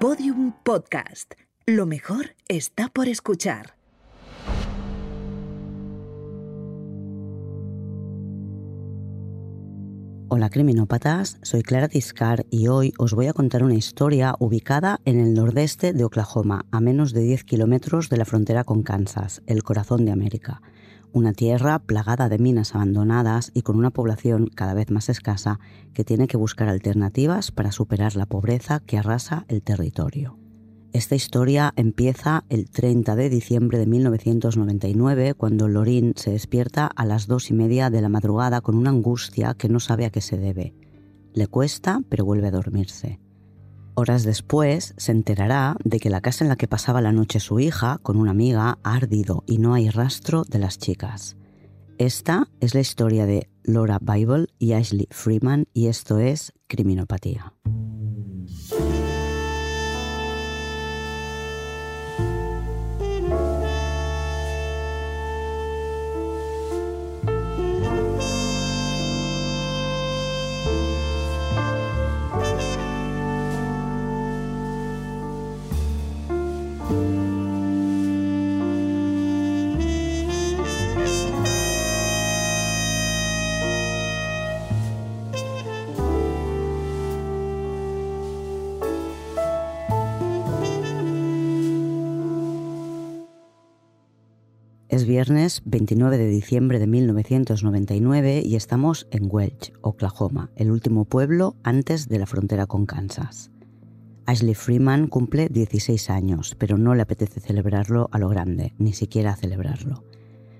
Podium 0.00 0.54
Podcast. 0.62 1.34
Lo 1.66 1.84
mejor 1.84 2.34
está 2.48 2.88
por 2.88 3.06
escuchar. 3.06 3.74
Hola 10.28 10.48
criminópatas, 10.48 11.36
soy 11.42 11.60
Clara 11.60 11.88
Tiscar 11.88 12.46
y 12.48 12.68
hoy 12.68 12.94
os 12.96 13.12
voy 13.12 13.26
a 13.26 13.34
contar 13.34 13.62
una 13.62 13.74
historia 13.74 14.36
ubicada 14.38 15.00
en 15.04 15.20
el 15.20 15.34
nordeste 15.34 15.92
de 15.92 16.04
Oklahoma, 16.04 16.64
a 16.70 16.80
menos 16.80 17.12
de 17.12 17.20
10 17.20 17.44
kilómetros 17.44 18.08
de 18.08 18.16
la 18.16 18.24
frontera 18.24 18.64
con 18.64 18.82
Kansas, 18.82 19.42
el 19.46 19.62
corazón 19.62 20.06
de 20.06 20.12
América. 20.12 20.62
Una 21.12 21.32
tierra 21.32 21.80
plagada 21.80 22.28
de 22.28 22.38
minas 22.38 22.74
abandonadas 22.74 23.50
y 23.52 23.62
con 23.62 23.76
una 23.76 23.90
población 23.90 24.48
cada 24.54 24.74
vez 24.74 24.90
más 24.90 25.08
escasa 25.08 25.58
que 25.92 26.04
tiene 26.04 26.28
que 26.28 26.36
buscar 26.36 26.68
alternativas 26.68 27.50
para 27.50 27.72
superar 27.72 28.14
la 28.14 28.26
pobreza 28.26 28.78
que 28.78 28.96
arrasa 28.96 29.44
el 29.48 29.62
territorio. 29.62 30.38
Esta 30.92 31.14
historia 31.14 31.72
empieza 31.76 32.44
el 32.48 32.68
30 32.68 33.14
de 33.16 33.28
diciembre 33.28 33.78
de 33.78 33.86
1999, 33.86 35.34
cuando 35.34 35.68
Lorin 35.68 36.14
se 36.16 36.30
despierta 36.30 36.86
a 36.86 37.04
las 37.06 37.26
dos 37.26 37.50
y 37.50 37.54
media 37.54 37.90
de 37.90 38.02
la 38.02 38.08
madrugada 38.08 38.60
con 38.60 38.76
una 38.76 38.90
angustia 38.90 39.54
que 39.54 39.68
no 39.68 39.78
sabe 39.78 40.04
a 40.04 40.10
qué 40.10 40.20
se 40.20 40.36
debe. 40.36 40.74
Le 41.32 41.46
cuesta, 41.46 42.00
pero 42.08 42.24
vuelve 42.24 42.48
a 42.48 42.52
dormirse. 42.52 43.20
Horas 43.94 44.22
después 44.24 44.94
se 44.96 45.12
enterará 45.12 45.76
de 45.84 45.98
que 45.98 46.10
la 46.10 46.20
casa 46.20 46.44
en 46.44 46.48
la 46.48 46.56
que 46.56 46.68
pasaba 46.68 47.00
la 47.00 47.12
noche 47.12 47.40
su 47.40 47.60
hija, 47.60 47.98
con 48.02 48.16
una 48.16 48.30
amiga, 48.30 48.78
ha 48.82 48.94
ardido 48.94 49.44
y 49.46 49.58
no 49.58 49.74
hay 49.74 49.90
rastro 49.90 50.44
de 50.44 50.58
las 50.58 50.78
chicas. 50.78 51.36
Esta 51.98 52.48
es 52.60 52.74
la 52.74 52.80
historia 52.80 53.26
de 53.26 53.50
Laura 53.62 53.98
Bible 54.00 54.46
y 54.58 54.72
Ashley 54.72 55.06
Freeman 55.10 55.66
y 55.74 55.88
esto 55.88 56.18
es 56.18 56.52
Criminopatía. 56.66 57.54
Es 94.90 95.06
viernes 95.06 95.62
29 95.66 96.18
de 96.18 96.26
diciembre 96.26 96.80
de 96.80 96.88
1999 96.88 98.42
y 98.44 98.56
estamos 98.56 99.06
en 99.12 99.28
Welch, 99.30 99.72
Oklahoma, 99.82 100.50
el 100.56 100.72
último 100.72 101.04
pueblo 101.04 101.54
antes 101.62 102.08
de 102.08 102.18
la 102.18 102.26
frontera 102.26 102.66
con 102.66 102.86
Kansas. 102.86 103.52
Ashley 104.30 104.54
Freeman 104.54 105.08
cumple 105.08 105.48
16 105.48 106.08
años, 106.08 106.54
pero 106.56 106.78
no 106.78 106.94
le 106.94 107.02
apetece 107.02 107.40
celebrarlo 107.40 108.08
a 108.12 108.18
lo 108.20 108.28
grande, 108.28 108.74
ni 108.78 108.92
siquiera 108.92 109.34
celebrarlo. 109.34 110.04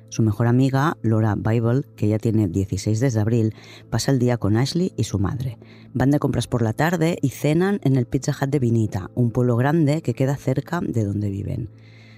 Su 0.09 0.25
mejor 0.25 0.49
amiga, 0.49 0.97
Laura 1.03 1.37
Bible, 1.37 1.83
que 1.95 2.09
ya 2.09 2.19
tiene 2.19 2.49
16 2.49 2.99
desde 2.99 3.21
abril, 3.21 3.55
pasa 3.89 4.11
el 4.11 4.19
día 4.19 4.39
con 4.39 4.57
Ashley 4.57 4.93
y 4.97 5.05
su 5.05 5.21
madre. 5.21 5.57
Van 5.95 6.11
de 6.11 6.19
compras 6.19 6.49
por 6.49 6.63
la 6.63 6.73
tarde 6.73 7.17
y 7.23 7.29
cenan 7.29 7.79
en 7.85 7.95
el 7.95 8.07
Pizza 8.07 8.33
Hut 8.33 8.51
de 8.51 8.59
Vinita, 8.59 9.13
un 9.15 9.31
pueblo 9.31 9.55
grande 9.55 10.03
que 10.03 10.15
queda 10.15 10.35
cerca 10.35 10.81
de 10.83 11.05
donde 11.05 11.31
viven. 11.31 11.71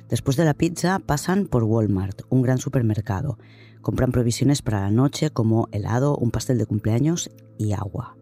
Después 0.08 0.38
de 0.38 0.46
la 0.46 0.54
pizza 0.54 1.00
pasan 1.00 1.44
por 1.48 1.64
Walmart, 1.64 2.22
un 2.30 2.40
gran 2.40 2.56
supermercado. 2.56 3.36
Compran 3.82 4.10
provisiones 4.10 4.62
para 4.62 4.80
la 4.80 4.90
noche 4.90 5.28
como 5.28 5.68
helado, 5.70 6.16
un 6.16 6.30
pastel 6.30 6.56
de 6.56 6.64
cumpleaños 6.64 7.30
y 7.58 7.72
agua. 7.72 8.16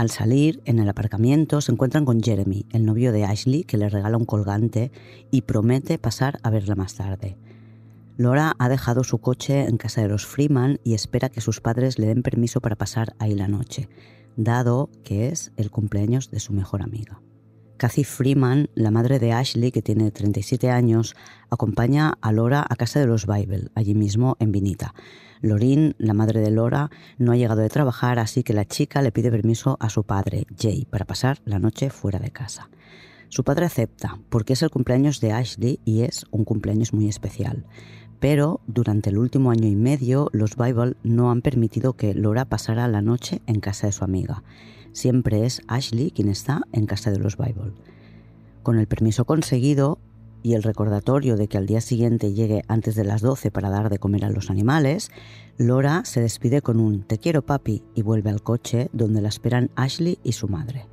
Al 0.00 0.08
salir, 0.08 0.62
en 0.64 0.78
el 0.78 0.88
aparcamiento, 0.88 1.60
se 1.60 1.72
encuentran 1.72 2.06
con 2.06 2.22
Jeremy, 2.22 2.64
el 2.70 2.86
novio 2.86 3.12
de 3.12 3.24
Ashley, 3.24 3.64
que 3.64 3.76
le 3.76 3.90
regala 3.90 4.16
un 4.16 4.24
colgante 4.24 4.92
y 5.30 5.42
promete 5.42 5.98
pasar 5.98 6.40
a 6.42 6.48
verla 6.48 6.74
más 6.74 6.94
tarde. 6.94 7.36
Laura 8.16 8.54
ha 8.58 8.70
dejado 8.70 9.04
su 9.04 9.18
coche 9.18 9.66
en 9.66 9.76
casa 9.76 10.00
de 10.00 10.08
los 10.08 10.24
Freeman 10.24 10.80
y 10.84 10.94
espera 10.94 11.28
que 11.28 11.42
sus 11.42 11.60
padres 11.60 11.98
le 11.98 12.06
den 12.06 12.22
permiso 12.22 12.62
para 12.62 12.76
pasar 12.76 13.14
ahí 13.18 13.34
la 13.34 13.46
noche, 13.46 13.90
dado 14.36 14.88
que 15.04 15.28
es 15.28 15.52
el 15.58 15.70
cumpleaños 15.70 16.30
de 16.30 16.40
su 16.40 16.54
mejor 16.54 16.80
amiga. 16.80 17.20
Kathy 17.80 18.04
Freeman, 18.04 18.68
la 18.74 18.90
madre 18.90 19.18
de 19.18 19.32
Ashley, 19.32 19.72
que 19.72 19.80
tiene 19.80 20.10
37 20.10 20.68
años, 20.68 21.16
acompaña 21.48 22.12
a 22.20 22.30
Laura 22.30 22.62
a 22.68 22.76
casa 22.76 23.00
de 23.00 23.06
los 23.06 23.26
Bible, 23.26 23.70
allí 23.74 23.94
mismo 23.94 24.36
en 24.38 24.52
Vinita. 24.52 24.92
Lorin, 25.40 25.94
la 25.96 26.12
madre 26.12 26.40
de 26.40 26.50
Laura, 26.50 26.90
no 27.16 27.32
ha 27.32 27.36
llegado 27.36 27.62
de 27.62 27.70
trabajar, 27.70 28.18
así 28.18 28.42
que 28.42 28.52
la 28.52 28.66
chica 28.66 29.00
le 29.00 29.12
pide 29.12 29.30
permiso 29.30 29.78
a 29.80 29.88
su 29.88 30.04
padre, 30.04 30.44
Jay, 30.60 30.84
para 30.90 31.06
pasar 31.06 31.40
la 31.46 31.58
noche 31.58 31.88
fuera 31.88 32.18
de 32.18 32.30
casa. 32.30 32.68
Su 33.30 33.44
padre 33.44 33.64
acepta, 33.64 34.18
porque 34.28 34.52
es 34.52 34.62
el 34.62 34.68
cumpleaños 34.68 35.22
de 35.22 35.32
Ashley 35.32 35.80
y 35.86 36.02
es 36.02 36.26
un 36.30 36.44
cumpleaños 36.44 36.92
muy 36.92 37.08
especial. 37.08 37.64
Pero 38.18 38.60
durante 38.66 39.08
el 39.08 39.16
último 39.16 39.52
año 39.52 39.66
y 39.66 39.74
medio, 39.74 40.28
los 40.34 40.54
Bible 40.54 40.96
no 41.02 41.30
han 41.30 41.40
permitido 41.40 41.94
que 41.94 42.12
Laura 42.12 42.44
pasara 42.44 42.88
la 42.88 43.00
noche 43.00 43.40
en 43.46 43.60
casa 43.60 43.86
de 43.86 43.94
su 43.94 44.04
amiga 44.04 44.42
siempre 44.92 45.44
es 45.44 45.62
Ashley 45.66 46.10
quien 46.10 46.28
está 46.28 46.62
en 46.72 46.86
casa 46.86 47.10
de 47.10 47.18
los 47.18 47.36
Bible. 47.36 47.72
Con 48.62 48.78
el 48.78 48.86
permiso 48.86 49.24
conseguido 49.24 49.98
y 50.42 50.54
el 50.54 50.62
recordatorio 50.62 51.36
de 51.36 51.48
que 51.48 51.58
al 51.58 51.66
día 51.66 51.80
siguiente 51.80 52.32
llegue 52.32 52.62
antes 52.68 52.94
de 52.94 53.04
las 53.04 53.20
12 53.20 53.50
para 53.50 53.70
dar 53.70 53.90
de 53.90 53.98
comer 53.98 54.24
a 54.24 54.30
los 54.30 54.50
animales, 54.50 55.10
Laura 55.58 56.02
se 56.04 56.20
despide 56.20 56.62
con 56.62 56.80
un 56.80 57.02
te 57.02 57.18
quiero 57.18 57.42
papi 57.42 57.82
y 57.94 58.02
vuelve 58.02 58.30
al 58.30 58.42
coche 58.42 58.88
donde 58.92 59.20
la 59.20 59.28
esperan 59.28 59.70
Ashley 59.76 60.18
y 60.22 60.32
su 60.32 60.48
madre. 60.48 60.86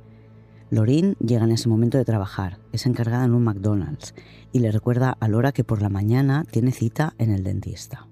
Lorin 0.70 1.14
llega 1.14 1.44
en 1.44 1.52
ese 1.52 1.68
momento 1.68 1.96
de 1.96 2.04
trabajar, 2.04 2.58
es 2.72 2.84
encargada 2.84 3.24
en 3.24 3.32
un 3.32 3.44
McDonald's 3.44 4.14
y 4.52 4.58
le 4.58 4.70
recuerda 4.70 5.16
a 5.18 5.28
Laura 5.28 5.52
que 5.52 5.64
por 5.64 5.80
la 5.80 5.88
mañana 5.88 6.44
tiene 6.50 6.72
cita 6.72 7.14
en 7.18 7.30
el 7.30 7.42
dentista. 7.42 8.07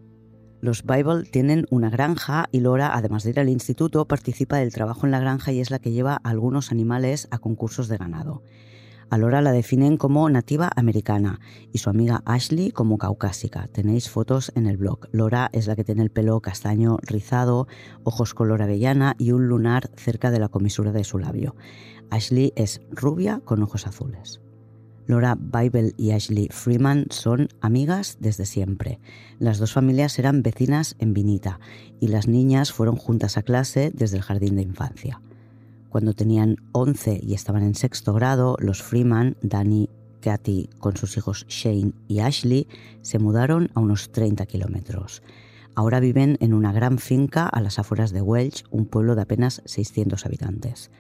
Los 0.67 0.83
Bible 0.83 1.23
tienen 1.23 1.65
una 1.71 1.91
granja 1.91 2.49
y 2.51 2.59
Laura, 2.59 2.93
además 2.93 3.23
de 3.23 3.31
ir 3.31 3.39
al 3.39 3.49
instituto, 3.49 4.09
participa 4.09 4.57
del 4.57 4.73
trabajo 4.73 5.07
en 5.07 5.13
la 5.13 5.21
granja 5.21 5.53
y 5.53 5.61
es 5.61 5.71
la 5.71 5.79
que 5.79 5.93
lleva 5.93 6.15
a 6.15 6.29
algunos 6.29 6.73
animales 6.73 7.29
a 7.31 7.39
concursos 7.39 7.87
de 7.87 7.97
ganado. 7.97 8.43
A 9.09 9.17
Laura 9.17 9.43
la 9.43 9.53
definen 9.53 9.97
como 9.97 10.29
nativa 10.29 10.69
americana 10.75 11.39
y 11.73 11.79
su 11.79 11.89
amiga 11.89 12.25
Ashley 12.27 12.73
como 12.73 12.99
caucásica. 12.99 13.69
Tenéis 13.69 14.11
fotos 14.11 14.51
en 14.57 14.67
el 14.67 14.77
blog. 14.77 15.07
Laura 15.13 15.51
es 15.53 15.69
la 15.69 15.77
que 15.77 15.85
tiene 15.85 16.03
el 16.03 16.11
pelo 16.11 16.41
castaño 16.41 16.99
rizado, 17.01 17.69
ojos 18.03 18.35
color 18.35 18.61
avellana 18.61 19.15
y 19.21 19.31
un 19.31 19.47
lunar 19.47 19.91
cerca 19.95 20.33
de 20.33 20.41
la 20.41 20.49
comisura 20.49 20.91
de 20.91 21.05
su 21.05 21.21
labio. 21.21 21.55
Ashley 22.11 22.53
es 22.57 22.81
rubia 22.91 23.41
con 23.45 23.63
ojos 23.63 23.87
azules. 23.87 24.41
Laura 25.07 25.37
Bible 25.39 25.93
y 25.97 26.11
Ashley 26.11 26.49
Freeman 26.51 27.07
son 27.11 27.49
amigas 27.61 28.17
desde 28.21 28.45
siempre. 28.45 28.99
Las 29.39 29.59
dos 29.59 29.73
familias 29.73 30.19
eran 30.19 30.43
vecinas 30.43 30.97
en 30.99 31.15
Vinita 31.15 31.61
y 32.01 32.09
las 32.09 32.27
niñas 32.27 32.73
fueron 32.73 32.97
juntas 32.97 33.37
a 33.37 33.43
clase 33.43 33.93
desde 33.95 34.17
el 34.17 34.23
jardín 34.23 34.57
de 34.57 34.63
infancia. 34.63 35.21
Cuando 35.89 36.13
tenían 36.13 36.57
11 36.73 37.21
y 37.23 37.35
estaban 37.35 37.63
en 37.63 37.75
sexto 37.75 38.13
grado, 38.13 38.57
los 38.59 38.83
Freeman, 38.83 39.37
Danny, 39.43 39.89
Katy 40.21 40.71
con 40.79 40.97
sus 40.97 41.17
hijos 41.17 41.47
Shane 41.49 41.93
y 42.09 42.19
Ashley, 42.19 42.67
se 43.01 43.19
mudaron 43.19 43.71
a 43.75 43.81
unos 43.81 44.11
30 44.11 44.45
kilómetros. 44.47 45.23
Ahora 45.77 46.01
viven 46.01 46.37
en 46.41 46.53
una 46.53 46.73
gran 46.73 46.99
finca 46.99 47.47
a 47.47 47.61
las 47.61 47.79
afueras 47.79 48.11
de 48.11 48.23
Welch, 48.23 48.65
un 48.71 48.87
pueblo 48.87 49.15
de 49.15 49.23
apenas 49.23 49.63
600 49.67 50.27
habitantes. 50.27 50.91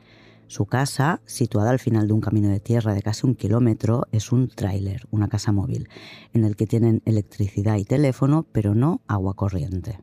Su 0.48 0.66
casa, 0.66 1.20
situada 1.26 1.70
al 1.70 1.80
final 1.80 2.06
de 2.06 2.12
un 2.12 2.20
camino 2.20 2.48
de 2.48 2.60
tierra 2.60 2.94
de 2.94 3.02
casi 3.02 3.26
un 3.26 3.34
kilómetro, 3.34 4.04
es 4.12 4.30
un 4.30 4.48
tráiler, 4.48 5.06
una 5.10 5.28
casa 5.28 5.50
móvil, 5.50 5.88
en 6.32 6.44
el 6.44 6.54
que 6.54 6.66
tienen 6.66 7.02
electricidad 7.04 7.76
y 7.76 7.84
teléfono, 7.84 8.46
pero 8.52 8.74
no 8.74 9.02
agua 9.08 9.34
corriente. 9.34 9.98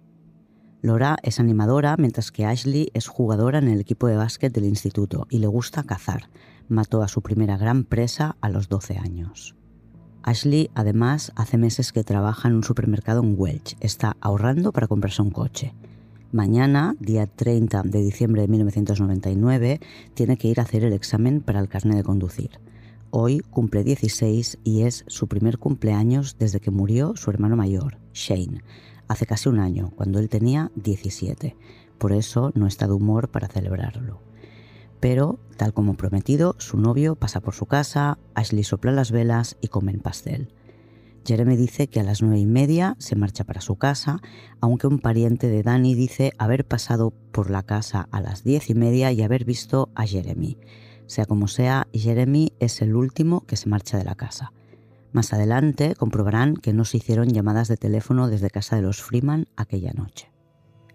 Laura 0.81 1.15
es 1.23 1.39
animadora, 1.39 1.95
mientras 1.97 2.33
que 2.33 2.45
Ashley 2.45 2.89
es 2.93 3.07
jugadora 3.07 3.59
en 3.59 3.69
el 3.69 3.79
equipo 3.79 4.07
de 4.07 4.17
básquet 4.17 4.53
del 4.53 4.65
instituto 4.65 5.27
y 5.29 5.39
le 5.39 5.47
gusta 5.47 5.83
cazar. 5.83 6.29
Mató 6.67 7.01
a 7.01 7.07
su 7.07 7.21
primera 7.21 7.55
gran 7.55 7.85
presa 7.85 8.35
a 8.41 8.49
los 8.49 8.67
12 8.67 8.97
años. 8.97 9.55
Ashley, 10.23 10.71
además, 10.75 11.31
hace 11.37 11.57
meses 11.57 11.93
que 11.93 12.03
trabaja 12.03 12.49
en 12.49 12.55
un 12.55 12.63
supermercado 12.63 13.23
en 13.23 13.35
Welch. 13.37 13.77
Está 13.79 14.17
ahorrando 14.19 14.73
para 14.73 14.87
comprarse 14.87 15.21
un 15.21 15.31
coche. 15.31 15.73
Mañana, 16.33 16.95
día 16.99 17.27
30 17.27 17.83
de 17.83 18.01
diciembre 18.01 18.41
de 18.41 18.47
1999, 18.47 19.79
tiene 20.15 20.35
que 20.35 20.47
ir 20.47 20.59
a 20.59 20.63
hacer 20.63 20.83
el 20.83 20.91
examen 20.91 21.41
para 21.41 21.59
el 21.59 21.69
carnet 21.69 21.95
de 21.95 22.03
conducir. 22.03 22.59
Hoy 23.11 23.41
cumple 23.41 23.83
16 23.83 24.57
y 24.63 24.81
es 24.81 25.05
su 25.05 25.27
primer 25.27 25.59
cumpleaños 25.59 26.37
desde 26.39 26.59
que 26.59 26.71
murió 26.71 27.15
su 27.15 27.29
hermano 27.29 27.55
mayor, 27.55 27.99
Shane, 28.15 28.63
hace 29.07 29.27
casi 29.27 29.47
un 29.47 29.59
año, 29.59 29.91
cuando 29.95 30.17
él 30.17 30.27
tenía 30.27 30.71
17. 30.73 31.55
Por 31.99 32.13
eso 32.13 32.51
no 32.55 32.65
está 32.65 32.87
de 32.87 32.93
humor 32.93 33.29
para 33.29 33.47
celebrarlo. 33.47 34.19
Pero, 34.99 35.37
tal 35.55 35.71
como 35.71 35.93
prometido, 35.93 36.55
su 36.57 36.79
novio 36.79 37.13
pasa 37.13 37.41
por 37.41 37.53
su 37.53 37.67
casa, 37.67 38.17
Ashley 38.33 38.63
sopla 38.63 38.91
las 38.91 39.11
velas 39.11 39.55
y 39.61 39.67
comen 39.67 39.99
pastel. 39.99 40.49
Jeremy 41.25 41.55
dice 41.55 41.87
que 41.87 41.99
a 41.99 42.03
las 42.03 42.21
nueve 42.21 42.39
y 42.39 42.45
media 42.45 42.95
se 42.99 43.15
marcha 43.15 43.43
para 43.43 43.61
su 43.61 43.75
casa, 43.75 44.19
aunque 44.59 44.87
un 44.87 44.99
pariente 44.99 45.47
de 45.47 45.63
Danny 45.63 45.95
dice 45.95 46.33
haber 46.37 46.65
pasado 46.65 47.11
por 47.31 47.49
la 47.49 47.63
casa 47.63 48.07
a 48.11 48.21
las 48.21 48.43
diez 48.43 48.69
y 48.69 48.75
media 48.75 49.11
y 49.11 49.21
haber 49.21 49.45
visto 49.45 49.89
a 49.95 50.05
Jeremy. 50.05 50.57
Sea 51.07 51.25
como 51.25 51.47
sea, 51.47 51.87
Jeremy 51.93 52.53
es 52.59 52.81
el 52.81 52.95
último 52.95 53.45
que 53.45 53.55
se 53.55 53.69
marcha 53.69 53.97
de 53.97 54.03
la 54.03 54.15
casa. 54.15 54.51
Más 55.11 55.31
adelante 55.31 55.95
comprobarán 55.95 56.55
que 56.57 56.73
no 56.73 56.85
se 56.85 56.97
hicieron 56.97 57.29
llamadas 57.29 57.67
de 57.67 57.77
teléfono 57.77 58.27
desde 58.27 58.49
casa 58.49 58.75
de 58.75 58.81
los 58.81 59.01
Freeman 59.01 59.47
aquella 59.55 59.93
noche. 59.93 60.32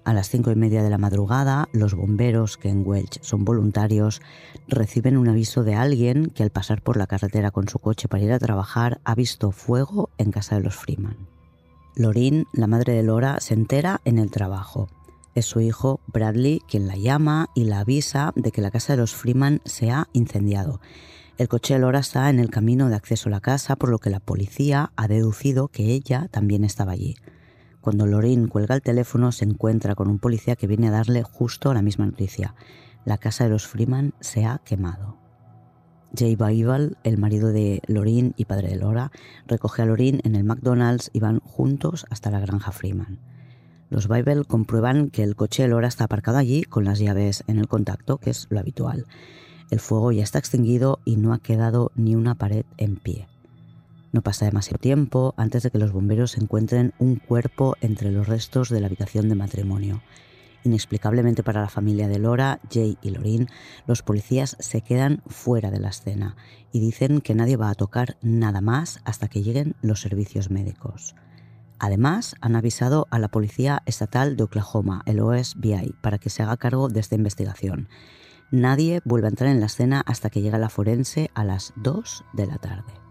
A 0.09 0.15
las 0.15 0.31
cinco 0.31 0.51
y 0.51 0.55
media 0.55 0.83
de 0.83 0.89
la 0.89 0.97
madrugada, 0.97 1.69
los 1.73 1.93
bomberos, 1.93 2.57
que 2.57 2.71
en 2.71 2.83
Welch 2.83 3.21
son 3.21 3.45
voluntarios, 3.45 4.23
reciben 4.67 5.19
un 5.19 5.29
aviso 5.29 5.65
de 5.65 5.75
alguien 5.75 6.31
que 6.31 6.43
al 6.43 6.49
pasar 6.49 6.81
por 6.81 6.97
la 6.97 7.07
carretera 7.07 7.51
con 7.51 7.69
su 7.69 7.79
coche 7.79 8.09
para 8.09 8.23
ir 8.23 8.33
a 8.33 8.39
trabajar 8.39 9.03
ha 9.05 9.15
visto 9.15 9.51
fuego 9.51 10.09
en 10.17 10.31
casa 10.31 10.57
de 10.57 10.63
los 10.63 10.77
Freeman. 10.77 11.19
Lorin, 11.95 12.47
la 12.55 12.67
madre 12.67 12.95
de 12.95 13.03
Laura, 13.03 13.39
se 13.41 13.53
entera 13.53 14.01
en 14.07 14.17
el 14.17 14.31
trabajo. 14.31 14.89
Es 15.35 15.45
su 15.45 15.61
hijo 15.61 16.01
Bradley 16.07 16.63
quien 16.67 16.87
la 16.87 16.97
llama 16.97 17.51
y 17.55 17.65
la 17.65 17.81
avisa 17.81 18.33
de 18.35 18.51
que 18.51 18.63
la 18.63 18.71
casa 18.71 18.95
de 18.95 19.01
los 19.01 19.15
Freeman 19.15 19.61
se 19.67 19.91
ha 19.91 20.09
incendiado. 20.15 20.81
El 21.37 21.49
coche 21.49 21.75
de 21.75 21.81
Laura 21.81 21.99
está 21.99 22.31
en 22.31 22.39
el 22.39 22.49
camino 22.49 22.89
de 22.89 22.97
acceso 22.97 23.29
a 23.29 23.33
la 23.33 23.41
casa, 23.41 23.77
por 23.77 23.91
lo 23.91 23.99
que 23.99 24.09
la 24.09 24.21
policía 24.21 24.91
ha 24.97 25.07
deducido 25.07 25.69
que 25.69 25.93
ella 25.93 26.29
también 26.31 26.65
estaba 26.65 26.93
allí. 26.93 27.17
Cuando 27.81 28.07
Lorin 28.07 28.49
cuelga 28.49 28.75
el 28.75 28.83
teléfono 28.83 29.33
se 29.33 29.45
encuentra 29.45 29.95
con 29.95 30.09
un 30.09 30.19
policía 30.19 30.57
que 30.57 30.67
viene 30.67 30.89
a 30.89 30.93
darle 30.93 31.23
justo 31.23 31.73
la 31.73 31.83
misma 31.83 32.07
noticia. 32.07 32.55
La 33.05 33.19
casa 33.19 33.45
de 33.45 33.51
los 33.51 33.67
Freeman 33.67 34.15
se 34.21 34.45
ha 34.45 34.59
quemado. 34.65 35.17
Jay 36.17 36.37
Bible, 36.37 36.93
el 37.05 37.19
marido 37.19 37.53
de 37.53 37.83
Lorin 37.87 38.35
y 38.37 38.47
padre 38.47 38.69
de 38.69 38.77
Laura, 38.77 39.13
recoge 39.47 39.83
a 39.83 39.87
Lorin 39.87 40.21
en 40.25 40.35
el 40.35 40.45
McDonald's 40.45 41.11
y 41.13 41.21
van 41.21 41.41
juntos 41.41 42.07
hasta 42.11 42.31
la 42.31 42.41
granja 42.41 42.73
Freeman. 42.73 43.19
Los 43.91 44.09
Bible 44.09 44.45
comprueban 44.45 45.11
que 45.11 45.23
el 45.23 45.37
coche 45.37 45.63
de 45.63 45.69
Laura 45.69 45.89
está 45.89 46.05
aparcado 46.05 46.39
allí 46.39 46.63
con 46.63 46.85
las 46.85 46.99
llaves 46.99 47.45
en 47.47 47.59
el 47.59 47.69
contacto, 47.69 48.19
que 48.19 48.31
es 48.31 48.47
lo 48.51 48.59
habitual. 48.59 49.07
El 49.71 49.81
fuego 49.81 50.13
ya 50.13 50.23
está 50.23 50.39
extinguido 50.39 51.01
y 51.05 51.17
no 51.17 51.33
ha 51.33 51.39
quedado 51.39 51.93
ni 51.95 52.15
una 52.15 52.35
pared 52.35 52.65
en 52.77 52.97
pie. 52.97 53.29
No 54.13 54.23
pasa 54.23 54.47
demasiado 54.47 54.79
tiempo 54.79 55.35
antes 55.37 55.63
de 55.63 55.71
que 55.71 55.79
los 55.79 55.93
bomberos 55.93 56.39
encuentren 56.39 56.95
un 56.99 57.17
cuerpo 57.17 57.77
entre 57.81 58.11
los 58.11 58.27
restos 58.27 58.71
de 58.71 58.81
la 58.81 58.87
habitación 58.87 59.29
de 59.29 59.35
matrimonio. 59.35 60.03
Inexplicablemente 60.65 61.43
para 61.43 61.61
la 61.61 61.69
familia 61.69 62.09
de 62.09 62.19
Laura, 62.19 62.61
Jay 62.73 62.99
y 63.03 63.11
Lorin, 63.11 63.49
los 63.87 64.03
policías 64.03 64.57
se 64.61 64.81
quedan 64.81 65.23
fuera 65.27 65.71
de 65.71 65.79
la 65.79 65.91
escena 65.91 66.37
y 66.73 66.81
dicen 66.81 67.21
que 67.21 67.35
nadie 67.35 67.57
va 67.57 67.71
a 67.71 67.75
tocar 67.75 68.17
nada 68.23 68.61
más 68.61 69.01
hasta 69.05 69.29
que 69.29 69.43
lleguen 69.43 69.77
los 69.83 70.01
servicios 70.01 70.51
médicos. 70.51 71.15
Además, 71.79 72.35
han 72.41 72.57
avisado 72.57 73.07
a 73.11 73.19
la 73.19 73.29
Policía 73.29 73.83
Estatal 73.87 74.37
de 74.37 74.43
Oklahoma, 74.43 75.03
el 75.07 75.21
OSBI, 75.21 75.95
para 76.01 76.19
que 76.19 76.29
se 76.29 76.43
haga 76.43 76.57
cargo 76.57 76.89
de 76.89 76.99
esta 76.99 77.15
investigación. 77.15 77.89
Nadie 78.51 79.01
vuelve 79.05 79.29
a 79.29 79.31
entrar 79.31 79.51
en 79.51 79.61
la 79.61 79.67
escena 79.67 80.03
hasta 80.07 80.29
que 80.31 80.41
llega 80.41 80.59
la 80.59 80.71
forense 80.71 81.31
a 81.35 81.45
las 81.45 81.73
2 81.77 82.25
de 82.33 82.47
la 82.47 82.59
tarde. 82.59 83.08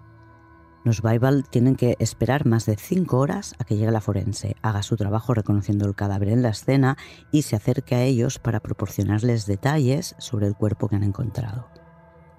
Los 0.87 1.01
Bible 1.01 1.43
tienen 1.49 1.75
que 1.75 1.97
esperar 1.99 2.45
más 2.45 2.65
de 2.65 2.77
cinco 2.77 3.17
horas 3.17 3.55
a 3.59 3.65
que 3.65 3.75
llegue 3.75 3.91
la 3.91 3.99
forense, 3.99 4.55
haga 4.61 4.81
su 4.81 4.95
trabajo 4.95 5.33
reconociendo 5.33 5.85
el 5.85 5.95
cadáver 5.95 6.29
en 6.29 6.41
la 6.41 6.51
escena 6.51 6.97
y 7.29 7.41
se 7.41 7.57
acerque 7.57 7.93
a 7.93 8.03
ellos 8.05 8.39
para 8.39 8.61
proporcionarles 8.61 9.45
detalles 9.45 10.15
sobre 10.17 10.47
el 10.47 10.55
cuerpo 10.55 10.87
que 10.87 10.95
han 10.95 11.03
encontrado. 11.03 11.67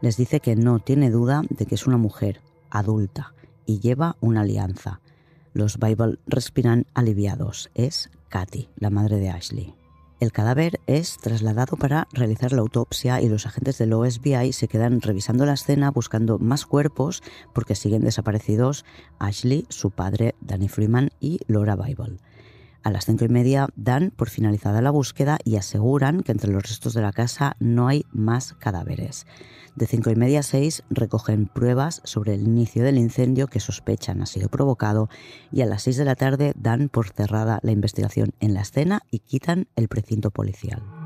Les 0.01 0.17
dice 0.17 0.41
que 0.41 0.57
no 0.57 0.79
tiene 0.79 1.11
duda 1.11 1.43
de 1.51 1.67
que 1.67 1.75
es 1.75 1.87
una 1.87 1.99
mujer 1.99 2.41
adulta 2.71 3.35
y 3.67 3.81
lleva 3.81 4.17
una 4.21 4.41
alianza. 4.41 5.03
Los 5.53 5.79
Bible 5.79 6.19
respiran 6.27 6.87
aliviados. 6.95 7.69
Es 7.75 8.09
Katy, 8.31 8.71
la 8.77 8.89
madre 8.89 9.19
de 9.19 9.29
Ashley. 9.29 9.78
El 10.21 10.33
cadáver 10.33 10.81
es 10.89 11.17
trasladado 11.19 11.77
para 11.77 12.09
realizar 12.13 12.53
la 12.53 12.61
autopsia 12.61 13.21
y 13.21 13.29
los 13.29 13.47
agentes 13.47 13.79
del 13.79 13.93
OSBI 13.93 14.53
se 14.53 14.67
quedan 14.67 15.01
revisando 15.01 15.47
la 15.47 15.53
escena 15.53 15.93
buscando 15.93 16.41
más 16.41 16.67
cuerpos 16.67 17.23
porque 17.53 17.77
siguen 17.77 18.03
desaparecidos 18.03 18.85
Ashley, 19.21 19.67
su 19.69 19.93
padre, 19.93 20.35
Danny 20.41 20.69
Freeman 20.69 21.11
y 21.21 21.39
Laura 21.47 21.77
Bible. 21.77 22.19
A 22.83 22.91
las 22.91 23.07
cinco 23.07 23.25
y 23.25 23.29
media 23.29 23.69
dan 23.77 24.13
por 24.15 24.31
finalizada 24.31 24.81
la 24.81 24.91
búsqueda 24.91 25.39
y 25.45 25.57
aseguran 25.57 26.23
que 26.23 26.33
entre 26.33 26.51
los 26.51 26.63
restos 26.63 26.95
de 26.95 27.03
la 27.03 27.13
casa 27.13 27.57
no 27.59 27.89
hay 27.89 28.07
más 28.13 28.55
cadáveres. 28.55 29.27
De 29.75 29.87
cinco 29.87 30.11
y 30.11 30.17
media 30.17 30.41
a 30.41 30.43
seis 30.43 30.83
recogen 30.91 31.47
pruebas 31.47 32.01
sobre 32.05 32.35
el 32.35 32.43
inicio 32.43 32.83
del 32.83 32.99
incendio 32.99 33.47
que 33.47 33.61
sospechan 33.61 34.23
ha 34.23 34.27
sido 34.27 34.49
provocado 34.49 35.09
y 35.53 35.63
a 35.63 35.67
las 35.67 35.83
seis 35.83 35.97
de 35.97 36.05
la 36.05 36.17
tarde 36.17 36.53
dan 36.57 36.89
por 36.89 37.11
cerrada 37.11 37.61
la 37.63 37.73
investigación 37.73 38.33
en 38.41 38.55
la 38.55 38.63
escena 38.63 39.03
y 39.11 39.21
quitan 39.21 39.69
el 39.77 39.89
precinto 39.89 40.31
policial. 40.31 40.98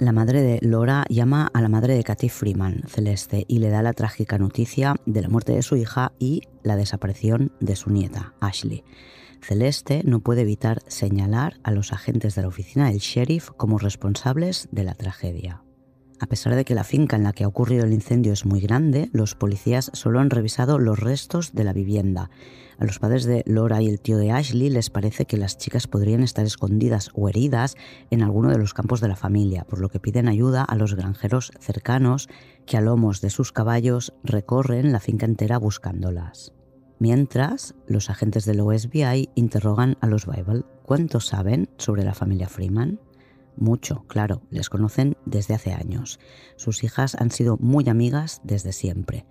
La 0.00 0.10
madre 0.10 0.42
de 0.42 0.58
Laura 0.60 1.04
llama 1.08 1.50
a 1.54 1.62
la 1.62 1.68
madre 1.68 1.94
de 1.94 2.02
Kathy 2.02 2.28
Freeman, 2.28 2.82
Celeste, 2.88 3.44
y 3.46 3.60
le 3.60 3.70
da 3.70 3.80
la 3.80 3.92
trágica 3.92 4.38
noticia 4.38 4.96
de 5.06 5.22
la 5.22 5.28
muerte 5.28 5.52
de 5.52 5.62
su 5.62 5.76
hija 5.76 6.12
y 6.18 6.42
la 6.64 6.76
desaparición 6.76 7.52
de 7.60 7.76
su 7.76 7.90
nieta, 7.90 8.34
Ashley. 8.40 8.82
Celeste 9.40 10.02
no 10.04 10.20
puede 10.20 10.42
evitar 10.42 10.82
señalar 10.88 11.60
a 11.62 11.70
los 11.70 11.92
agentes 11.92 12.34
de 12.34 12.42
la 12.42 12.48
oficina 12.48 12.88
del 12.88 12.98
sheriff 12.98 13.50
como 13.56 13.78
responsables 13.78 14.68
de 14.72 14.84
la 14.84 14.94
tragedia. 14.94 15.63
A 16.24 16.26
pesar 16.26 16.54
de 16.54 16.64
que 16.64 16.74
la 16.74 16.84
finca 16.84 17.16
en 17.16 17.22
la 17.22 17.34
que 17.34 17.44
ha 17.44 17.48
ocurrido 17.48 17.84
el 17.84 17.92
incendio 17.92 18.32
es 18.32 18.46
muy 18.46 18.58
grande, 18.58 19.10
los 19.12 19.34
policías 19.34 19.90
solo 19.92 20.20
han 20.20 20.30
revisado 20.30 20.78
los 20.78 20.98
restos 20.98 21.52
de 21.52 21.64
la 21.64 21.74
vivienda. 21.74 22.30
A 22.78 22.86
los 22.86 22.98
padres 22.98 23.24
de 23.24 23.42
Laura 23.44 23.82
y 23.82 23.90
el 23.90 24.00
tío 24.00 24.16
de 24.16 24.32
Ashley 24.32 24.70
les 24.70 24.88
parece 24.88 25.26
que 25.26 25.36
las 25.36 25.58
chicas 25.58 25.86
podrían 25.86 26.22
estar 26.22 26.46
escondidas 26.46 27.10
o 27.12 27.28
heridas 27.28 27.76
en 28.10 28.22
alguno 28.22 28.48
de 28.48 28.56
los 28.56 28.72
campos 28.72 29.02
de 29.02 29.08
la 29.08 29.16
familia, 29.16 29.64
por 29.64 29.82
lo 29.82 29.90
que 29.90 30.00
piden 30.00 30.26
ayuda 30.26 30.64
a 30.64 30.76
los 30.76 30.94
granjeros 30.94 31.52
cercanos 31.60 32.30
que 32.64 32.78
a 32.78 32.80
lomos 32.80 33.20
de 33.20 33.28
sus 33.28 33.52
caballos 33.52 34.14
recorren 34.22 34.92
la 34.92 35.00
finca 35.00 35.26
entera 35.26 35.58
buscándolas. 35.58 36.54
Mientras, 36.98 37.74
los 37.86 38.08
agentes 38.08 38.46
del 38.46 38.60
OSBI 38.60 39.28
interrogan 39.34 39.98
a 40.00 40.06
los 40.06 40.24
Bible. 40.24 40.62
¿Cuánto 40.84 41.20
saben 41.20 41.68
sobre 41.76 42.02
la 42.02 42.14
familia 42.14 42.48
Freeman? 42.48 42.98
Mucho, 43.56 44.04
claro, 44.08 44.42
les 44.50 44.68
conocen 44.68 45.16
desde 45.26 45.54
hace 45.54 45.72
años. 45.72 46.18
Sus 46.56 46.82
hijas 46.84 47.14
han 47.14 47.30
sido 47.30 47.56
muy 47.58 47.88
amigas 47.88 48.40
desde 48.44 48.72
siempre 48.72 49.26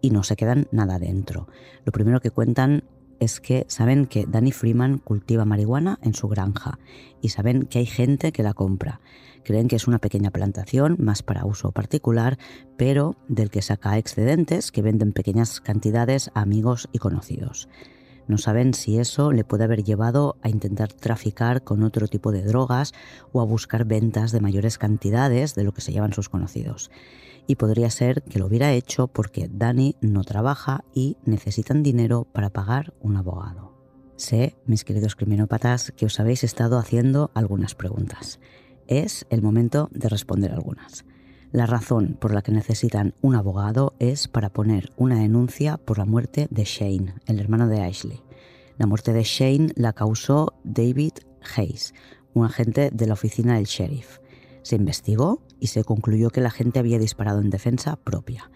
y 0.00 0.10
no 0.10 0.22
se 0.22 0.36
quedan 0.36 0.68
nada 0.72 0.98
dentro. 0.98 1.48
Lo 1.84 1.92
primero 1.92 2.20
que 2.20 2.30
cuentan 2.30 2.84
es 3.20 3.40
que 3.40 3.64
saben 3.68 4.06
que 4.06 4.26
Danny 4.26 4.52
Freeman 4.52 4.98
cultiva 4.98 5.44
marihuana 5.44 5.98
en 6.02 6.14
su 6.14 6.28
granja 6.28 6.78
y 7.20 7.30
saben 7.30 7.62
que 7.62 7.78
hay 7.78 7.86
gente 7.86 8.32
que 8.32 8.42
la 8.42 8.54
compra. 8.54 9.00
Creen 9.44 9.68
que 9.68 9.76
es 9.76 9.86
una 9.86 9.98
pequeña 9.98 10.30
plantación, 10.30 10.96
más 10.98 11.22
para 11.22 11.44
uso 11.44 11.72
particular, 11.72 12.38
pero 12.76 13.16
del 13.28 13.50
que 13.50 13.62
saca 13.62 13.96
excedentes 13.96 14.72
que 14.72 14.82
venden 14.82 15.12
pequeñas 15.12 15.60
cantidades 15.60 16.30
a 16.34 16.40
amigos 16.42 16.88
y 16.92 16.98
conocidos. 16.98 17.68
No 18.28 18.38
saben 18.38 18.74
si 18.74 18.98
eso 18.98 19.32
le 19.32 19.44
puede 19.44 19.64
haber 19.64 19.84
llevado 19.84 20.36
a 20.42 20.48
intentar 20.48 20.92
traficar 20.92 21.62
con 21.62 21.82
otro 21.82 22.08
tipo 22.08 22.32
de 22.32 22.42
drogas 22.42 22.92
o 23.32 23.40
a 23.40 23.44
buscar 23.44 23.84
ventas 23.84 24.32
de 24.32 24.40
mayores 24.40 24.78
cantidades 24.78 25.54
de 25.54 25.64
lo 25.64 25.72
que 25.72 25.80
se 25.80 25.92
llevan 25.92 26.12
sus 26.12 26.28
conocidos 26.28 26.90
y 27.46 27.56
podría 27.56 27.90
ser 27.90 28.22
que 28.22 28.38
lo 28.38 28.46
hubiera 28.46 28.72
hecho 28.72 29.06
porque 29.06 29.48
Dani 29.50 29.96
no 30.00 30.24
trabaja 30.24 30.84
y 30.92 31.16
necesitan 31.24 31.82
dinero 31.82 32.26
para 32.32 32.50
pagar 32.50 32.92
un 33.00 33.16
abogado. 33.16 33.72
Sé, 34.16 34.56
mis 34.66 34.84
queridos 34.84 35.14
criminópatas, 35.14 35.92
que 35.92 36.06
os 36.06 36.18
habéis 36.18 36.42
estado 36.42 36.78
haciendo 36.78 37.30
algunas 37.34 37.74
preguntas. 37.74 38.40
Es 38.86 39.26
el 39.30 39.42
momento 39.42 39.88
de 39.92 40.08
responder 40.08 40.52
algunas. 40.52 41.04
La 41.56 41.64
razón 41.64 42.18
por 42.20 42.34
la 42.34 42.42
que 42.42 42.52
necesitan 42.52 43.14
un 43.22 43.34
abogado 43.34 43.94
es 43.98 44.28
para 44.28 44.50
poner 44.50 44.92
una 44.98 45.18
denuncia 45.18 45.78
por 45.78 45.96
la 45.96 46.04
muerte 46.04 46.48
de 46.50 46.64
Shane, 46.64 47.14
el 47.24 47.40
hermano 47.40 47.66
de 47.66 47.80
Ashley. 47.80 48.20
La 48.76 48.84
muerte 48.84 49.14
de 49.14 49.22
Shane 49.22 49.72
la 49.74 49.94
causó 49.94 50.52
David 50.64 51.14
Hayes, 51.56 51.94
un 52.34 52.44
agente 52.44 52.90
de 52.92 53.06
la 53.06 53.14
oficina 53.14 53.54
del 53.54 53.64
sheriff. 53.64 54.18
Se 54.60 54.76
investigó 54.76 55.40
y 55.58 55.68
se 55.68 55.82
concluyó 55.82 56.28
que 56.28 56.42
la 56.42 56.50
gente 56.50 56.78
había 56.78 56.98
disparado 56.98 57.40
en 57.40 57.48
defensa 57.48 57.96
propia, 57.96 58.50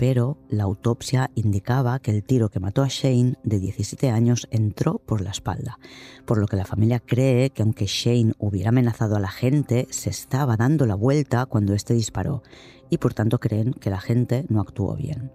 pero 0.00 0.38
la 0.48 0.64
autopsia 0.64 1.30
indicaba 1.34 1.98
que 1.98 2.10
el 2.10 2.24
tiro 2.24 2.48
que 2.48 2.58
mató 2.58 2.82
a 2.82 2.88
Shane, 2.88 3.34
de 3.44 3.58
17 3.58 4.08
años, 4.08 4.48
entró 4.50 4.98
por 4.98 5.20
la 5.20 5.28
espalda, 5.28 5.78
por 6.24 6.38
lo 6.38 6.46
que 6.46 6.56
la 6.56 6.64
familia 6.64 7.00
cree 7.00 7.50
que 7.50 7.60
aunque 7.60 7.84
Shane 7.84 8.32
hubiera 8.38 8.70
amenazado 8.70 9.16
a 9.16 9.20
la 9.20 9.30
gente, 9.30 9.88
se 9.90 10.08
estaba 10.08 10.56
dando 10.56 10.86
la 10.86 10.94
vuelta 10.94 11.44
cuando 11.44 11.74
éste 11.74 11.92
disparó, 11.92 12.42
y 12.88 12.96
por 12.96 13.12
tanto 13.12 13.40
creen 13.40 13.74
que 13.74 13.90
la 13.90 14.00
gente 14.00 14.46
no 14.48 14.62
actuó 14.62 14.96
bien. 14.96 15.32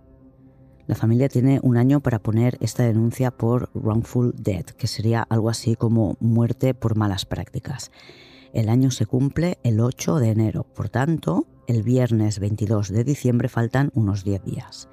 La 0.87 0.95
familia 0.95 1.29
tiene 1.29 1.59
un 1.61 1.77
año 1.77 1.99
para 1.99 2.17
poner 2.17 2.57
esta 2.59 2.81
denuncia 2.81 3.29
por 3.29 3.69
wrongful 3.75 4.33
death, 4.35 4.71
que 4.71 4.87
sería 4.87 5.21
algo 5.29 5.51
así 5.51 5.75
como 5.75 6.17
muerte 6.19 6.73
por 6.73 6.95
malas 6.95 7.27
prácticas. 7.27 7.91
El 8.51 8.69
año 8.69 8.89
se 8.89 9.05
cumple 9.05 9.59
el 9.61 9.79
8 9.79 10.15
de 10.15 10.29
enero, 10.31 10.63
por 10.63 10.89
tanto, 10.89 11.45
el 11.67 11.83
viernes 11.83 12.39
22 12.39 12.89
de 12.89 13.03
diciembre 13.03 13.49
faltan 13.49 13.91
unos 13.93 14.23
10 14.23 14.43
días. 14.43 14.89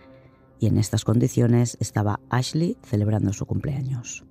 Y 0.58 0.66
en 0.66 0.78
estas 0.78 1.04
condiciones 1.04 1.76
estaba 1.80 2.20
Ashley 2.30 2.76
celebrando 2.84 3.32
su 3.32 3.46
cumpleaños. 3.46 4.24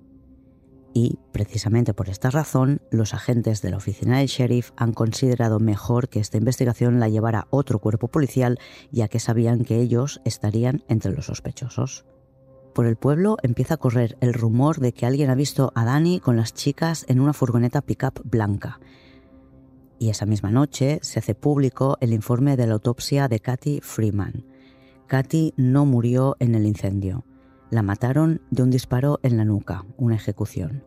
Y, 0.94 1.18
precisamente 1.32 1.94
por 1.94 2.08
esta 2.08 2.30
razón, 2.30 2.82
los 2.90 3.14
agentes 3.14 3.62
de 3.62 3.70
la 3.70 3.78
oficina 3.78 4.18
del 4.18 4.26
sheriff 4.26 4.72
han 4.76 4.92
considerado 4.92 5.58
mejor 5.58 6.08
que 6.08 6.20
esta 6.20 6.36
investigación 6.36 7.00
la 7.00 7.08
llevara 7.08 7.46
otro 7.50 7.78
cuerpo 7.78 8.08
policial, 8.08 8.58
ya 8.90 9.08
que 9.08 9.20
sabían 9.20 9.64
que 9.64 9.80
ellos 9.80 10.20
estarían 10.24 10.84
entre 10.88 11.12
los 11.12 11.26
sospechosos. 11.26 12.04
Por 12.74 12.86
el 12.86 12.96
pueblo 12.96 13.36
empieza 13.42 13.74
a 13.74 13.78
correr 13.78 14.16
el 14.20 14.34
rumor 14.34 14.80
de 14.80 14.92
que 14.92 15.06
alguien 15.06 15.30
ha 15.30 15.34
visto 15.34 15.72
a 15.74 15.84
Danny 15.84 16.20
con 16.20 16.36
las 16.36 16.54
chicas 16.54 17.04
en 17.08 17.20
una 17.20 17.32
furgoneta 17.32 17.82
pickup 17.82 18.20
blanca. 18.24 18.80
Y 20.02 20.10
esa 20.10 20.26
misma 20.26 20.50
noche 20.50 20.98
se 21.02 21.20
hace 21.20 21.34
público 21.36 21.96
el 22.00 22.12
informe 22.12 22.56
de 22.56 22.66
la 22.66 22.74
autopsia 22.74 23.28
de 23.28 23.38
Kathy 23.38 23.80
Freeman. 23.80 24.44
Kathy 25.06 25.54
no 25.56 25.86
murió 25.86 26.36
en 26.40 26.54
el 26.54 26.66
incendio 26.66 27.24
la 27.72 27.82
mataron 27.82 28.42
de 28.50 28.62
un 28.62 28.70
disparo 28.70 29.18
en 29.22 29.38
la 29.38 29.46
nuca, 29.46 29.86
una 29.96 30.14
ejecución. 30.14 30.84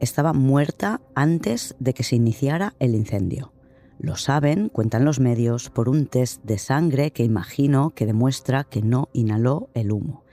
Estaba 0.00 0.32
muerta 0.32 1.00
antes 1.14 1.76
de 1.78 1.94
que 1.94 2.02
se 2.02 2.16
iniciara 2.16 2.74
el 2.80 2.96
incendio. 2.96 3.52
Lo 4.00 4.16
saben, 4.16 4.68
cuentan 4.68 5.04
los 5.04 5.20
medios, 5.20 5.70
por 5.70 5.88
un 5.88 6.06
test 6.06 6.42
de 6.42 6.58
sangre 6.58 7.12
que 7.12 7.22
imagino 7.22 7.90
que 7.90 8.04
demuestra 8.04 8.64
que 8.64 8.82
no 8.82 9.10
inhaló 9.12 9.68
el 9.74 9.92
humo. 9.92 10.24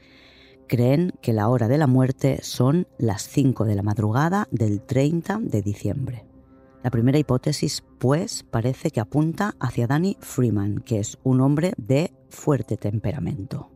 Creen 0.68 1.14
que 1.22 1.34
la 1.34 1.48
hora 1.50 1.68
de 1.68 1.78
la 1.78 1.86
muerte 1.86 2.40
son 2.42 2.88
las 2.98 3.28
5 3.28 3.66
de 3.66 3.76
la 3.76 3.84
madrugada 3.84 4.48
del 4.50 4.82
30 4.82 5.38
de 5.44 5.62
diciembre. 5.62 6.31
La 6.84 6.90
primera 6.90 7.20
hipótesis, 7.20 7.84
pues, 8.00 8.44
parece 8.50 8.90
que 8.90 9.00
apunta 9.00 9.56
hacia 9.60 9.86
Danny 9.86 10.18
Freeman, 10.20 10.80
que 10.80 11.00
es 11.00 11.20
un 11.24 11.42
hombre 11.42 11.74
de 11.78 12.12
fuerte 12.30 12.76
temperamento. 12.76 13.70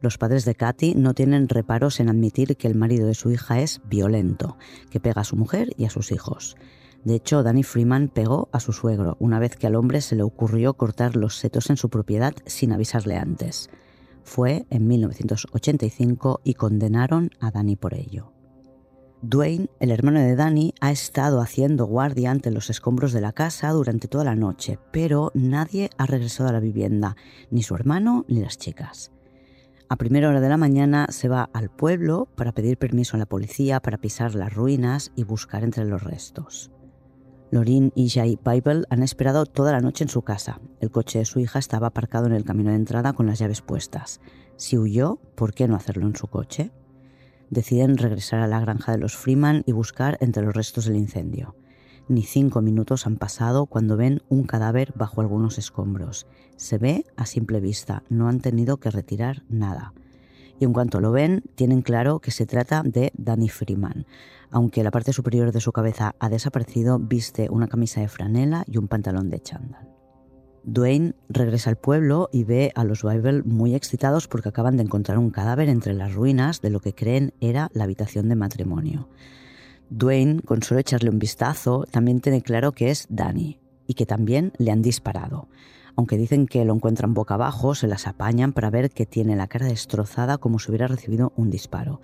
Los 0.00 0.18
padres 0.18 0.44
de 0.44 0.54
Katy 0.54 0.94
no 0.94 1.14
tienen 1.14 1.48
reparos 1.48 1.98
en 1.98 2.08
admitir 2.08 2.56
que 2.56 2.68
el 2.68 2.76
marido 2.76 3.08
de 3.08 3.14
su 3.14 3.32
hija 3.32 3.60
es 3.60 3.80
violento, 3.88 4.56
que 4.90 5.00
pega 5.00 5.22
a 5.22 5.24
su 5.24 5.34
mujer 5.34 5.70
y 5.76 5.86
a 5.86 5.90
sus 5.90 6.12
hijos. 6.12 6.56
De 7.02 7.16
hecho, 7.16 7.42
Danny 7.42 7.64
Freeman 7.64 8.08
pegó 8.08 8.48
a 8.52 8.60
su 8.60 8.72
suegro 8.72 9.16
una 9.18 9.40
vez 9.40 9.56
que 9.56 9.66
al 9.66 9.74
hombre 9.74 10.00
se 10.00 10.14
le 10.14 10.22
ocurrió 10.22 10.74
cortar 10.74 11.16
los 11.16 11.36
setos 11.36 11.70
en 11.70 11.76
su 11.76 11.90
propiedad 11.90 12.34
sin 12.46 12.72
avisarle 12.72 13.16
antes. 13.16 13.70
Fue 14.22 14.66
en 14.70 14.86
1985 14.86 16.40
y 16.44 16.54
condenaron 16.54 17.30
a 17.40 17.50
Danny 17.50 17.74
por 17.74 17.94
ello. 17.94 18.37
Dwayne, 19.20 19.68
el 19.80 19.90
hermano 19.90 20.20
de 20.20 20.36
Danny, 20.36 20.74
ha 20.80 20.92
estado 20.92 21.40
haciendo 21.40 21.86
guardia 21.86 22.30
ante 22.30 22.52
los 22.52 22.70
escombros 22.70 23.12
de 23.12 23.20
la 23.20 23.32
casa 23.32 23.70
durante 23.70 24.06
toda 24.06 24.22
la 24.22 24.36
noche, 24.36 24.78
pero 24.92 25.32
nadie 25.34 25.90
ha 25.98 26.06
regresado 26.06 26.48
a 26.48 26.52
la 26.52 26.60
vivienda, 26.60 27.16
ni 27.50 27.64
su 27.64 27.74
hermano 27.74 28.24
ni 28.28 28.40
las 28.40 28.58
chicas. 28.58 29.10
A 29.88 29.96
primera 29.96 30.28
hora 30.28 30.40
de 30.40 30.48
la 30.48 30.56
mañana 30.56 31.08
se 31.10 31.28
va 31.28 31.50
al 31.52 31.68
pueblo 31.68 32.28
para 32.36 32.52
pedir 32.52 32.78
permiso 32.78 33.16
a 33.16 33.18
la 33.18 33.26
policía 33.26 33.80
para 33.80 33.98
pisar 33.98 34.36
las 34.36 34.54
ruinas 34.54 35.10
y 35.16 35.24
buscar 35.24 35.64
entre 35.64 35.84
los 35.84 36.04
restos. 36.04 36.70
Lorin 37.50 37.90
y 37.96 38.10
Jay 38.10 38.38
Bible 38.44 38.84
han 38.88 39.02
esperado 39.02 39.46
toda 39.46 39.72
la 39.72 39.80
noche 39.80 40.04
en 40.04 40.10
su 40.10 40.22
casa. 40.22 40.60
El 40.80 40.92
coche 40.92 41.18
de 41.18 41.24
su 41.24 41.40
hija 41.40 41.58
estaba 41.58 41.88
aparcado 41.88 42.26
en 42.26 42.34
el 42.34 42.44
camino 42.44 42.70
de 42.70 42.76
entrada 42.76 43.14
con 43.14 43.26
las 43.26 43.40
llaves 43.40 43.62
puestas. 43.62 44.20
Si 44.56 44.78
huyó, 44.78 45.18
¿por 45.34 45.54
qué 45.54 45.66
no 45.66 45.74
hacerlo 45.74 46.06
en 46.06 46.14
su 46.14 46.28
coche? 46.28 46.70
Deciden 47.50 47.96
regresar 47.96 48.40
a 48.40 48.46
la 48.46 48.60
granja 48.60 48.92
de 48.92 48.98
los 48.98 49.16
Freeman 49.16 49.62
y 49.66 49.72
buscar 49.72 50.18
entre 50.20 50.42
los 50.42 50.54
restos 50.54 50.84
del 50.84 50.96
incendio. 50.96 51.54
Ni 52.08 52.22
cinco 52.22 52.62
minutos 52.62 53.06
han 53.06 53.16
pasado 53.16 53.66
cuando 53.66 53.96
ven 53.96 54.22
un 54.28 54.44
cadáver 54.44 54.92
bajo 54.96 55.20
algunos 55.20 55.58
escombros. 55.58 56.26
Se 56.56 56.78
ve 56.78 57.04
a 57.16 57.26
simple 57.26 57.60
vista, 57.60 58.02
no 58.08 58.28
han 58.28 58.40
tenido 58.40 58.78
que 58.78 58.90
retirar 58.90 59.42
nada. 59.48 59.92
Y 60.58 60.64
en 60.64 60.72
cuanto 60.72 61.00
lo 61.00 61.12
ven, 61.12 61.44
tienen 61.54 61.82
claro 61.82 62.18
que 62.18 62.30
se 62.30 62.46
trata 62.46 62.82
de 62.82 63.12
Danny 63.16 63.48
Freeman. 63.48 64.06
Aunque 64.50 64.82
la 64.82 64.90
parte 64.90 65.12
superior 65.12 65.52
de 65.52 65.60
su 65.60 65.72
cabeza 65.72 66.14
ha 66.18 66.28
desaparecido, 66.28 66.98
viste 66.98 67.48
una 67.50 67.68
camisa 67.68 68.00
de 68.00 68.08
franela 68.08 68.64
y 68.66 68.78
un 68.78 68.88
pantalón 68.88 69.28
de 69.30 69.40
chándal. 69.40 69.97
Dwayne 70.64 71.14
regresa 71.28 71.70
al 71.70 71.76
pueblo 71.76 72.28
y 72.32 72.44
ve 72.44 72.72
a 72.74 72.84
los 72.84 73.02
Bible 73.02 73.42
muy 73.44 73.74
excitados 73.74 74.28
porque 74.28 74.48
acaban 74.48 74.76
de 74.76 74.82
encontrar 74.82 75.18
un 75.18 75.30
cadáver 75.30 75.68
entre 75.68 75.94
las 75.94 76.12
ruinas 76.12 76.60
de 76.60 76.70
lo 76.70 76.80
que 76.80 76.94
creen 76.94 77.32
era 77.40 77.70
la 77.72 77.84
habitación 77.84 78.28
de 78.28 78.36
matrimonio. 78.36 79.08
Dwayne, 79.90 80.42
con 80.42 80.62
solo 80.62 80.80
echarle 80.80 81.10
un 81.10 81.18
vistazo, 81.18 81.86
también 81.90 82.20
tiene 82.20 82.42
claro 82.42 82.72
que 82.72 82.90
es 82.90 83.06
Danny 83.08 83.58
y 83.86 83.94
que 83.94 84.06
también 84.06 84.52
le 84.58 84.70
han 84.70 84.82
disparado. 84.82 85.48
Aunque 85.98 86.16
dicen 86.16 86.46
que 86.46 86.64
lo 86.64 86.76
encuentran 86.76 87.12
boca 87.12 87.34
abajo, 87.34 87.74
se 87.74 87.88
las 87.88 88.06
apañan 88.06 88.52
para 88.52 88.70
ver 88.70 88.90
que 88.90 89.04
tiene 89.04 89.34
la 89.34 89.48
cara 89.48 89.66
destrozada 89.66 90.38
como 90.38 90.60
si 90.60 90.70
hubiera 90.70 90.86
recibido 90.86 91.32
un 91.34 91.50
disparo. 91.50 92.00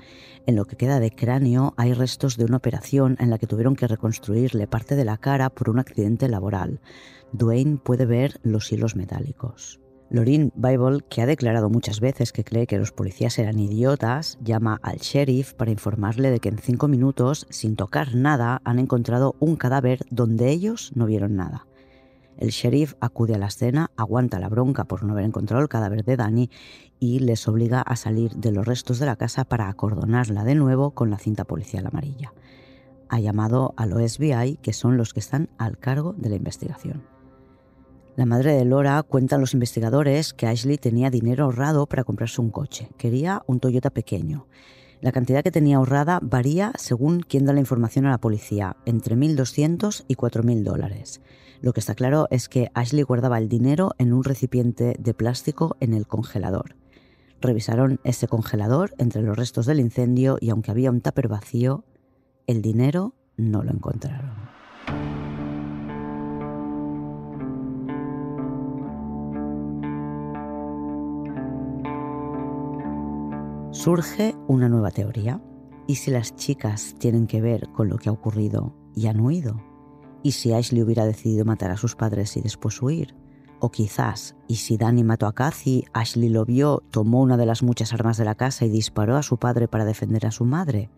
En 0.47 0.57
lo 0.57 0.65
que 0.65 0.75
queda 0.75 0.99
de 0.99 1.13
cráneo 1.13 1.75
hay 1.77 1.93
restos 1.93 2.37
de 2.37 2.45
una 2.45 2.57
operación 2.57 3.17
en 3.21 3.31
la 3.31 3.39
que 3.39 3.47
tuvieron 3.47 3.77
que 3.77 3.87
reconstruirle 3.87 4.67
parte 4.67 4.97
de 4.97 5.05
la 5.05 5.17
cara 5.17 5.49
por 5.49 5.71
un 5.71 5.79
accidente 5.79 6.29
laboral. 6.29 6.81
Dwayne 7.31 7.77
puede 7.77 8.05
ver 8.05 8.41
los 8.43 8.73
hilos 8.73 8.97
metálicos. 8.97 9.79
Lorin 10.11 10.53
Bible, 10.57 11.05
que 11.09 11.23
ha 11.23 11.27
declarado 11.27 11.71
muchas 11.71 12.01
veces 12.01 12.33
que 12.33 12.43
cree 12.43 12.67
que 12.67 12.79
los 12.79 12.91
policías 12.91 13.39
eran 13.39 13.61
idiotas, 13.61 14.39
llama 14.43 14.81
al 14.83 14.99
sheriff 14.99 15.55
para 15.55 15.71
informarle 15.71 16.33
de 16.33 16.41
que 16.41 16.49
en 16.49 16.59
cinco 16.59 16.89
minutos, 16.89 17.47
sin 17.49 17.77
tocar 17.77 18.17
nada, 18.17 18.61
han 18.65 18.81
encontrado 18.81 19.37
un 19.39 19.55
cadáver 19.55 20.01
donde 20.11 20.51
ellos 20.51 20.91
no 20.97 21.07
vieron 21.07 21.37
nada. 21.37 21.69
El 22.37 22.51
sheriff 22.51 22.95
acude 23.01 23.35
a 23.35 23.39
la 23.39 23.47
escena, 23.47 23.91
aguanta 23.97 24.41
la 24.41 24.49
bronca 24.49 24.85
por 24.85 25.05
no 25.05 25.13
haber 25.13 25.25
encontrado 25.25 25.63
el 25.63 25.69
cadáver 25.69 26.05
de 26.05 26.17
Danny 26.17 26.51
y 26.99 27.21
les 27.21 27.47
obliga 27.47 27.81
a 27.81 27.97
salir 27.97 28.33
de 28.35 28.51
los 28.51 28.67
restos 28.67 28.99
de 28.99 29.07
la 29.07 29.17
casa 29.17 29.45
para 29.45 29.69
acordonarla 29.69 30.45
de 30.45 30.55
nuevo 30.55 30.91
con 30.93 31.11
la 31.11 31.19
cinta 31.19 31.45
policial 31.45 31.87
amarilla. 31.87 32.33
Ha 33.09 33.21
llamado 33.21 33.75
al 33.77 33.93
OSBI, 33.93 34.59
que 34.63 34.73
son 34.73 34.97
los 34.97 35.13
que 35.15 35.21
están 35.21 35.49
al 35.59 35.79
cargo 35.79 36.15
de 36.17 36.31
la 36.31 36.37
investigación. 36.37 37.05
La 38.17 38.27
madre 38.27 38.53
de 38.53 38.65
Laura 38.65 39.03
cuenta 39.03 39.37
a 39.37 39.39
los 39.41 39.55
investigadores 39.55 40.35
que 40.35 40.47
Ashley 40.47 40.79
tenía 40.79 41.11
dinero 41.11 41.45
ahorrado 41.45 41.87
para 41.87 42.05
comprarse 42.05 42.41
un 42.41 42.51
coche. 42.51 42.89
Quería 42.97 43.43
un 43.47 43.59
Toyota 43.59 43.91
pequeño. 43.91 44.47
La 45.01 45.13
cantidad 45.13 45.43
que 45.43 45.51
tenía 45.51 45.77
ahorrada 45.77 46.21
varía 46.23 46.73
según 46.77 47.21
quien 47.21 47.45
da 47.45 47.53
la 47.53 47.61
información 47.61 48.07
a 48.07 48.11
la 48.11 48.19
policía, 48.19 48.77
entre 48.87 49.17
1.200 49.17 50.05
y 50.07 50.15
4.000 50.15 50.63
dólares. 50.63 51.21
Lo 51.65 51.73
que 51.73 51.81
está 51.81 51.95
claro 51.95 52.29
es 52.31 52.51
que 52.51 52.71
Ashley 52.75 53.05
guardaba 53.05 53.39
el 53.39 53.49
dinero 53.49 53.93
en 53.97 54.13
un 54.13 54.23
recipiente 54.23 54.97
de 54.99 55.15
plástico 55.15 55.79
en 55.81 55.95
el 55.95 56.07
congelador. 56.07 56.77
Revisaron 57.41 58.01
ese 58.05 58.29
congelador 58.29 58.95
entre 58.99 59.23
los 59.23 59.35
restos 59.35 59.65
del 59.65 59.81
incendio 59.81 60.37
y 60.39 60.51
aunque 60.51 60.73
había 60.73 60.91
un 60.91 61.01
tupper 61.01 61.27
vacío, 61.27 61.87
el 62.47 62.61
dinero 62.61 63.15
no 63.39 63.63
lo 63.63 63.71
encontraron. 63.71 64.35
Surge 73.71 74.35
una 74.49 74.69
nueva 74.69 74.91
teoría. 74.91 75.41
¿Y 75.87 75.95
si 75.95 76.11
las 76.11 76.37
chicas 76.37 76.95
tienen 76.99 77.27
que 77.27 77.41
ver 77.41 77.69
con 77.71 77.89
lo 77.89 77.97
que 77.97 78.11
ha 78.11 78.13
ocurrido 78.13 78.75
y 78.95 79.07
han 79.07 79.21
huido? 79.21 79.74
¿Y 80.25 80.33
si 80.33 80.53
Ashley 80.53 80.83
hubiera 80.83 81.07
decidido 81.07 81.45
matar 81.45 81.71
a 81.71 81.77
sus 81.77 81.95
padres 81.95 82.37
y 82.37 82.41
después 82.41 82.83
huir? 82.83 83.15
O 83.61 83.71
quizás, 83.71 84.35
¿y 84.49 84.57
si 84.57 84.77
Danny 84.77 85.05
mató 85.05 85.27
a 85.27 85.35
Cathy, 85.35 85.85
Ashley 85.93 86.31
lo 86.31 86.45
vio, 86.45 86.83
tomó 86.91 87.23
una 87.23 87.37
de 87.37 87.47
las 87.47 87.63
muchas 87.63 87.93
armas 87.93 88.17
de 88.17 88.25
la 88.25 88.35
casa 88.35 88.65
y 88.65 88.71
disparó 88.71 89.17
a 89.17 89.23
su 89.23 89.39
padre 89.39 89.69
para 89.69 89.85
defender 89.85 90.27
a 90.27 90.33
su 90.33 90.45
madre? 90.45 90.91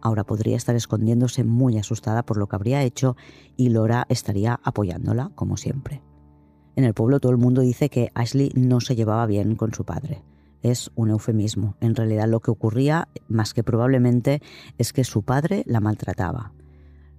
Ahora 0.00 0.24
podría 0.24 0.56
estar 0.56 0.76
escondiéndose 0.76 1.42
muy 1.42 1.78
asustada 1.78 2.22
por 2.22 2.36
lo 2.36 2.46
que 2.46 2.54
habría 2.54 2.84
hecho 2.84 3.16
y 3.56 3.70
Laura 3.70 4.06
estaría 4.08 4.60
apoyándola, 4.62 5.32
como 5.34 5.56
siempre. 5.56 6.02
En 6.76 6.84
el 6.84 6.94
pueblo 6.94 7.18
todo 7.18 7.32
el 7.32 7.38
mundo 7.38 7.62
dice 7.62 7.88
que 7.88 8.12
Ashley 8.14 8.52
no 8.54 8.80
se 8.80 8.94
llevaba 8.94 9.26
bien 9.26 9.56
con 9.56 9.74
su 9.74 9.84
padre 9.84 10.22
es 10.70 10.90
un 10.94 11.10
eufemismo. 11.10 11.76
En 11.80 11.94
realidad 11.94 12.28
lo 12.28 12.40
que 12.40 12.50
ocurría, 12.50 13.08
más 13.28 13.54
que 13.54 13.62
probablemente, 13.62 14.42
es 14.78 14.92
que 14.92 15.04
su 15.04 15.22
padre 15.22 15.62
la 15.66 15.80
maltrataba. 15.80 16.52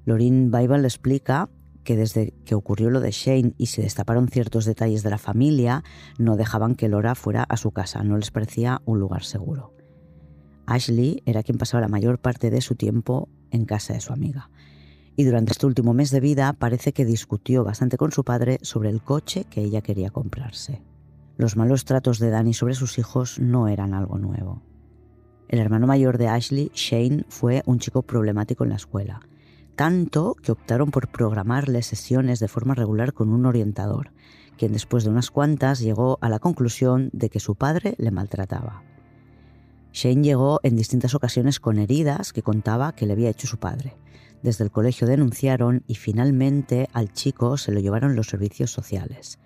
Lorin 0.08 0.52
Bible 0.52 0.88
explica 0.88 1.50
que 1.84 1.98
desde 1.98 2.34
que 2.46 2.56
ocurrió 2.56 2.90
lo 2.90 3.02
de 3.02 3.12
Shane 3.12 3.56
y 3.58 3.66
se 3.66 3.82
destaparon 3.82 4.30
ciertos 4.30 4.64
detalles 4.64 5.04
de 5.04 5.10
la 5.10 5.18
familia, 5.18 5.84
no 6.18 6.38
dejaban 6.38 6.76
que 6.76 6.88
Laura 6.88 7.14
fuera 7.14 7.44
a 7.44 7.58
su 7.58 7.72
casa, 7.72 8.04
no 8.04 8.16
les 8.16 8.32
parecía 8.32 8.82
un 8.86 9.02
lugar 9.02 9.26
seguro. 9.26 9.74
Ashley 10.66 11.22
era 11.26 11.44
quien 11.44 11.58
pasaba 11.58 11.82
la 11.82 11.90
mayor 11.90 12.20
parte 12.20 12.50
de 12.50 12.62
su 12.62 12.76
tiempo 12.76 13.28
en 13.52 13.66
casa 13.66 13.96
de 13.96 14.00
su 14.00 14.14
amiga. 14.14 14.50
Y 15.18 15.26
durante 15.26 15.52
este 15.52 15.66
último 15.66 15.94
mes 15.94 16.10
de 16.12 16.22
vida 16.22 16.54
parece 16.54 16.94
que 16.94 17.04
discutió 17.04 17.66
bastante 17.66 17.98
con 17.98 18.14
su 18.14 18.24
padre 18.24 18.60
sobre 18.62 18.90
el 18.90 19.02
coche 19.02 19.44
que 19.44 19.60
ella 19.60 19.82
quería 19.82 20.10
comprarse. 20.10 20.82
Los 21.36 21.58
malos 21.58 21.84
tratos 21.84 22.20
de 22.20 22.30
Danny 22.30 22.54
sobre 22.54 22.76
sus 22.76 22.98
hijos 22.98 23.40
no 23.40 23.68
eran 23.68 23.94
algo 23.94 24.18
nuevo. 24.18 24.64
El 25.50 25.60
hermano 25.60 25.86
mayor 25.86 26.18
de 26.18 26.30
Ashley, 26.30 26.72
Shane, 26.74 27.26
fue 27.28 27.62
un 27.66 27.80
chico 27.80 28.04
problemático 28.04 28.64
en 28.64 28.70
la 28.70 28.78
escuela, 28.78 29.20
tanto 29.78 30.36
que 30.42 30.52
optaron 30.52 30.90
por 30.90 31.08
programarle 31.08 31.84
sesiones 31.84 32.40
de 32.40 32.48
forma 32.48 32.74
regular 32.74 33.14
con 33.14 33.30
un 33.30 33.46
orientador, 33.46 34.12
quien 34.58 34.74
después 34.74 35.04
de 35.04 35.12
unas 35.12 35.30
cuantas 35.30 35.80
llegó 35.80 36.18
a 36.20 36.30
la 36.30 36.40
conclusión 36.40 37.12
de 37.14 37.30
que 37.30 37.40
su 37.40 37.56
padre 37.56 37.94
le 38.00 38.10
maltrataba. 38.12 38.82
Shane 39.94 40.24
llegó 40.24 40.60
en 40.64 40.76
distintas 40.76 41.14
ocasiones 41.14 41.60
con 41.60 41.78
heridas 41.78 42.34
que 42.34 42.42
contaba 42.42 42.94
que 42.94 43.06
le 43.06 43.14
había 43.14 43.30
hecho 43.30 43.48
su 43.48 43.58
padre. 43.58 43.96
Desde 44.42 44.64
el 44.64 44.72
colegio 44.72 45.08
denunciaron 45.08 45.84
y 45.88 45.96
finalmente 45.96 46.90
al 46.92 47.14
chico 47.14 47.58
se 47.58 47.72
lo 47.72 47.80
llevaron 47.80 48.16
los 48.16 48.28
servicios 48.28 48.72
sociales. 48.72 49.40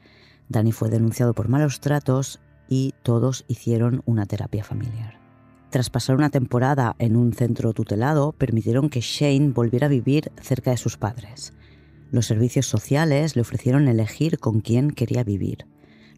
Danny 0.47 0.71
fue 0.71 0.89
denunciado 0.89 1.33
por 1.33 1.49
malos 1.49 1.81
tratos 1.81 2.39
y 2.69 2.93
todos 3.03 3.43
hicieron 3.49 4.01
una 4.05 4.25
terapia 4.25 4.63
familiar. 4.63 5.20
Tras 5.71 5.89
pasar 5.89 6.17
una 6.17 6.29
temporada 6.29 6.97
en 6.99 7.15
un 7.15 7.31
centro 7.31 7.71
tutelado, 7.71 8.33
permitieron 8.33 8.89
que 8.89 8.99
Shane 8.99 9.53
volviera 9.53 9.87
a 9.87 9.89
vivir 9.89 10.29
cerca 10.41 10.71
de 10.71 10.77
sus 10.77 10.97
padres. 10.97 11.53
Los 12.11 12.25
servicios 12.25 12.65
sociales 12.65 13.37
le 13.37 13.41
ofrecieron 13.41 13.87
elegir 13.87 14.37
con 14.37 14.59
quién 14.59 14.91
quería 14.91 15.23
vivir. 15.23 15.65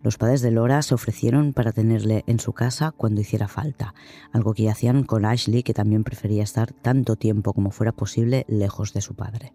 Los 0.01 0.17
padres 0.17 0.41
de 0.41 0.49
Laura 0.49 0.81
se 0.81 0.95
ofrecieron 0.95 1.53
para 1.53 1.71
tenerle 1.71 2.23
en 2.25 2.39
su 2.39 2.53
casa 2.53 2.93
cuando 2.97 3.21
hiciera 3.21 3.47
falta, 3.47 3.93
algo 4.31 4.55
que 4.55 4.71
hacían 4.71 5.03
con 5.03 5.23
Ashley, 5.23 5.61
que 5.61 5.75
también 5.75 6.03
prefería 6.03 6.41
estar 6.41 6.73
tanto 6.73 7.15
tiempo 7.15 7.53
como 7.53 7.69
fuera 7.69 7.91
posible 7.91 8.45
lejos 8.47 8.91
de 8.91 9.01
su 9.01 9.13
padre. 9.13 9.53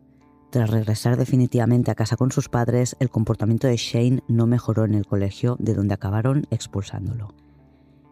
Tras 0.50 0.70
regresar 0.70 1.16
definitivamente 1.16 1.90
a 1.90 1.96
casa 1.96 2.16
con 2.16 2.30
sus 2.30 2.48
padres, 2.48 2.96
el 3.00 3.10
comportamiento 3.10 3.66
de 3.66 3.76
Shane 3.76 4.22
no 4.28 4.46
mejoró 4.46 4.84
en 4.84 4.94
el 4.94 5.06
colegio, 5.06 5.56
de 5.58 5.74
donde 5.74 5.94
acabaron 5.94 6.46
expulsándolo. 6.50 7.34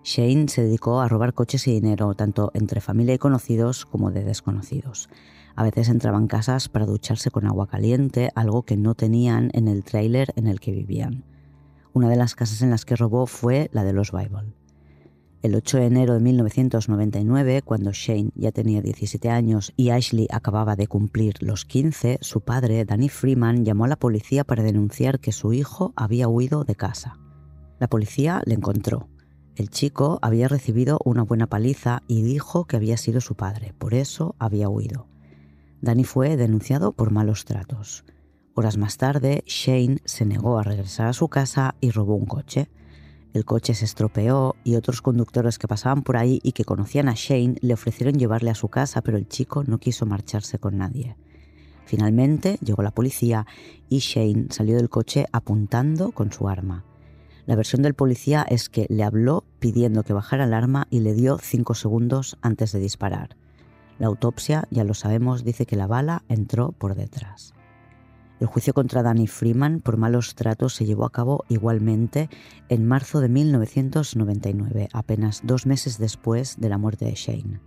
Shane 0.07 0.47
se 0.47 0.63
dedicó 0.63 1.01
a 1.01 1.09
robar 1.09 1.35
coches 1.35 1.67
y 1.67 1.73
dinero, 1.73 2.15
tanto 2.15 2.53
entre 2.55 2.81
familia 2.81 3.17
y 3.17 3.19
conocidos 3.19 3.85
como 3.85 4.13
de 4.13 4.23
desconocidos. 4.23 5.09
A 5.57 5.65
veces 5.65 5.89
entraban 5.89 6.23
en 6.23 6.29
casas 6.29 6.69
para 6.69 6.87
ducharse 6.87 7.33
con 7.33 7.45
agua 7.45 7.67
caliente, 7.67 8.31
algo 8.37 8.63
que 8.63 8.77
no 8.77 8.95
tenían 8.95 9.51
en 9.53 9.67
el 9.67 9.83
tráiler 9.83 10.33
en 10.37 10.47
el 10.47 10.61
que 10.61 10.71
vivían. 10.71 11.25
Una 11.93 12.09
de 12.09 12.15
las 12.15 12.37
casas 12.37 12.63
en 12.63 12.71
las 12.71 12.85
que 12.85 12.95
robó 12.95 13.27
fue 13.27 13.69
la 13.73 13.83
de 13.83 13.95
los 13.95 14.13
Bible. 14.13 14.55
El 15.43 15.57
8 15.57 15.79
de 15.79 15.87
enero 15.87 16.15
de 16.15 16.21
1999, 16.21 17.63
cuando 17.63 17.91
Shane 17.91 18.31
ya 18.37 18.53
tenía 18.53 18.83
17 18.83 19.29
años 19.29 19.73
y 19.77 19.91
Ashley 19.91 20.29
acababa 20.31 20.77
de 20.77 20.87
cumplir 20.87 21.35
los 21.41 21.65
15, 21.65 22.19
su 22.21 22.43
padre, 22.43 22.85
Danny 22.85 23.09
Freeman, 23.09 23.65
llamó 23.65 23.87
a 23.87 23.89
la 23.89 23.97
policía 23.97 24.45
para 24.45 24.63
denunciar 24.63 25.19
que 25.19 25.33
su 25.33 25.53
hijo 25.53 25.93
había 25.97 26.29
huido 26.29 26.63
de 26.63 26.77
casa. 26.77 27.19
La 27.81 27.89
policía 27.89 28.41
le 28.47 28.55
encontró. 28.55 29.09
El 29.57 29.71
chico 29.71 30.19
había 30.21 30.49
recibido 30.49 30.99
una 31.03 31.23
buena 31.23 31.47
paliza 31.47 32.03
y 32.07 32.21
dijo 32.21 32.67
que 32.67 32.77
había 32.77 32.99
sido 32.99 33.23
su 33.23 33.37
padre, 33.37 33.73
por 33.79 33.95
eso 33.95 34.37
había 34.39 34.69
huido. 34.69 35.07
Danny 35.81 36.05
fue 36.05 36.37
denunciado 36.37 36.93
por 36.93 37.11
malos 37.11 37.47
tratos. 37.47 38.05
Horas 38.53 38.77
más 38.77 38.99
tarde, 38.99 39.43
Shane 39.47 40.03
se 40.05 40.27
negó 40.27 40.59
a 40.59 40.63
regresar 40.63 41.07
a 41.07 41.15
su 41.15 41.29
casa 41.29 41.75
y 41.81 41.91
robó 41.91 42.17
un 42.17 42.27
coche. 42.27 42.69
El 43.33 43.47
coche 43.47 43.73
se 43.73 43.87
estropeó 43.87 44.57
y 44.63 44.77
otros 44.77 45.01
conductores 45.01 45.59
que 45.59 45.69
pasaban 45.69 46.03
por 46.03 46.19
ahí 46.19 46.39
y 46.43 46.53
que 46.53 46.67
conocían 46.67 47.09
a 47.09 47.15
Shane 47.15 47.57
le 47.63 47.73
ofrecieron 47.73 48.19
llevarle 48.19 48.51
a 48.51 48.55
su 48.55 48.69
casa, 48.69 49.01
pero 49.01 49.17
el 49.17 49.27
chico 49.27 49.65
no 49.65 49.79
quiso 49.79 50.05
marcharse 50.05 50.59
con 50.59 50.77
nadie. 50.77 51.17
Finalmente 51.87 52.59
llegó 52.61 52.83
la 52.83 52.91
policía 52.91 53.47
y 53.89 54.01
Shane 54.01 54.49
salió 54.51 54.77
del 54.77 54.91
coche 54.91 55.25
apuntando 55.33 56.13
con 56.13 56.31
su 56.31 56.47
arma. 56.47 56.85
La 57.47 57.55
versión 57.55 57.83
del 57.83 57.95
policía 57.95 58.45
es 58.49 58.69
que 58.69 58.87
le 58.88 59.05
habló 59.05 59.45
pidiendo 59.61 60.03
que 60.03 60.12
bajara 60.12 60.45
el 60.45 60.53
arma 60.53 60.88
y 60.91 61.00
le 61.00 61.15
dio 61.15 61.38
cinco 61.38 61.75
segundos 61.75 62.37
antes 62.43 62.73
de 62.73 62.81
disparar. 62.81 63.37
La 64.00 64.09
autopsia, 64.09 64.67
ya 64.71 64.83
lo 64.83 64.95
sabemos, 64.95 65.45
dice 65.45 65.65
que 65.65 65.76
la 65.76 65.87
bala 65.87 66.25
entró 66.29 66.73
por 66.73 66.97
detrás. 66.97 67.55
El 68.41 68.49
juicio 68.49 68.75
contra 68.75 69.03
Danny 69.03 69.29
Freeman 69.29 69.81
por 69.81 69.97
malos 69.97 70.35
tratos 70.35 70.75
se 70.75 70.85
llevó 70.85 71.07
a 71.07 71.12
cabo 71.12 71.44
igualmente 71.49 72.29
en 72.68 72.87
marzo 72.87 73.20
de 73.20 73.29
1999, 73.29 74.88
apenas 74.92 75.40
dos 75.44 75.66
meses 75.66 75.99
después 75.99 76.57
de 76.59 76.68
la 76.68 76.79
muerte 76.79 77.07
de 77.07 77.14
Shane. 77.14 77.61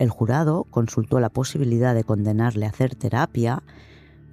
El 0.00 0.08
jurado 0.08 0.64
consultó 0.70 1.20
la 1.20 1.28
posibilidad 1.28 1.94
de 1.94 2.02
condenarle 2.02 2.66
a 2.66 2.70
hacer 2.70 2.96
terapia, 2.96 3.62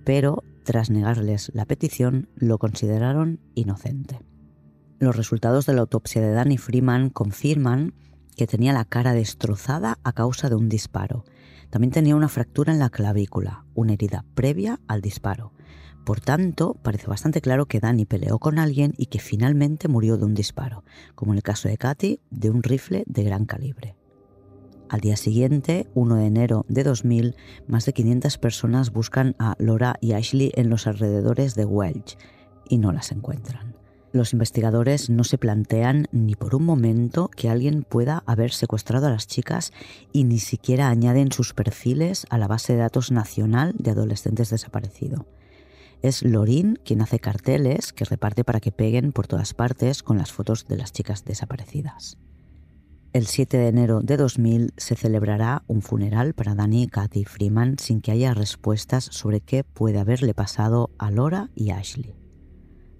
pero 0.03 0.43
tras 0.63 0.89
negarles 0.89 1.51
la 1.53 1.65
petición 1.65 2.29
lo 2.35 2.57
consideraron 2.57 3.39
inocente. 3.53 4.30
Los 5.01 5.17
resultados 5.17 5.65
de 5.65 5.73
la 5.73 5.81
autopsia 5.81 6.21
de 6.21 6.31
Danny 6.31 6.57
Freeman 6.57 7.09
confirman 7.09 7.93
que 8.37 8.47
tenía 8.47 8.71
la 8.71 8.85
cara 8.85 9.13
destrozada 9.13 9.97
a 10.03 10.13
causa 10.13 10.47
de 10.47 10.55
un 10.55 10.69
disparo 10.69 11.25
también 11.71 11.91
tenía 11.91 12.15
una 12.15 12.27
fractura 12.27 12.71
en 12.71 12.79
la 12.79 12.89
clavícula, 12.89 13.65
una 13.73 13.93
herida 13.93 14.25
previa 14.35 14.79
al 14.87 15.01
disparo. 15.01 15.53
Por 16.05 16.19
tanto, 16.19 16.75
parece 16.83 17.07
bastante 17.07 17.41
claro 17.41 17.65
que 17.65 17.79
Danny 17.79 18.05
peleó 18.05 18.39
con 18.39 18.59
alguien 18.59 18.93
y 18.97 19.05
que 19.07 19.19
finalmente 19.19 19.87
murió 19.87 20.17
de 20.17 20.25
un 20.25 20.33
disparo, 20.33 20.83
como 21.15 21.31
en 21.31 21.37
el 21.37 21.43
caso 21.43 21.69
de 21.69 21.77
Katy, 21.77 22.19
de 22.29 22.49
un 22.49 22.61
rifle 22.61 23.03
de 23.07 23.23
gran 23.23 23.45
calibre. 23.45 23.95
Al 24.89 24.99
día 24.99 25.15
siguiente, 25.15 25.87
1 25.93 26.15
de 26.15 26.25
enero 26.25 26.65
de 26.67 26.83
2000, 26.83 27.35
más 27.67 27.85
de 27.85 27.93
500 27.93 28.37
personas 28.37 28.91
buscan 28.91 29.35
a 29.39 29.55
Laura 29.57 29.95
y 30.01 30.11
Ashley 30.11 30.51
en 30.55 30.69
los 30.69 30.85
alrededores 30.85 31.55
de 31.55 31.65
Welch 31.65 32.17
y 32.67 32.77
no 32.77 32.91
las 32.91 33.13
encuentran. 33.13 33.70
Los 34.13 34.33
investigadores 34.33 35.09
no 35.09 35.23
se 35.23 35.37
plantean 35.37 36.07
ni 36.11 36.35
por 36.35 36.53
un 36.55 36.65
momento 36.65 37.29
que 37.29 37.49
alguien 37.49 37.83
pueda 37.83 38.23
haber 38.25 38.51
secuestrado 38.51 39.07
a 39.07 39.11
las 39.11 39.25
chicas 39.25 39.71
y 40.11 40.25
ni 40.25 40.39
siquiera 40.39 40.89
añaden 40.89 41.31
sus 41.31 41.53
perfiles 41.53 42.25
a 42.29 42.37
la 42.37 42.47
base 42.47 42.73
de 42.73 42.79
datos 42.79 43.11
nacional 43.11 43.73
de 43.77 43.91
adolescentes 43.91 44.49
desaparecidos. 44.49 45.25
Es 46.01 46.23
Lorin 46.23 46.77
quien 46.83 47.01
hace 47.01 47.19
carteles 47.19 47.93
que 47.93 48.05
reparte 48.05 48.43
para 48.43 48.59
que 48.59 48.71
peguen 48.71 49.13
por 49.13 49.27
todas 49.27 49.53
partes 49.53 50.03
con 50.03 50.17
las 50.17 50.31
fotos 50.31 50.67
de 50.67 50.75
las 50.75 50.91
chicas 50.91 51.23
desaparecidas. 51.23 52.17
El 53.13 53.27
7 53.27 53.57
de 53.57 53.67
enero 53.67 54.01
de 54.01 54.17
2000 54.17 54.73
se 54.77 54.95
celebrará 54.95 55.63
un 55.67 55.81
funeral 55.81 56.33
para 56.33 56.55
Danny 56.55 56.83
y 56.83 56.87
Kathy 56.87 57.23
Freeman 57.23 57.77
sin 57.77 58.01
que 58.01 58.11
haya 58.11 58.33
respuestas 58.33 59.05
sobre 59.05 59.41
qué 59.41 59.63
puede 59.63 59.99
haberle 59.99 60.33
pasado 60.33 60.91
a 60.97 61.11
Laura 61.11 61.49
y 61.53 61.71
Ashley. 61.71 62.20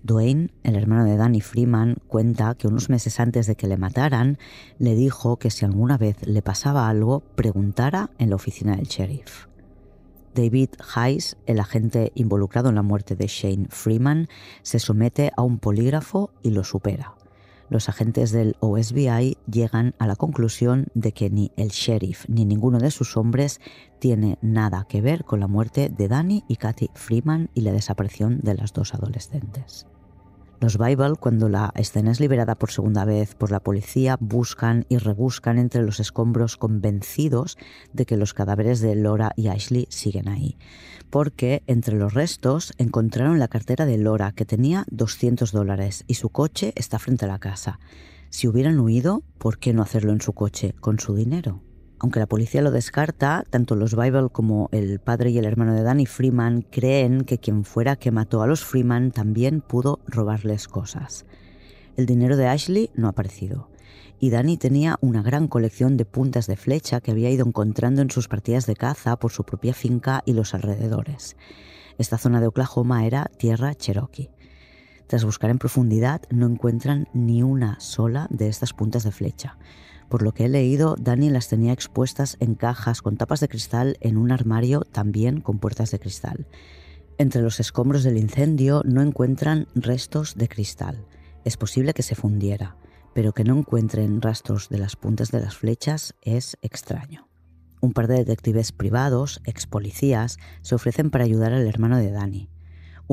Dwayne, 0.03 0.51
el 0.63 0.75
hermano 0.75 1.05
de 1.05 1.15
Danny 1.15 1.41
Freeman, 1.41 1.97
cuenta 2.07 2.55
que 2.55 2.67
unos 2.67 2.89
meses 2.89 3.19
antes 3.19 3.47
de 3.47 3.55
que 3.55 3.67
le 3.67 3.77
mataran, 3.77 4.37
le 4.79 4.95
dijo 4.95 5.37
que 5.37 5.51
si 5.51 5.65
alguna 5.65 5.97
vez 5.97 6.17
le 6.25 6.41
pasaba 6.41 6.89
algo, 6.89 7.21
preguntara 7.35 8.09
en 8.17 8.29
la 8.29 8.35
oficina 8.35 8.75
del 8.75 8.87
sheriff. 8.87 9.47
David 10.33 10.69
Hayes, 10.95 11.37
el 11.45 11.59
agente 11.59 12.11
involucrado 12.15 12.69
en 12.69 12.75
la 12.75 12.81
muerte 12.81 13.15
de 13.15 13.27
Shane 13.27 13.67
Freeman, 13.69 14.27
se 14.63 14.79
somete 14.79 15.31
a 15.35 15.43
un 15.43 15.59
polígrafo 15.59 16.31
y 16.41 16.51
lo 16.51 16.63
supera. 16.63 17.15
Los 17.69 17.87
agentes 17.87 18.31
del 18.31 18.57
OSBI 18.59 19.37
llegan 19.49 19.95
a 19.97 20.05
la 20.05 20.17
conclusión 20.17 20.87
de 20.93 21.13
que 21.13 21.29
ni 21.29 21.51
el 21.55 21.69
sheriff 21.69 22.25
ni 22.27 22.43
ninguno 22.43 22.79
de 22.79 22.91
sus 22.91 23.15
hombres 23.15 23.61
tiene 23.99 24.37
nada 24.41 24.85
que 24.89 24.99
ver 24.99 25.23
con 25.23 25.39
la 25.39 25.47
muerte 25.47 25.89
de 25.89 26.09
Danny 26.09 26.43
y 26.49 26.57
Kathy 26.57 26.89
Freeman 26.95 27.49
y 27.53 27.61
la 27.61 27.71
desaparición 27.71 28.39
de 28.41 28.55
las 28.55 28.73
dos 28.73 28.93
adolescentes. 28.93 29.87
Los 30.61 30.77
Bible, 30.77 31.15
cuando 31.19 31.49
la 31.49 31.73
escena 31.73 32.11
es 32.11 32.19
liberada 32.19 32.53
por 32.53 32.69
segunda 32.69 33.03
vez 33.03 33.33
por 33.33 33.49
la 33.49 33.61
policía, 33.61 34.15
buscan 34.19 34.85
y 34.89 34.99
rebuscan 34.99 35.57
entre 35.57 35.81
los 35.81 35.99
escombros 35.99 36.55
convencidos 36.55 37.57
de 37.93 38.05
que 38.05 38.15
los 38.15 38.35
cadáveres 38.35 38.79
de 38.79 38.95
Laura 38.95 39.31
y 39.35 39.47
Ashley 39.47 39.87
siguen 39.89 40.29
ahí. 40.29 40.59
Porque 41.09 41.63
entre 41.65 41.95
los 41.95 42.13
restos 42.13 42.73
encontraron 42.77 43.39
la 43.39 43.47
cartera 43.47 43.87
de 43.87 43.97
Laura, 43.97 44.33
que 44.33 44.45
tenía 44.45 44.85
200 44.91 45.51
dólares, 45.51 46.03
y 46.05 46.13
su 46.13 46.29
coche 46.29 46.73
está 46.75 46.99
frente 46.99 47.25
a 47.25 47.29
la 47.29 47.39
casa. 47.39 47.79
Si 48.29 48.47
hubieran 48.47 48.79
huido, 48.79 49.23
¿por 49.39 49.57
qué 49.57 49.73
no 49.73 49.81
hacerlo 49.81 50.11
en 50.11 50.21
su 50.21 50.33
coche 50.33 50.75
con 50.79 50.99
su 50.99 51.15
dinero? 51.15 51.59
Aunque 52.03 52.19
la 52.19 52.25
policía 52.25 52.63
lo 52.63 52.71
descarta, 52.71 53.43
tanto 53.51 53.75
los 53.75 53.95
Bible 53.95 54.29
como 54.31 54.69
el 54.71 54.99
padre 54.99 55.29
y 55.29 55.37
el 55.37 55.45
hermano 55.45 55.75
de 55.75 55.83
Danny 55.83 56.07
Freeman 56.07 56.63
creen 56.63 57.25
que 57.25 57.37
quien 57.37 57.63
fuera 57.63 57.95
que 57.95 58.09
mató 58.09 58.41
a 58.41 58.47
los 58.47 58.65
Freeman 58.65 59.11
también 59.11 59.61
pudo 59.61 59.99
robarles 60.07 60.67
cosas. 60.67 61.27
El 61.97 62.07
dinero 62.07 62.37
de 62.37 62.47
Ashley 62.47 62.89
no 62.95 63.05
ha 63.05 63.11
aparecido. 63.11 63.69
Y 64.19 64.31
Danny 64.31 64.57
tenía 64.57 64.97
una 65.01 65.21
gran 65.21 65.47
colección 65.47 65.95
de 65.95 66.05
puntas 66.05 66.47
de 66.47 66.57
flecha 66.57 67.01
que 67.01 67.11
había 67.11 67.29
ido 67.29 67.45
encontrando 67.45 68.01
en 68.01 68.09
sus 68.09 68.27
partidas 68.27 68.65
de 68.65 68.75
caza 68.75 69.17
por 69.17 69.31
su 69.31 69.43
propia 69.43 69.75
finca 69.75 70.23
y 70.25 70.33
los 70.33 70.55
alrededores. 70.55 71.35
Esta 71.99 72.17
zona 72.17 72.41
de 72.41 72.47
Oklahoma 72.47 73.05
era 73.05 73.29
tierra 73.37 73.75
cherokee. 73.75 74.31
Tras 75.05 75.23
buscar 75.23 75.51
en 75.51 75.59
profundidad 75.59 76.23
no 76.31 76.47
encuentran 76.47 77.09
ni 77.13 77.43
una 77.43 77.79
sola 77.79 78.25
de 78.31 78.47
estas 78.47 78.73
puntas 78.73 79.03
de 79.03 79.11
flecha. 79.11 79.59
Por 80.11 80.23
lo 80.23 80.33
que 80.33 80.43
he 80.43 80.49
leído, 80.49 80.97
Dani 80.99 81.29
las 81.29 81.47
tenía 81.47 81.71
expuestas 81.71 82.35
en 82.41 82.55
cajas 82.55 83.01
con 83.01 83.15
tapas 83.15 83.39
de 83.39 83.47
cristal 83.47 83.95
en 84.01 84.17
un 84.17 84.33
armario 84.33 84.81
también 84.81 85.39
con 85.39 85.57
puertas 85.57 85.89
de 85.91 85.99
cristal. 85.99 86.47
Entre 87.17 87.41
los 87.41 87.61
escombros 87.61 88.03
del 88.03 88.17
incendio 88.17 88.81
no 88.83 89.01
encuentran 89.01 89.67
restos 89.73 90.35
de 90.35 90.49
cristal. 90.49 91.05
Es 91.45 91.55
posible 91.55 91.93
que 91.93 92.03
se 92.03 92.15
fundiera, 92.15 92.75
pero 93.13 93.31
que 93.31 93.45
no 93.45 93.57
encuentren 93.57 94.21
rastros 94.21 94.67
de 94.67 94.79
las 94.79 94.97
puntas 94.97 95.31
de 95.31 95.39
las 95.39 95.55
flechas 95.55 96.13
es 96.21 96.57
extraño. 96.61 97.29
Un 97.79 97.93
par 97.93 98.07
de 98.07 98.17
detectives 98.17 98.73
privados, 98.73 99.39
ex 99.45 99.65
policías, 99.65 100.39
se 100.61 100.75
ofrecen 100.75 101.09
para 101.09 101.23
ayudar 101.23 101.53
al 101.53 101.65
hermano 101.65 101.95
de 101.95 102.11
Danny. 102.11 102.49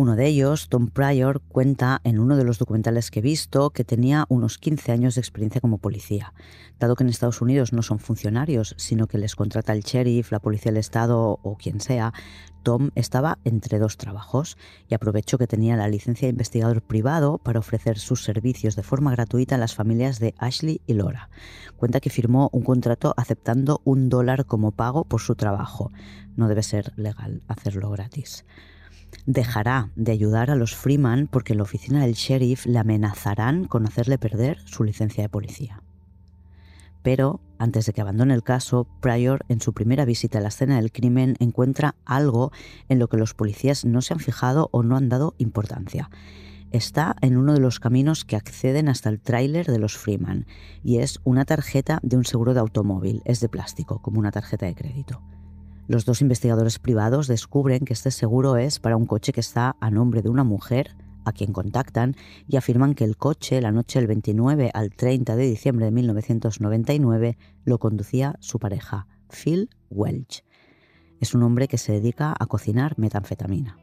Uno 0.01 0.15
de 0.15 0.29
ellos, 0.29 0.69
Tom 0.69 0.87
Pryor, 0.87 1.41
cuenta 1.41 2.01
en 2.05 2.21
uno 2.21 2.37
de 2.37 2.45
los 2.45 2.61
documentales 2.61 3.11
que 3.11 3.19
he 3.19 3.23
visto 3.23 3.71
que 3.71 3.83
tenía 3.83 4.27
unos 4.29 4.57
15 4.57 4.93
años 4.93 5.17
de 5.17 5.21
experiencia 5.21 5.61
como 5.61 5.79
policía. 5.79 6.35
Dado 6.79 6.95
que 6.95 7.03
en 7.03 7.11
Estados 7.11 7.41
Unidos 7.41 7.73
no 7.73 7.83
son 7.83 7.99
funcionarios, 7.99 8.77
sino 8.79 9.09
que 9.09 9.19
les 9.19 9.35
contrata 9.35 9.73
el 9.73 9.83
sheriff, 9.83 10.31
la 10.31 10.39
policía 10.39 10.71
del 10.71 10.79
Estado 10.79 11.41
o 11.43 11.57
quien 11.57 11.81
sea, 11.81 12.13
Tom 12.63 12.91
estaba 12.95 13.41
entre 13.43 13.81
dos 13.81 13.97
trabajos 13.97 14.57
y 14.87 14.95
aprovechó 14.95 15.37
que 15.37 15.49
tenía 15.49 15.77
la 15.77 15.89
licencia 15.89 16.27
de 16.27 16.31
investigador 16.31 16.81
privado 16.81 17.39
para 17.39 17.59
ofrecer 17.59 17.99
sus 17.99 18.23
servicios 18.23 18.77
de 18.77 18.85
forma 18.85 19.11
gratuita 19.11 19.57
a 19.57 19.59
las 19.59 19.75
familias 19.75 20.21
de 20.21 20.33
Ashley 20.39 20.81
y 20.87 20.95
Laura. 20.95 21.29
Cuenta 21.77 21.99
que 21.99 22.11
firmó 22.11 22.51
un 22.53 22.63
contrato 22.63 23.15
aceptando 23.17 23.81
un 23.83 24.11
dólar 24.11 24.47
como 24.47 24.71
pago 24.71 25.03
por 25.03 25.21
su 25.21 25.35
trabajo. 25.35 25.91
No 26.37 26.47
debe 26.47 26.63
ser 26.63 26.93
legal 26.95 27.43
hacerlo 27.49 27.91
gratis 27.91 28.45
dejará 29.27 29.91
de 29.97 30.13
ayudar 30.13 30.51
a 30.51 30.57
los 30.57 30.75
Freeman 30.75 31.29
porque 31.29 31.53
en 31.53 31.59
la 31.59 31.65
oficina 31.65 32.01
del 32.01 32.15
sheriff 32.15 32.67
le 32.67 32.79
amenazarán 32.79 33.67
con 33.67 33.87
hacerle 33.87 34.19
perder 34.19 34.59
su 34.65 34.85
licencia 34.85 35.23
de 35.23 35.29
policía. 35.29 35.83
Pero, 37.03 37.41
antes 37.59 37.87
de 37.87 37.93
que 37.93 38.01
abandone 38.01 38.35
el 38.35 38.43
caso, 38.43 38.87
Pryor, 39.01 39.45
en 39.49 39.61
su 39.61 39.73
primera 39.73 40.05
visita 40.05 40.39
a 40.39 40.41
la 40.41 40.49
escena 40.49 40.77
del 40.77 40.93
crimen, 40.93 41.37
encuentra 41.39 41.95
algo 42.05 42.53
en 42.89 42.99
lo 42.99 43.09
que 43.09 43.17
los 43.17 43.35
policías 43.35 43.85
no 43.85 44.03
se 44.03 44.15
han 44.15 44.21
fijado 44.21 44.69
o 44.73 44.83
no 44.83 44.97
han 44.97 45.09
dado 45.09 45.35
importancia. 45.39 46.11
Está 46.71 47.17
en 47.23 47.39
uno 47.39 47.55
de 47.55 47.61
los 47.61 47.81
caminos 47.81 48.25
que 48.25 48.37
acceden 48.37 48.89
hasta 48.89 49.09
el 49.09 49.21
tráiler 49.21 49.67
de 49.67 49.79
los 49.79 49.97
Freeman, 49.97 50.47
y 50.83 50.99
es 50.99 51.21
una 51.25 51.45
tarjeta 51.45 51.99
de 52.03 52.17
un 52.17 52.25
seguro 52.25 52.53
de 52.53 52.61
automóvil, 52.61 53.23
es 53.25 53.41
de 53.41 53.49
plástico, 53.49 54.03
como 54.03 54.19
una 54.19 54.33
tarjeta 54.33 54.67
de 54.67 54.75
crédito. 54.75 55.23
Los 55.89 56.05
dos 56.05 56.21
investigadores 56.21 56.79
privados 56.79 57.29
descubren 57.29 57.87
que 57.87 57.95
este 57.95 58.11
seguro 58.11 58.59
es 58.59 58.79
para 58.79 58.99
un 58.99 59.07
coche 59.07 59.33
que 59.33 59.41
está 59.41 59.75
a 59.81 59.91
nombre 59.91 60.21
de 60.21 60.29
una 60.29 60.45
mujer 60.45 60.95
a 61.25 61.33
quien 61.33 61.55
contactan 61.55 62.15
y 62.47 62.59
afirman 62.59 62.95
que 62.95 63.05
el 63.05 63.17
coche 63.17 63.63
la 63.63 63.73
noche 63.73 63.99
del 63.99 64.07
29 64.07 64.71
al 64.75 64.91
30 64.91 65.35
de 65.35 65.47
diciembre 65.47 65.87
de 65.87 65.93
1999 65.93 67.39
lo 67.65 67.79
conducía 67.79 68.37
su 68.41 68.59
pareja, 68.59 69.07
Phil 69.31 69.71
Welch. 69.89 70.45
Es 71.21 71.35
un 71.35 71.43
hombre 71.43 71.69
que 71.69 71.79
se 71.79 71.93
dedica 71.93 72.35
a 72.39 72.45
cocinar 72.45 72.99
metanfetamina. 72.99 73.79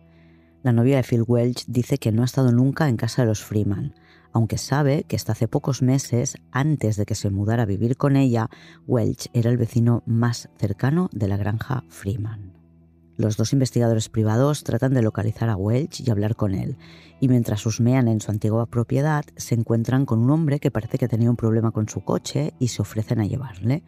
La 0.61 0.73
novia 0.73 0.97
de 0.97 1.03
Phil 1.03 1.23
Welch 1.25 1.65
dice 1.65 1.97
que 1.97 2.11
no 2.11 2.21
ha 2.21 2.25
estado 2.25 2.51
nunca 2.51 2.87
en 2.87 2.97
casa 2.97 3.23
de 3.23 3.29
los 3.29 3.43
Freeman, 3.43 3.95
aunque 4.35 4.57
sabe 4.57 5.05
que 5.05 5.15
hasta 5.15 5.31
hace 5.31 5.47
pocos 5.47 5.81
meses, 5.81 6.35
antes 6.51 6.97
de 6.97 7.05
que 7.05 7.15
se 7.15 7.29
mudara 7.29 7.63
a 7.63 7.65
vivir 7.65 7.95
con 7.95 8.17
ella, 8.17 8.49
Welch 8.85 9.29
era 9.31 9.49
el 9.49 9.55
vecino 9.55 10.03
más 10.05 10.49
cercano 10.57 11.09
de 11.13 11.29
la 11.29 11.37
granja 11.37 11.85
Freeman. 11.87 12.51
Los 13.15 13.37
dos 13.37 13.53
investigadores 13.53 14.09
privados 14.09 14.65
tratan 14.65 14.93
de 14.93 15.01
localizar 15.01 15.47
a 15.47 15.55
Welch 15.55 16.01
y 16.01 16.11
hablar 16.11 16.35
con 16.35 16.53
él, 16.53 16.75
y 17.21 17.29
mientras 17.29 17.65
husmean 17.65 18.09
en 18.09 18.19
su 18.19 18.29
antigua 18.29 18.65
propiedad, 18.65 19.23
se 19.37 19.55
encuentran 19.55 20.05
con 20.05 20.19
un 20.19 20.29
hombre 20.29 20.59
que 20.59 20.69
parece 20.69 20.97
que 20.97 21.07
tenía 21.07 21.29
un 21.29 21.37
problema 21.37 21.71
con 21.71 21.87
su 21.87 22.01
coche 22.01 22.53
y 22.59 22.67
se 22.67 22.81
ofrecen 22.81 23.21
a 23.21 23.25
llevarle. 23.25 23.83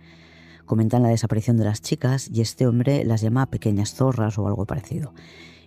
Comentan 0.65 1.03
la 1.03 1.09
desaparición 1.09 1.57
de 1.57 1.65
las 1.65 1.81
chicas 1.81 2.29
y 2.33 2.39
este 2.39 2.67
hombre 2.67 3.03
las 3.03 3.19
llama 3.19 3.47
pequeñas 3.47 3.95
zorras 3.95 4.37
o 4.37 4.47
algo 4.47 4.65
parecido, 4.65 5.13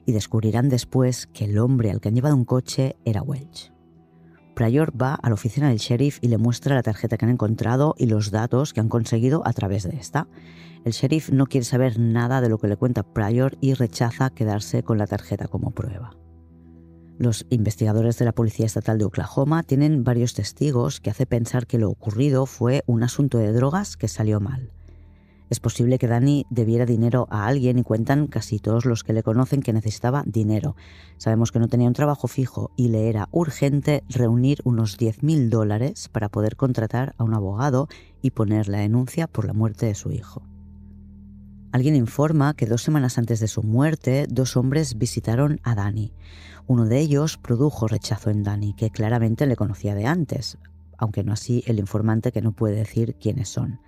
y 0.07 0.13
descubrirán 0.13 0.71
después 0.71 1.27
que 1.27 1.45
el 1.45 1.59
hombre 1.59 1.91
al 1.91 2.01
que 2.01 2.09
han 2.09 2.15
llevado 2.15 2.35
un 2.35 2.47
coche 2.47 2.97
era 3.05 3.21
Welch. 3.21 3.71
Pryor 4.61 4.93
va 5.01 5.15
a 5.15 5.31
la 5.31 5.35
oficina 5.35 5.71
del 5.71 5.79
sheriff 5.79 6.19
y 6.21 6.29
le 6.29 6.37
muestra 6.37 6.75
la 6.75 6.83
tarjeta 6.83 7.17
que 7.17 7.25
han 7.25 7.31
encontrado 7.31 7.95
y 7.97 8.05
los 8.05 8.31
datos 8.31 8.75
que 8.75 8.81
han 8.81 8.91
conseguido 8.91 9.41
a 9.47 9.55
través 9.55 9.85
de 9.85 9.97
esta. 9.97 10.29
El 10.85 10.93
sheriff 10.93 11.31
no 11.31 11.47
quiere 11.47 11.65
saber 11.65 11.99
nada 11.99 12.43
de 12.43 12.51
lo 12.51 12.59
que 12.59 12.69
le 12.69 12.77
cuenta 12.77 13.03
Pryor 13.03 13.57
y 13.63 13.73
rechaza 13.73 14.29
quedarse 14.29 14.83
con 14.83 14.99
la 14.99 15.07
tarjeta 15.07 15.49
como 15.49 15.71
prueba. 15.71 16.15
Los 17.17 17.47
investigadores 17.49 18.19
de 18.19 18.27
la 18.27 18.33
Policía 18.33 18.67
Estatal 18.67 18.99
de 18.99 19.07
Oklahoma 19.07 19.63
tienen 19.63 20.05
varios 20.05 20.35
testigos 20.35 21.01
que 21.01 21.09
hace 21.09 21.25
pensar 21.25 21.67
que 21.67 21.79
lo 21.79 21.89
ocurrido 21.89 22.45
fue 22.45 22.83
un 22.85 23.03
asunto 23.03 23.39
de 23.39 23.55
drogas 23.55 23.97
que 23.97 24.09
salió 24.09 24.41
mal. 24.41 24.75
Es 25.51 25.59
posible 25.59 25.99
que 25.99 26.07
Dani 26.07 26.47
debiera 26.49 26.87
dinero 26.87 27.27
a 27.29 27.49
alguien 27.49 27.77
y 27.81 27.83
cuentan 27.83 28.29
casi 28.29 28.61
todos 28.61 28.85
los 28.85 29.03
que 29.03 29.13
le 29.13 29.25
conocen 29.25 29.63
que 29.63 29.73
necesitaba 29.73 30.23
dinero. 30.25 30.77
Sabemos 31.17 31.51
que 31.51 31.59
no 31.59 31.67
tenía 31.67 31.89
un 31.89 31.93
trabajo 31.93 32.29
fijo 32.29 32.71
y 32.77 32.89
le 32.89 33.09
era 33.09 33.29
urgente 33.33 34.05
reunir 34.09 34.61
unos 34.63 34.97
10.000 34.97 35.49
dólares 35.49 36.09
para 36.09 36.29
poder 36.29 36.55
contratar 36.55 37.17
a 37.19 37.25
un 37.25 37.35
abogado 37.35 37.89
y 38.23 38.31
poner 38.31 38.69
la 38.69 38.79
denuncia 38.79 39.27
por 39.27 39.45
la 39.45 39.53
muerte 39.53 39.87
de 39.87 39.97
su 39.97 40.13
hijo. 40.13 40.43
Alguien 41.73 41.97
informa 41.97 42.55
que 42.55 42.67
dos 42.67 42.83
semanas 42.83 43.19
antes 43.19 43.41
de 43.41 43.49
su 43.49 43.65
muerte, 43.65 44.27
dos 44.31 44.57
hombres 44.57 44.99
visitaron 44.99 45.61
a 45.65 45.75
Dani. 45.75 46.13
Uno 46.69 46.87
de 46.87 47.01
ellos 47.01 47.39
produjo 47.39 47.89
rechazo 47.89 48.31
en 48.31 48.45
Dani, 48.45 48.73
que 48.75 48.91
claramente 48.91 49.47
le 49.47 49.57
conocía 49.57 49.97
de 49.97 50.07
antes, 50.07 50.59
aunque 50.97 51.25
no 51.25 51.33
así 51.33 51.65
el 51.67 51.81
informante 51.81 52.31
que 52.31 52.43
no 52.43 52.53
puede 52.53 52.77
decir 52.77 53.17
quiénes 53.21 53.49
son. 53.49 53.81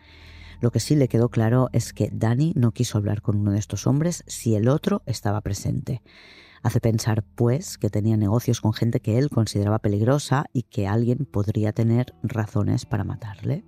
Lo 0.63 0.71
que 0.71 0.79
sí 0.79 0.95
le 0.95 1.09
quedó 1.09 1.29
claro 1.29 1.71
es 1.73 1.93
que 1.93 2.09
Danny 2.13 2.53
no 2.55 2.71
quiso 2.71 2.97
hablar 2.97 3.21
con 3.21 3.37
uno 3.37 3.51
de 3.51 3.59
estos 3.59 3.89
hombres 3.89 4.23
si 4.29 4.55
el 4.55 4.69
otro 4.69 5.03
estaba 5.07 5.41
presente. 5.41 6.03
Hace 6.63 6.81
pensar, 6.81 7.25
pues, 7.35 7.79
que 7.79 7.91
tenía 7.91 8.17
negocios 8.17 8.61
con 8.61 8.73
gente 8.73 9.01
que 9.01 9.19
él 9.19 9.29
consideraba 9.29 9.81
peligrosa 9.81 10.47
y 10.53 10.63
que 10.63 10.87
alguien 10.87 11.27
podría 11.27 11.73
tener 11.73 12.15
razones 12.23 12.87
para 12.87 13.03
matarle. 13.03 13.65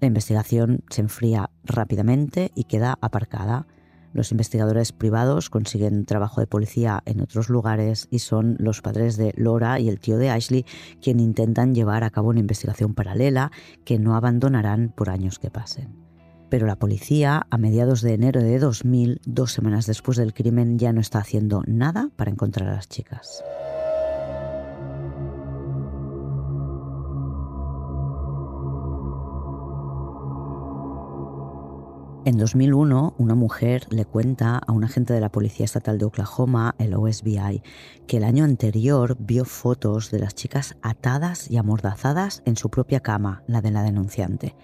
La 0.00 0.06
investigación 0.06 0.84
se 0.90 1.00
enfría 1.00 1.50
rápidamente 1.64 2.52
y 2.54 2.64
queda 2.64 2.96
aparcada. 3.00 3.66
Los 4.14 4.30
investigadores 4.30 4.92
privados 4.92 5.50
consiguen 5.50 6.06
trabajo 6.06 6.40
de 6.40 6.46
policía 6.46 7.02
en 7.04 7.20
otros 7.20 7.48
lugares 7.48 8.06
y 8.12 8.20
son 8.20 8.56
los 8.60 8.80
padres 8.80 9.16
de 9.16 9.34
Laura 9.36 9.80
y 9.80 9.88
el 9.88 9.98
tío 9.98 10.18
de 10.18 10.30
Ashley 10.30 10.64
quien 11.02 11.18
intentan 11.18 11.74
llevar 11.74 12.04
a 12.04 12.10
cabo 12.10 12.28
una 12.28 12.38
investigación 12.38 12.94
paralela 12.94 13.50
que 13.84 13.98
no 13.98 14.14
abandonarán 14.14 14.94
por 14.96 15.10
años 15.10 15.40
que 15.40 15.50
pasen. 15.50 15.96
Pero 16.48 16.64
la 16.66 16.76
policía, 16.76 17.48
a 17.50 17.58
mediados 17.58 18.02
de 18.02 18.14
enero 18.14 18.40
de 18.40 18.60
2000, 18.60 19.20
dos 19.26 19.50
semanas 19.50 19.86
después 19.86 20.16
del 20.16 20.32
crimen, 20.32 20.78
ya 20.78 20.92
no 20.92 21.00
está 21.00 21.18
haciendo 21.18 21.64
nada 21.66 22.10
para 22.14 22.30
encontrar 22.30 22.68
a 22.68 22.74
las 22.76 22.88
chicas. 22.88 23.42
En 32.26 32.38
2001, 32.38 33.16
una 33.18 33.34
mujer 33.34 33.86
le 33.90 34.06
cuenta 34.06 34.56
a 34.56 34.72
un 34.72 34.82
agente 34.82 35.12
de 35.12 35.20
la 35.20 35.30
Policía 35.30 35.66
Estatal 35.66 35.98
de 35.98 36.06
Oklahoma, 36.06 36.74
el 36.78 36.94
OSBI, 36.94 37.62
que 38.06 38.16
el 38.16 38.24
año 38.24 38.44
anterior 38.44 39.18
vio 39.20 39.44
fotos 39.44 40.10
de 40.10 40.20
las 40.20 40.34
chicas 40.34 40.74
atadas 40.80 41.50
y 41.50 41.58
amordazadas 41.58 42.42
en 42.46 42.56
su 42.56 42.70
propia 42.70 43.00
cama, 43.00 43.42
la 43.46 43.60
de 43.60 43.70
la 43.70 43.82
denunciante. 43.82 44.56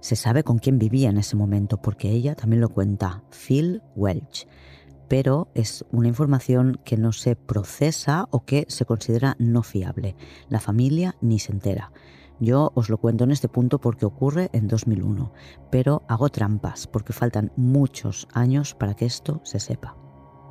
Se 0.00 0.16
sabe 0.16 0.42
con 0.42 0.58
quién 0.58 0.78
vivía 0.78 1.10
en 1.10 1.18
ese 1.18 1.36
momento 1.36 1.82
porque 1.82 2.08
ella 2.08 2.34
también 2.34 2.62
lo 2.62 2.70
cuenta, 2.70 3.22
Phil 3.30 3.82
Welch. 3.94 4.48
Pero 5.06 5.48
es 5.52 5.84
una 5.92 6.08
información 6.08 6.80
que 6.82 6.96
no 6.96 7.12
se 7.12 7.36
procesa 7.36 8.26
o 8.30 8.46
que 8.46 8.64
se 8.68 8.86
considera 8.86 9.36
no 9.38 9.62
fiable. 9.62 10.16
La 10.48 10.60
familia 10.60 11.14
ni 11.20 11.40
se 11.40 11.52
entera. 11.52 11.92
Yo 12.38 12.72
os 12.74 12.90
lo 12.90 12.98
cuento 12.98 13.24
en 13.24 13.30
este 13.30 13.48
punto 13.48 13.80
porque 13.80 14.06
ocurre 14.06 14.50
en 14.52 14.68
2001, 14.68 15.32
pero 15.70 16.02
hago 16.08 16.28
trampas 16.28 16.86
porque 16.86 17.12
faltan 17.12 17.52
muchos 17.56 18.28
años 18.32 18.74
para 18.74 18.94
que 18.94 19.06
esto 19.06 19.40
se 19.44 19.58
sepa. 19.58 19.96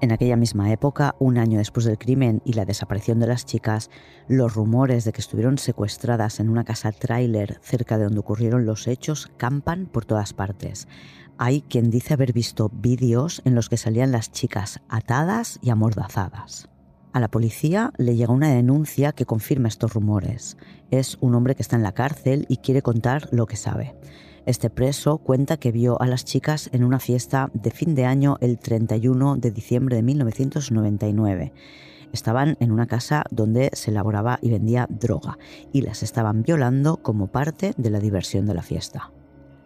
En 0.01 0.11
aquella 0.11 0.35
misma 0.35 0.71
época, 0.71 1.15
un 1.19 1.37
año 1.37 1.57
después 1.57 1.85
del 1.85 1.97
crimen 1.97 2.41
y 2.43 2.53
la 2.53 2.65
desaparición 2.65 3.19
de 3.19 3.27
las 3.27 3.45
chicas, 3.45 3.89
los 4.27 4.53
rumores 4.53 5.05
de 5.05 5.13
que 5.13 5.21
estuvieron 5.21 5.57
secuestradas 5.57 6.39
en 6.39 6.49
una 6.49 6.65
casa 6.65 6.91
tráiler 6.91 7.59
cerca 7.61 7.97
de 7.97 8.03
donde 8.03 8.19
ocurrieron 8.19 8.65
los 8.65 8.87
hechos 8.87 9.31
campan 9.37 9.85
por 9.85 10.05
todas 10.05 10.33
partes. 10.33 10.87
Hay 11.37 11.61
quien 11.61 11.89
dice 11.89 12.13
haber 12.13 12.33
visto 12.33 12.69
vídeos 12.73 13.41
en 13.45 13.55
los 13.55 13.69
que 13.69 13.77
salían 13.77 14.11
las 14.11 14.31
chicas 14.31 14.81
atadas 14.89 15.59
y 15.61 15.69
amordazadas. 15.69 16.69
A 17.15 17.21
la 17.21 17.29
policía 17.29 17.93
le 17.95 18.17
llega 18.17 18.33
una 18.33 18.53
denuncia 18.53 19.13
que 19.13 19.25
confirma 19.25 19.69
estos 19.69 19.93
rumores. 19.93 20.57
Es 20.91 21.17
un 21.21 21.33
hombre 21.33 21.55
que 21.55 21.61
está 21.61 21.77
en 21.77 21.83
la 21.83 21.93
cárcel 21.93 22.45
y 22.49 22.57
quiere 22.57 22.81
contar 22.81 23.29
lo 23.31 23.45
que 23.45 23.55
sabe. 23.55 23.95
Este 24.45 24.69
preso 24.69 25.19
cuenta 25.19 25.55
que 25.55 25.71
vio 25.71 26.01
a 26.01 26.07
las 26.07 26.25
chicas 26.25 26.69
en 26.73 26.83
una 26.83 26.99
fiesta 26.99 27.51
de 27.53 27.71
fin 27.71 27.95
de 27.95 28.03
año 28.03 28.35
el 28.41 28.59
31 28.59 29.37
de 29.37 29.51
diciembre 29.51 29.95
de 29.95 30.03
1999. 30.03 31.53
Estaban 32.11 32.57
en 32.59 32.73
una 32.73 32.85
casa 32.85 33.23
donde 33.31 33.69
se 33.71 33.91
elaboraba 33.91 34.37
y 34.41 34.49
vendía 34.49 34.85
droga 34.89 35.37
y 35.71 35.83
las 35.83 36.03
estaban 36.03 36.43
violando 36.43 36.97
como 36.97 37.27
parte 37.27 37.73
de 37.77 37.91
la 37.91 38.01
diversión 38.01 38.45
de 38.45 38.55
la 38.55 38.61
fiesta. 38.61 39.13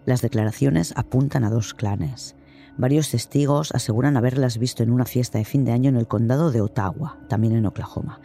Las 0.06 0.22
declaraciones 0.22 0.94
apuntan 0.96 1.44
a 1.44 1.50
dos 1.50 1.74
clanes. 1.74 2.36
Varios 2.80 3.12
testigos 3.12 3.74
aseguran 3.76 4.16
haberlas 4.16 4.58
visto 4.58 4.84
en 4.84 4.92
una 4.92 5.04
fiesta 5.04 5.38
de 5.38 5.44
fin 5.44 5.66
de 5.66 5.74
año 5.74 5.90
en 5.90 5.98
el 5.98 6.08
condado 6.08 6.50
de 6.50 6.62
Ottawa, 6.62 7.18
también 7.28 7.54
en 7.54 7.66
Oklahoma. 7.66 8.22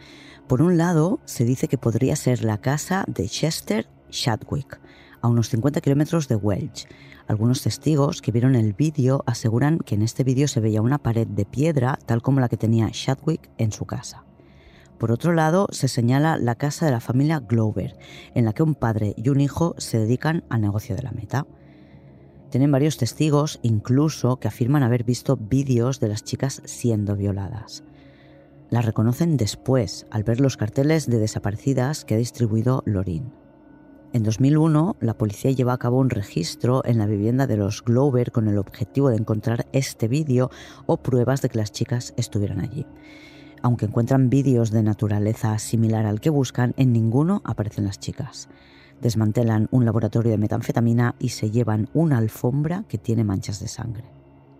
Por 0.47 0.61
un 0.61 0.77
lado, 0.77 1.19
se 1.25 1.43
dice 1.43 1.67
que 1.67 1.77
podría 1.77 2.15
ser 2.15 2.41
la 2.41 2.59
casa 2.59 3.03
de 3.05 3.27
Chester 3.27 3.85
Chadwick, 4.09 4.79
a 5.19 5.27
unos 5.27 5.49
50 5.49 5.81
kilómetros 5.81 6.29
de 6.29 6.37
Welch. 6.37 6.87
Algunos 7.27 7.63
testigos 7.63 8.21
que 8.21 8.31
vieron 8.31 8.55
el 8.55 8.71
vídeo 8.71 9.25
aseguran 9.25 9.79
que 9.79 9.95
en 9.95 10.03
este 10.03 10.23
vídeo 10.23 10.47
se 10.47 10.61
veía 10.61 10.81
una 10.81 10.99
pared 10.99 11.27
de 11.27 11.43
piedra 11.43 11.99
tal 12.05 12.21
como 12.21 12.39
la 12.39 12.47
que 12.47 12.55
tenía 12.55 12.89
Chadwick 12.91 13.49
en 13.57 13.73
su 13.73 13.83
casa. 13.83 14.23
Por 14.97 15.11
otro 15.11 15.33
lado, 15.33 15.67
se 15.71 15.89
señala 15.89 16.37
la 16.37 16.55
casa 16.55 16.85
de 16.85 16.93
la 16.93 17.01
familia 17.01 17.41
Glover, 17.41 17.97
en 18.33 18.45
la 18.45 18.53
que 18.53 18.63
un 18.63 18.75
padre 18.75 19.15
y 19.17 19.27
un 19.27 19.41
hijo 19.41 19.75
se 19.79 19.99
dedican 19.99 20.45
al 20.49 20.61
negocio 20.61 20.95
de 20.95 21.03
la 21.03 21.11
meta. 21.11 21.45
Tienen 22.55 22.71
varios 22.71 22.95
testigos, 22.95 23.59
incluso, 23.63 24.37
que 24.37 24.47
afirman 24.47 24.81
haber 24.81 25.03
visto 25.03 25.35
vídeos 25.35 25.99
de 25.99 26.07
las 26.07 26.23
chicas 26.23 26.61
siendo 26.63 27.17
violadas. 27.17 27.83
Las 28.69 28.85
reconocen 28.85 29.35
después, 29.35 30.05
al 30.09 30.23
ver 30.23 30.39
los 30.39 30.55
carteles 30.55 31.05
de 31.05 31.19
desaparecidas 31.19 32.05
que 32.05 32.13
ha 32.13 32.17
distribuido 32.17 32.81
Lorin. 32.85 33.33
En 34.13 34.23
2001, 34.23 34.95
la 35.01 35.17
policía 35.17 35.51
lleva 35.51 35.73
a 35.73 35.77
cabo 35.77 35.99
un 35.99 36.09
registro 36.09 36.81
en 36.85 36.97
la 36.97 37.07
vivienda 37.07 37.45
de 37.45 37.57
los 37.57 37.83
Glover 37.83 38.31
con 38.31 38.47
el 38.47 38.57
objetivo 38.57 39.09
de 39.09 39.17
encontrar 39.17 39.67
este 39.73 40.07
vídeo 40.07 40.49
o 40.85 40.95
pruebas 40.95 41.41
de 41.41 41.49
que 41.49 41.57
las 41.57 41.73
chicas 41.73 42.13
estuvieran 42.15 42.61
allí. 42.61 42.85
Aunque 43.63 43.83
encuentran 43.83 44.29
vídeos 44.29 44.71
de 44.71 44.81
naturaleza 44.81 45.59
similar 45.59 46.05
al 46.05 46.21
que 46.21 46.29
buscan, 46.29 46.73
en 46.77 46.93
ninguno 46.93 47.41
aparecen 47.43 47.83
las 47.83 47.99
chicas. 47.99 48.47
Desmantelan 49.01 49.67
un 49.71 49.85
laboratorio 49.85 50.31
de 50.31 50.37
metanfetamina 50.37 51.15
y 51.19 51.29
se 51.29 51.51
llevan 51.51 51.89
una 51.93 52.17
alfombra 52.17 52.85
que 52.87 52.97
tiene 52.97 53.23
manchas 53.23 53.59
de 53.59 53.67
sangre. 53.67 54.05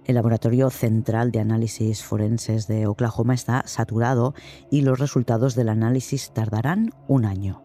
El 0.05 0.15
Laboratorio 0.15 0.69
Central 0.69 1.31
de 1.31 1.39
Análisis 1.39 2.03
Forenses 2.03 2.67
de 2.67 2.85
Oklahoma 2.85 3.33
está 3.33 3.63
saturado 3.65 4.35
y 4.69 4.81
los 4.81 4.99
resultados 4.99 5.55
del 5.55 5.69
análisis 5.69 6.31
tardarán 6.31 6.91
un 7.07 7.25
año. 7.25 7.63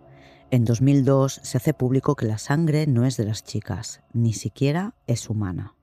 En 0.50 0.64
2002 0.64 1.40
se 1.42 1.59
hace 1.59 1.74
público 1.74 2.16
que 2.16 2.26
la 2.26 2.38
sangre 2.38 2.87
no 2.87 3.04
es 3.04 3.16
de 3.16 3.24
las 3.24 3.44
chicas, 3.44 4.00
ni 4.12 4.33
siquiera 4.33 4.94
es 5.06 5.28
humana. 5.28 5.74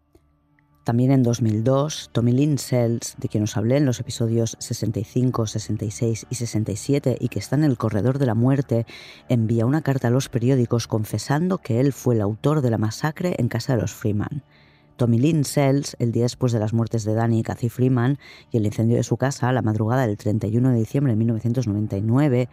También 0.88 1.12
en 1.12 1.22
2002, 1.22 2.12
Tommy 2.14 2.32
Lynn 2.32 2.58
Sells, 2.58 3.18
de 3.18 3.28
quien 3.28 3.44
os 3.44 3.58
hablé 3.58 3.76
en 3.76 3.86
los 3.86 4.00
episodios 4.00 4.56
65, 4.60 5.46
66 5.46 6.28
y 6.30 6.36
67 6.36 7.18
y 7.20 7.28
que 7.28 7.40
está 7.40 7.58
en 7.58 7.66
el 7.66 7.78
corredor 7.78 8.20
de 8.20 8.26
la 8.26 8.36
muerte, 8.36 8.86
envía 9.28 9.66
una 9.66 9.82
carta 9.82 10.08
a 10.08 10.12
los 10.12 10.30
periódicos 10.30 10.88
confesando 10.88 11.58
que 11.58 11.82
él 11.82 11.92
fue 11.92 12.16
el 12.16 12.22
autor 12.22 12.62
de 12.62 12.70
la 12.70 12.78
masacre 12.78 13.36
en 13.38 13.50
casa 13.50 13.76
de 13.76 13.82
los 13.82 13.92
Freeman. 13.92 14.44
Tommy 14.96 15.20
Lynn 15.20 15.44
Sells, 15.44 15.98
el 16.00 16.14
día 16.14 16.24
después 16.24 16.54
de 16.54 16.60
las 16.60 16.72
muertes 16.72 17.04
de 17.04 17.16
Danny 17.16 17.40
y 17.40 17.44
Cathy 17.44 17.68
Freeman 17.68 18.18
y 18.50 18.56
el 18.56 18.66
incendio 18.66 18.96
de 18.96 19.04
su 19.04 19.18
casa, 19.18 19.52
la 19.52 19.62
madrugada 19.62 20.08
del 20.08 20.16
31 20.16 20.70
de 20.70 20.78
diciembre 20.78 21.12
de 21.12 21.18
1999, 21.18 22.48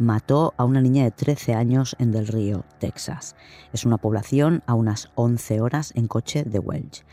mató 0.00 0.54
a 0.56 0.64
una 0.64 0.80
niña 0.80 1.04
de 1.04 1.12
13 1.12 1.54
años 1.54 1.94
en 2.00 2.10
Del 2.10 2.26
Río, 2.26 2.64
Texas. 2.80 3.36
Es 3.72 3.86
una 3.86 3.98
población 3.98 4.64
a 4.66 4.74
unas 4.74 5.08
11 5.14 5.60
horas 5.60 5.92
en 5.94 6.08
coche 6.08 6.42
de 6.42 6.58
Welch. 6.58 7.04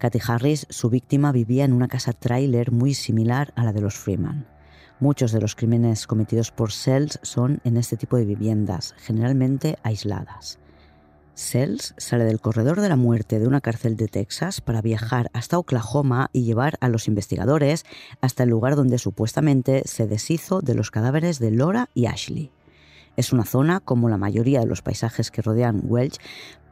Cathy 0.00 0.18
Harris, 0.26 0.66
su 0.70 0.88
víctima, 0.88 1.30
vivía 1.30 1.66
en 1.66 1.74
una 1.74 1.86
casa 1.86 2.14
trailer 2.14 2.72
muy 2.72 2.94
similar 2.94 3.52
a 3.54 3.64
la 3.64 3.74
de 3.74 3.82
los 3.82 3.96
Freeman. 3.96 4.46
Muchos 4.98 5.30
de 5.30 5.42
los 5.42 5.54
crímenes 5.54 6.06
cometidos 6.06 6.50
por 6.50 6.72
Sells 6.72 7.18
son 7.22 7.60
en 7.64 7.76
este 7.76 7.98
tipo 7.98 8.16
de 8.16 8.24
viviendas, 8.24 8.94
generalmente 8.96 9.76
aisladas. 9.82 10.58
Sells 11.34 11.92
sale 11.98 12.24
del 12.24 12.40
corredor 12.40 12.80
de 12.80 12.88
la 12.88 12.96
muerte 12.96 13.38
de 13.38 13.46
una 13.46 13.60
cárcel 13.60 13.98
de 13.98 14.08
Texas 14.08 14.62
para 14.62 14.80
viajar 14.80 15.30
hasta 15.34 15.58
Oklahoma 15.58 16.30
y 16.32 16.44
llevar 16.44 16.78
a 16.80 16.88
los 16.88 17.06
investigadores 17.06 17.84
hasta 18.22 18.44
el 18.44 18.48
lugar 18.48 18.76
donde 18.76 18.96
supuestamente 18.96 19.82
se 19.84 20.06
deshizo 20.06 20.62
de 20.62 20.74
los 20.74 20.90
cadáveres 20.90 21.38
de 21.38 21.50
Laura 21.50 21.90
y 21.92 22.06
Ashley. 22.06 22.50
Es 23.20 23.34
una 23.34 23.44
zona, 23.44 23.80
como 23.80 24.08
la 24.08 24.16
mayoría 24.16 24.60
de 24.60 24.66
los 24.66 24.80
paisajes 24.80 25.30
que 25.30 25.42
rodean 25.42 25.82
Welch, 25.84 26.16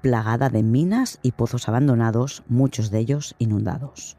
plagada 0.00 0.48
de 0.48 0.62
minas 0.62 1.18
y 1.20 1.32
pozos 1.32 1.68
abandonados, 1.68 2.42
muchos 2.48 2.90
de 2.90 3.00
ellos 3.00 3.34
inundados. 3.38 4.16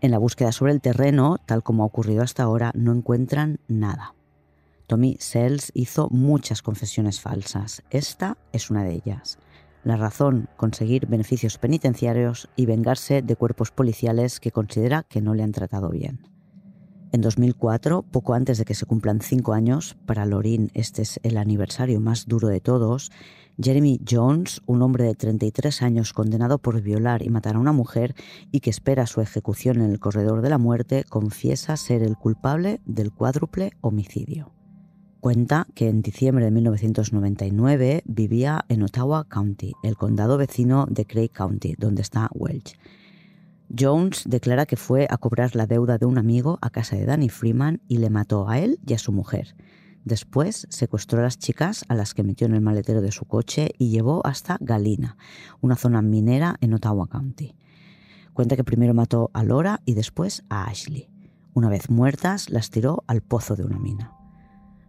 En 0.00 0.10
la 0.10 0.16
búsqueda 0.16 0.52
sobre 0.52 0.72
el 0.72 0.80
terreno, 0.80 1.36
tal 1.44 1.62
como 1.62 1.82
ha 1.82 1.86
ocurrido 1.86 2.22
hasta 2.22 2.44
ahora, 2.44 2.72
no 2.74 2.92
encuentran 2.92 3.60
nada. 3.68 4.14
Tommy 4.86 5.18
Sells 5.20 5.70
hizo 5.74 6.08
muchas 6.08 6.62
confesiones 6.62 7.20
falsas. 7.20 7.82
Esta 7.90 8.38
es 8.52 8.70
una 8.70 8.82
de 8.82 8.94
ellas. 8.94 9.38
La 9.82 9.98
razón, 9.98 10.48
conseguir 10.56 11.06
beneficios 11.08 11.58
penitenciarios 11.58 12.48
y 12.56 12.64
vengarse 12.64 13.20
de 13.20 13.36
cuerpos 13.36 13.70
policiales 13.70 14.40
que 14.40 14.50
considera 14.50 15.02
que 15.02 15.20
no 15.20 15.34
le 15.34 15.42
han 15.42 15.52
tratado 15.52 15.90
bien. 15.90 16.33
En 17.14 17.20
2004, 17.20 18.02
poco 18.02 18.34
antes 18.34 18.58
de 18.58 18.64
que 18.64 18.74
se 18.74 18.86
cumplan 18.86 19.20
cinco 19.20 19.52
años, 19.52 19.96
para 20.04 20.26
Lorin 20.26 20.72
este 20.74 21.02
es 21.02 21.20
el 21.22 21.36
aniversario 21.36 22.00
más 22.00 22.26
duro 22.26 22.48
de 22.48 22.58
todos, 22.58 23.12
Jeremy 23.56 24.00
Jones, 24.04 24.62
un 24.66 24.82
hombre 24.82 25.04
de 25.04 25.14
33 25.14 25.82
años 25.82 26.12
condenado 26.12 26.58
por 26.58 26.82
violar 26.82 27.22
y 27.22 27.30
matar 27.30 27.54
a 27.54 27.60
una 27.60 27.70
mujer 27.70 28.16
y 28.50 28.58
que 28.58 28.70
espera 28.70 29.06
su 29.06 29.20
ejecución 29.20 29.76
en 29.76 29.92
el 29.92 30.00
corredor 30.00 30.42
de 30.42 30.50
la 30.50 30.58
muerte, 30.58 31.04
confiesa 31.08 31.76
ser 31.76 32.02
el 32.02 32.16
culpable 32.16 32.80
del 32.84 33.12
cuádruple 33.12 33.74
homicidio. 33.80 34.52
Cuenta 35.20 35.68
que 35.76 35.88
en 35.88 36.02
diciembre 36.02 36.46
de 36.46 36.50
1999 36.50 38.02
vivía 38.06 38.64
en 38.68 38.82
Ottawa 38.82 39.28
County, 39.28 39.74
el 39.84 39.96
condado 39.96 40.36
vecino 40.36 40.88
de 40.90 41.06
Craig 41.06 41.30
County, 41.30 41.76
donde 41.78 42.02
está 42.02 42.28
Welch. 42.34 42.76
Jones 43.76 44.22
declara 44.26 44.66
que 44.66 44.76
fue 44.76 45.06
a 45.10 45.16
cobrar 45.16 45.56
la 45.56 45.66
deuda 45.66 45.98
de 45.98 46.06
un 46.06 46.18
amigo 46.18 46.58
a 46.62 46.70
casa 46.70 46.96
de 46.96 47.06
Danny 47.06 47.28
Freeman 47.28 47.80
y 47.88 47.98
le 47.98 48.10
mató 48.10 48.48
a 48.48 48.58
él 48.58 48.78
y 48.86 48.94
a 48.94 48.98
su 48.98 49.12
mujer. 49.12 49.54
Después 50.04 50.66
secuestró 50.70 51.20
a 51.20 51.22
las 51.22 51.38
chicas 51.38 51.84
a 51.88 51.94
las 51.94 52.12
que 52.14 52.22
metió 52.22 52.46
en 52.46 52.54
el 52.54 52.60
maletero 52.60 53.00
de 53.00 53.12
su 53.12 53.24
coche 53.24 53.70
y 53.78 53.90
llevó 53.90 54.24
hasta 54.26 54.58
Galina, 54.60 55.16
una 55.60 55.76
zona 55.76 56.02
minera 56.02 56.56
en 56.60 56.74
Ottawa 56.74 57.08
County. 57.08 57.54
Cuenta 58.34 58.56
que 58.56 58.64
primero 58.64 58.92
mató 58.92 59.30
a 59.32 59.44
Laura 59.44 59.80
y 59.84 59.94
después 59.94 60.44
a 60.50 60.64
Ashley. 60.64 61.08
Una 61.54 61.68
vez 61.68 61.88
muertas, 61.88 62.50
las 62.50 62.70
tiró 62.70 63.04
al 63.06 63.22
pozo 63.22 63.56
de 63.56 63.64
una 63.64 63.78
mina 63.78 64.12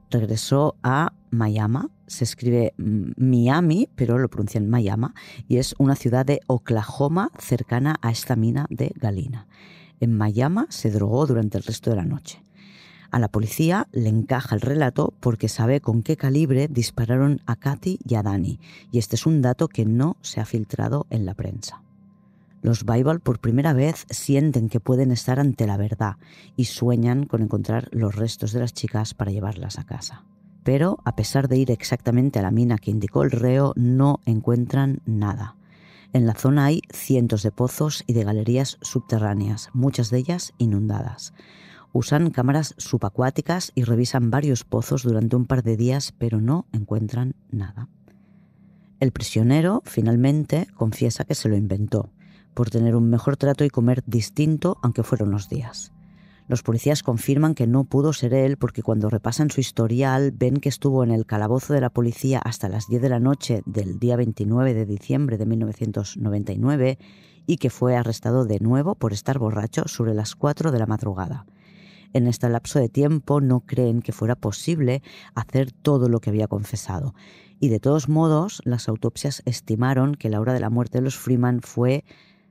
regresó 0.10 0.76
a 0.84 1.14
Miami, 1.38 1.80
se 2.08 2.24
escribe 2.24 2.74
Miami, 2.78 3.90
pero 3.96 4.18
lo 4.18 4.30
pronuncian 4.30 4.70
Miami, 4.70 5.08
y 5.48 5.58
es 5.58 5.76
una 5.78 5.96
ciudad 5.96 6.26
de 6.26 6.42
Oklahoma 6.48 7.32
cercana 7.40 7.98
a 8.02 8.12
esta 8.12 8.36
mina 8.36 8.68
de 8.70 8.92
Galina. 8.96 9.48
En 10.00 10.18
Miami 10.18 10.62
se 10.70 10.92
drogó 10.92 11.26
durante 11.26 11.58
el 11.58 11.64
resto 11.64 11.90
de 11.90 11.96
la 11.96 12.06
noche. 12.06 12.42
A 13.12 13.20
la 13.20 13.30
policía 13.30 13.88
le 13.92 14.10
encaja 14.10 14.56
el 14.56 14.62
relato 14.62 15.14
porque 15.20 15.48
sabe 15.48 15.80
con 15.80 16.04
qué 16.04 16.18
calibre 16.18 16.68
dispararon 16.68 17.42
a 17.46 17.56
Katy 17.56 18.00
y 18.06 18.16
a 18.16 18.24
Dani, 18.24 18.60
y 18.92 18.98
este 18.98 19.16
es 19.16 19.26
un 19.26 19.42
dato 19.42 19.68
que 19.68 19.86
no 19.86 20.18
se 20.22 20.42
ha 20.42 20.46
filtrado 20.46 21.08
en 21.10 21.26
la 21.26 21.34
prensa. 21.34 21.82
Los 22.62 22.84
Bible 22.84 23.20
por 23.20 23.40
primera 23.40 23.74
vez 23.74 24.06
sienten 24.10 24.70
que 24.70 24.80
pueden 24.80 25.12
estar 25.12 25.40
ante 25.40 25.68
la 25.68 25.78
verdad 25.78 26.18
y 26.56 26.66
sueñan 26.66 27.26
con 27.26 27.44
encontrar 27.44 27.90
los 27.92 28.16
restos 28.16 28.54
de 28.54 28.60
las 28.60 28.74
chicas 28.74 29.14
para 29.14 29.32
llevarlas 29.32 29.78
a 29.78 29.86
casa. 29.86 30.26
Pero, 30.66 30.98
a 31.06 31.16
pesar 31.16 31.48
de 31.48 31.58
ir 31.58 31.70
exactamente 31.70 32.40
a 32.40 32.42
la 32.42 32.50
mina 32.50 32.80
que 32.80 32.90
indicó 32.90 33.22
el 33.22 33.30
reo, 33.30 33.74
no 33.76 34.20
encuentran 34.26 35.04
nada. 35.06 35.56
En 36.12 36.26
la 36.26 36.34
zona 36.34 36.66
hay 36.66 36.82
cientos 36.92 37.44
de 37.44 37.52
pozos 37.52 38.04
y 38.08 38.14
de 38.14 38.24
galerías 38.24 38.80
subterráneas, 38.82 39.70
muchas 39.74 40.10
de 40.10 40.18
ellas 40.18 40.54
inundadas. 40.58 41.36
Usan 41.94 42.32
cámaras 42.32 42.74
subacuáticas 42.80 43.74
y 43.76 43.84
revisan 43.84 44.32
varios 44.32 44.64
pozos 44.64 45.04
durante 45.04 45.36
un 45.36 45.46
par 45.46 45.62
de 45.62 45.78
días, 45.78 46.16
pero 46.18 46.42
no 46.42 46.66
encuentran 46.74 47.36
nada. 47.52 47.88
El 49.00 49.12
prisionero 49.12 49.84
finalmente 49.86 50.68
confiesa 50.74 51.26
que 51.26 51.36
se 51.36 51.48
lo 51.48 51.56
inventó 51.56 52.10
por 52.56 52.72
tener 52.72 52.96
un 52.96 53.08
mejor 53.12 53.38
trato 53.38 53.66
y 53.66 53.70
comer 53.70 54.04
distinto 54.08 54.80
aunque 54.82 55.04
fueron 55.04 55.28
unos 55.30 55.48
días. 55.48 55.95
Los 56.48 56.62
policías 56.62 57.02
confirman 57.02 57.56
que 57.56 57.66
no 57.66 57.86
pudo 57.86 58.14
ser 58.14 58.36
él 58.36 58.58
porque 58.58 58.84
cuando 58.84 59.10
repasan 59.10 59.50
su 59.50 59.62
historial 59.62 60.32
ven 60.32 60.58
que 60.58 60.70
estuvo 60.70 61.04
en 61.04 61.10
el 61.10 61.26
calabozo 61.26 61.74
de 61.74 61.82
la 61.82 61.90
policía 61.90 62.40
hasta 62.40 62.70
las 62.70 62.88
10 62.88 63.02
de 63.02 63.10
la 63.10 63.20
noche 63.20 63.64
del 63.66 63.98
día 63.98 64.16
29 64.16 64.76
de 64.76 64.86
diciembre 64.86 65.38
de 65.40 65.48
1999 65.48 67.00
y 67.48 67.58
que 67.58 67.72
fue 67.72 67.96
arrestado 67.96 68.46
de 68.46 68.60
nuevo 68.60 68.94
por 68.94 69.12
estar 69.12 69.40
borracho 69.40 69.88
sobre 69.88 70.14
las 70.14 70.36
4 70.36 70.72
de 70.72 70.78
la 70.78 70.86
madrugada. 70.86 71.48
En 72.14 72.28
este 72.28 72.48
lapso 72.48 72.78
de 72.80 72.90
tiempo 72.90 73.42
no 73.42 73.62
creen 73.62 74.04
que 74.04 74.14
fuera 74.14 74.36
posible 74.36 75.02
hacer 75.34 75.72
todo 75.72 76.10
lo 76.10 76.20
que 76.20 76.30
había 76.30 76.48
confesado. 76.48 77.16
Y 77.60 77.70
de 77.70 77.80
todos 77.80 78.08
modos, 78.08 78.62
las 78.66 78.88
autopsias 78.88 79.42
estimaron 79.46 80.14
que 80.14 80.30
la 80.30 80.40
hora 80.40 80.54
de 80.54 80.60
la 80.60 80.70
muerte 80.70 81.00
de 81.00 81.04
los 81.04 81.18
Freeman 81.18 81.62
fue 81.62 82.06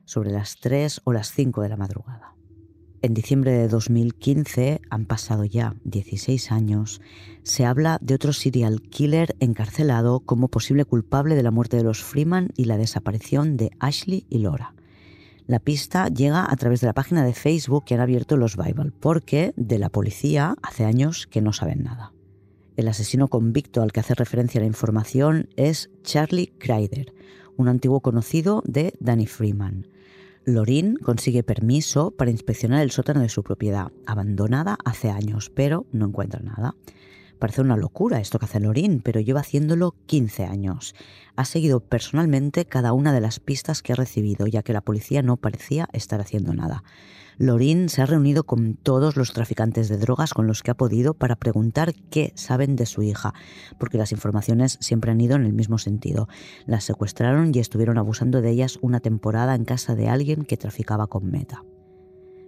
sobre 0.05 0.33
las 0.33 0.57
3 0.57 1.03
o 1.05 1.13
las 1.13 1.31
5 1.31 1.63
de 1.63 1.69
la 1.69 1.77
madrugada. 1.77 2.34
En 3.05 3.13
diciembre 3.13 3.53
de 3.53 3.69
2015, 3.69 4.81
han 4.89 5.05
pasado 5.05 5.45
ya 5.45 5.75
16 5.85 6.51
años, 6.51 7.03
se 7.43 7.67
habla 7.67 7.99
de 8.01 8.15
otro 8.15 8.33
serial 8.33 8.81
killer 8.81 9.37
encarcelado 9.41 10.21
como 10.21 10.49
posible 10.49 10.87
culpable 10.87 11.35
de 11.35 11.43
la 11.43 11.51
muerte 11.51 11.77
de 11.77 11.83
los 11.83 12.03
Freeman 12.03 12.49
y 12.57 12.65
la 12.65 12.79
desaparición 12.79 13.59
de 13.59 13.73
Ashley 13.79 14.25
y 14.31 14.39
Laura. 14.39 14.75
La 15.47 15.59
pista 15.59 16.09
llega 16.09 16.51
a 16.51 16.57
través 16.57 16.81
de 16.81 16.87
la 16.87 16.95
página 16.95 17.27
de 17.27 17.35
Facebook 17.35 17.85
que 17.85 17.93
han 17.93 18.01
abierto 18.01 18.39
los 18.39 18.57
Bible, 18.57 18.93
porque 19.01 19.53
de 19.59 19.79
la 19.79 19.91
policía 19.91 20.57
hace 20.63 20.87
años 20.87 21.27
que 21.27 21.43
no 21.43 21.53
saben 21.53 21.83
nada. 21.83 22.15
El 22.75 22.89
asesino 22.89 23.29
convicto 23.29 23.83
al 23.83 23.93
que 23.93 24.01
hace 24.01 24.15
referencia 24.15 24.63
la 24.63 24.67
información 24.67 25.51
es 25.57 25.91
Charlie 26.05 26.55
Kreider, 26.57 27.13
un 27.59 27.69
antiguo 27.69 28.01
conocido 28.01 28.63
de 28.65 28.95
Danny 28.99 29.27
Freeman. 29.27 29.89
Lorin 30.47 30.97
consigue 30.97 31.43
permiso 31.43 32.11
para 32.11 32.31
inspeccionar 32.31 32.83
el 32.83 32.91
sótano 32.91 33.21
de 33.21 33.31
su 33.31 33.43
propiedad, 33.43 33.93
abandonada 34.07 34.77
hace 34.85 35.11
años, 35.11 35.51
pero 35.55 35.87
no 35.91 36.07
encuentra 36.07 36.41
nada. 36.41 36.75
Parece 37.39 37.63
una 37.63 37.77
locura 37.77 38.21
esto 38.21 38.39
que 38.39 38.45
hace 38.45 38.61
Lorin, 38.61 39.01
pero 39.01 39.21
lleva 39.21 39.41
haciéndolo 39.41 39.95
15 40.07 40.45
años. 40.45 40.95
Ha 41.37 41.45
seguido 41.45 41.81
personalmente 41.81 42.67
cada 42.67 42.93
una 42.93 43.13
de 43.13 43.21
las 43.21 43.41
pistas 43.41 43.83
que 43.83 43.93
ha 43.93 43.97
recibido, 43.97 44.47
ya 44.47 44.63
que 44.63 44.73
la 44.73 44.83
policía 44.83 45.23
no 45.23 45.37
parecía 45.37 45.89
estar 45.93 46.21
haciendo 46.21 46.53
nada. 46.53 46.85
Lorin 47.39 47.89
se 47.89 48.03
ha 48.03 48.07
reunido 48.07 48.45
con 48.45 48.75
todos 48.75 49.17
los 49.17 49.33
traficantes 49.33 49.89
de 49.89 49.99
drogas 49.99 50.35
con 50.35 50.47
los 50.47 50.63
que 50.63 50.71
ha 50.71 50.77
podido 50.77 51.15
para 51.15 51.37
preguntar 51.37 51.95
qué 52.11 52.33
saben 52.37 52.77
de 52.77 52.87
su 52.87 53.03
hija, 53.03 53.35
porque 53.79 53.99
las 53.99 54.13
informaciones 54.13 54.79
siempre 54.81 55.11
han 55.11 55.21
ido 55.21 55.37
en 55.37 55.45
el 55.45 55.53
mismo 55.53 55.79
sentido. 55.79 56.29
Las 56.67 56.85
secuestraron 56.85 57.53
y 57.55 57.59
estuvieron 57.59 57.99
abusando 57.99 58.41
de 58.41 58.51
ellas 58.51 58.79
una 58.83 59.01
temporada 59.01 59.55
en 59.55 59.65
casa 59.65 59.95
de 59.95 60.09
alguien 60.09 60.45
que 60.45 60.57
traficaba 60.57 61.07
con 61.07 61.31
meta. 61.31 61.63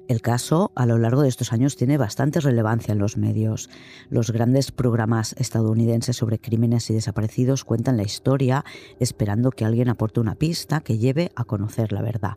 El 0.08 0.22
caso 0.22 0.70
a 0.76 0.86
lo 0.86 0.98
largo 0.98 1.22
de 1.22 1.28
estos 1.28 1.52
años 1.52 1.74
tiene 1.74 1.98
bastante 1.98 2.38
relevancia 2.38 2.92
en 2.92 2.98
los 2.98 3.16
medios. 3.16 3.68
Los 4.08 4.30
grandes 4.30 4.70
programas 4.70 5.34
estadounidenses 5.36 6.16
sobre 6.16 6.38
crímenes 6.38 6.88
y 6.90 6.94
desaparecidos 6.94 7.64
cuentan 7.64 7.96
la 7.96 8.04
historia 8.04 8.64
esperando 9.00 9.50
que 9.50 9.64
alguien 9.64 9.88
aporte 9.88 10.20
una 10.20 10.36
pista 10.36 10.80
que 10.80 10.98
lleve 10.98 11.32
a 11.34 11.44
conocer 11.44 11.92
la 11.92 12.02
verdad. 12.02 12.34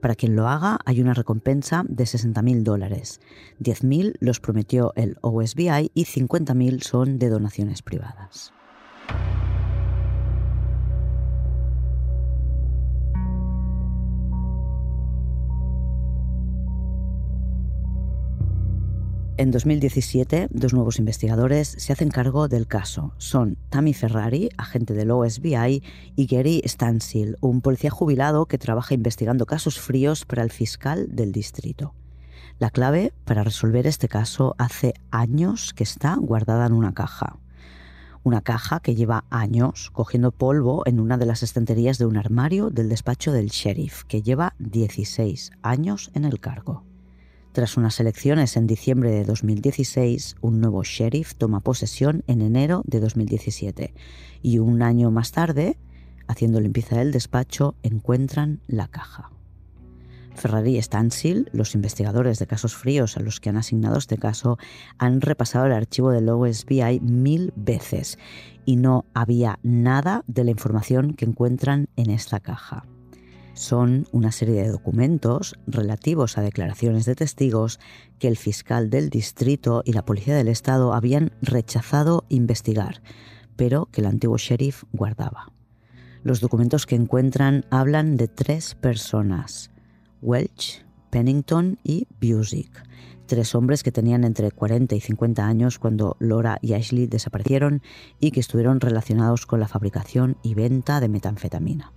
Para 0.00 0.14
quien 0.14 0.36
lo 0.36 0.46
haga 0.46 0.78
hay 0.84 1.00
una 1.00 1.14
recompensa 1.14 1.84
de 1.88 2.04
60.000 2.04 2.62
dólares. 2.62 3.20
10.000 3.62 4.16
los 4.20 4.40
prometió 4.40 4.92
el 4.94 5.16
OSBI 5.22 5.90
y 5.94 6.04
50.000 6.04 6.82
son 6.82 7.18
de 7.18 7.30
donaciones 7.30 7.80
privadas. 7.80 8.52
En 19.38 19.50
2017, 19.50 20.48
dos 20.50 20.72
nuevos 20.72 20.98
investigadores 20.98 21.68
se 21.68 21.92
hacen 21.92 22.08
cargo 22.08 22.48
del 22.48 22.66
caso. 22.66 23.12
Son 23.18 23.58
Tammy 23.68 23.92
Ferrari, 23.92 24.48
agente 24.56 24.94
del 24.94 25.10
OSBI, 25.10 25.82
y 26.16 26.26
Gary 26.26 26.62
Stansil, 26.64 27.36
un 27.42 27.60
policía 27.60 27.90
jubilado 27.90 28.46
que 28.46 28.56
trabaja 28.56 28.94
investigando 28.94 29.44
casos 29.44 29.78
fríos 29.78 30.24
para 30.24 30.42
el 30.42 30.50
fiscal 30.50 31.08
del 31.14 31.32
distrito. 31.32 31.92
La 32.58 32.70
clave 32.70 33.12
para 33.26 33.44
resolver 33.44 33.86
este 33.86 34.08
caso 34.08 34.54
hace 34.56 34.94
años 35.10 35.74
que 35.74 35.84
está 35.84 36.16
guardada 36.18 36.64
en 36.64 36.72
una 36.72 36.94
caja. 36.94 37.36
Una 38.22 38.40
caja 38.40 38.80
que 38.80 38.94
lleva 38.94 39.26
años 39.28 39.90
cogiendo 39.92 40.32
polvo 40.32 40.82
en 40.86 40.98
una 40.98 41.18
de 41.18 41.26
las 41.26 41.42
estanterías 41.42 41.98
de 41.98 42.06
un 42.06 42.16
armario 42.16 42.70
del 42.70 42.88
despacho 42.88 43.32
del 43.32 43.48
sheriff, 43.48 44.04
que 44.04 44.22
lleva 44.22 44.54
16 44.60 45.52
años 45.60 46.10
en 46.14 46.24
el 46.24 46.40
cargo. 46.40 46.84
Tras 47.56 47.78
unas 47.78 47.98
elecciones 48.00 48.58
en 48.58 48.66
diciembre 48.66 49.10
de 49.10 49.24
2016, 49.24 50.36
un 50.42 50.60
nuevo 50.60 50.82
sheriff 50.84 51.36
toma 51.36 51.60
posesión 51.60 52.22
en 52.26 52.42
enero 52.42 52.82
de 52.84 53.00
2017 53.00 53.94
y 54.42 54.58
un 54.58 54.82
año 54.82 55.10
más 55.10 55.32
tarde, 55.32 55.78
haciendo 56.26 56.60
limpieza 56.60 56.98
del 56.98 57.12
despacho, 57.12 57.74
encuentran 57.82 58.60
la 58.66 58.88
caja. 58.88 59.30
Ferrari 60.34 60.76
y 60.76 60.82
Stansil, 60.82 61.48
los 61.54 61.74
investigadores 61.74 62.38
de 62.38 62.46
casos 62.46 62.76
fríos 62.76 63.16
a 63.16 63.20
los 63.20 63.40
que 63.40 63.48
han 63.48 63.56
asignado 63.56 63.96
este 63.96 64.18
caso, 64.18 64.58
han 64.98 65.22
repasado 65.22 65.64
el 65.64 65.72
archivo 65.72 66.10
del 66.10 66.28
OSBI 66.28 67.00
mil 67.00 67.54
veces 67.56 68.18
y 68.66 68.76
no 68.76 69.06
había 69.14 69.58
nada 69.62 70.24
de 70.26 70.44
la 70.44 70.50
información 70.50 71.14
que 71.14 71.24
encuentran 71.24 71.88
en 71.96 72.10
esta 72.10 72.38
caja 72.38 72.84
son 73.56 74.06
una 74.12 74.32
serie 74.32 74.62
de 74.62 74.68
documentos 74.68 75.58
relativos 75.66 76.38
a 76.38 76.42
declaraciones 76.42 77.06
de 77.06 77.14
testigos 77.14 77.80
que 78.18 78.28
el 78.28 78.36
fiscal 78.36 78.90
del 78.90 79.10
distrito 79.10 79.82
y 79.84 79.92
la 79.92 80.04
policía 80.04 80.36
del 80.36 80.48
estado 80.48 80.92
habían 80.92 81.32
rechazado 81.40 82.24
investigar, 82.28 83.02
pero 83.56 83.86
que 83.86 84.02
el 84.02 84.06
antiguo 84.06 84.36
sheriff 84.36 84.84
guardaba. 84.92 85.52
Los 86.22 86.40
documentos 86.40 86.86
que 86.86 86.96
encuentran 86.96 87.64
hablan 87.70 88.16
de 88.16 88.28
tres 88.28 88.74
personas, 88.74 89.70
Welch, 90.20 90.84
Pennington 91.10 91.78
y 91.82 92.08
Busick, 92.20 92.82
tres 93.26 93.54
hombres 93.54 93.82
que 93.82 93.92
tenían 93.92 94.24
entre 94.24 94.50
40 94.50 94.94
y 94.94 95.00
50 95.00 95.46
años 95.46 95.78
cuando 95.78 96.16
Laura 96.20 96.58
y 96.60 96.74
Ashley 96.74 97.06
desaparecieron 97.06 97.82
y 98.20 98.32
que 98.32 98.40
estuvieron 98.40 98.80
relacionados 98.80 99.46
con 99.46 99.60
la 99.60 99.68
fabricación 99.68 100.36
y 100.42 100.54
venta 100.54 101.00
de 101.00 101.08
metanfetamina. 101.08 101.95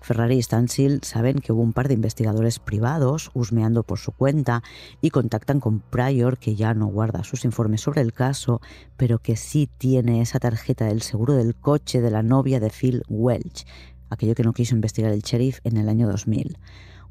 Ferrari 0.00 0.36
y 0.36 0.42
Stansil 0.42 1.00
saben 1.02 1.38
que 1.38 1.52
hubo 1.52 1.62
un 1.62 1.72
par 1.72 1.88
de 1.88 1.94
investigadores 1.94 2.58
privados 2.58 3.30
husmeando 3.34 3.82
por 3.82 3.98
su 3.98 4.12
cuenta 4.12 4.62
y 5.00 5.10
contactan 5.10 5.60
con 5.60 5.80
Pryor, 5.80 6.38
que 6.38 6.56
ya 6.56 6.74
no 6.74 6.86
guarda 6.86 7.22
sus 7.22 7.44
informes 7.44 7.82
sobre 7.82 8.00
el 8.00 8.12
caso, 8.12 8.60
pero 8.96 9.18
que 9.18 9.36
sí 9.36 9.68
tiene 9.78 10.22
esa 10.22 10.40
tarjeta 10.40 10.86
del 10.86 11.02
seguro 11.02 11.34
del 11.34 11.54
coche 11.54 12.00
de 12.00 12.10
la 12.10 12.22
novia 12.22 12.60
de 12.60 12.70
Phil 12.70 13.02
Welch, 13.08 13.66
aquello 14.08 14.34
que 14.34 14.42
no 14.42 14.52
quiso 14.52 14.74
investigar 14.74 15.12
el 15.12 15.22
sheriff 15.22 15.60
en 15.64 15.76
el 15.76 15.88
año 15.88 16.08
2000. 16.08 16.58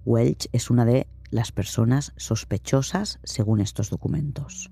Welch 0.05 0.47
es 0.51 0.69
una 0.69 0.85
de 0.85 1.07
las 1.29 1.51
personas 1.51 2.13
sospechosas 2.17 3.19
según 3.23 3.61
estos 3.61 3.89
documentos. 3.89 4.71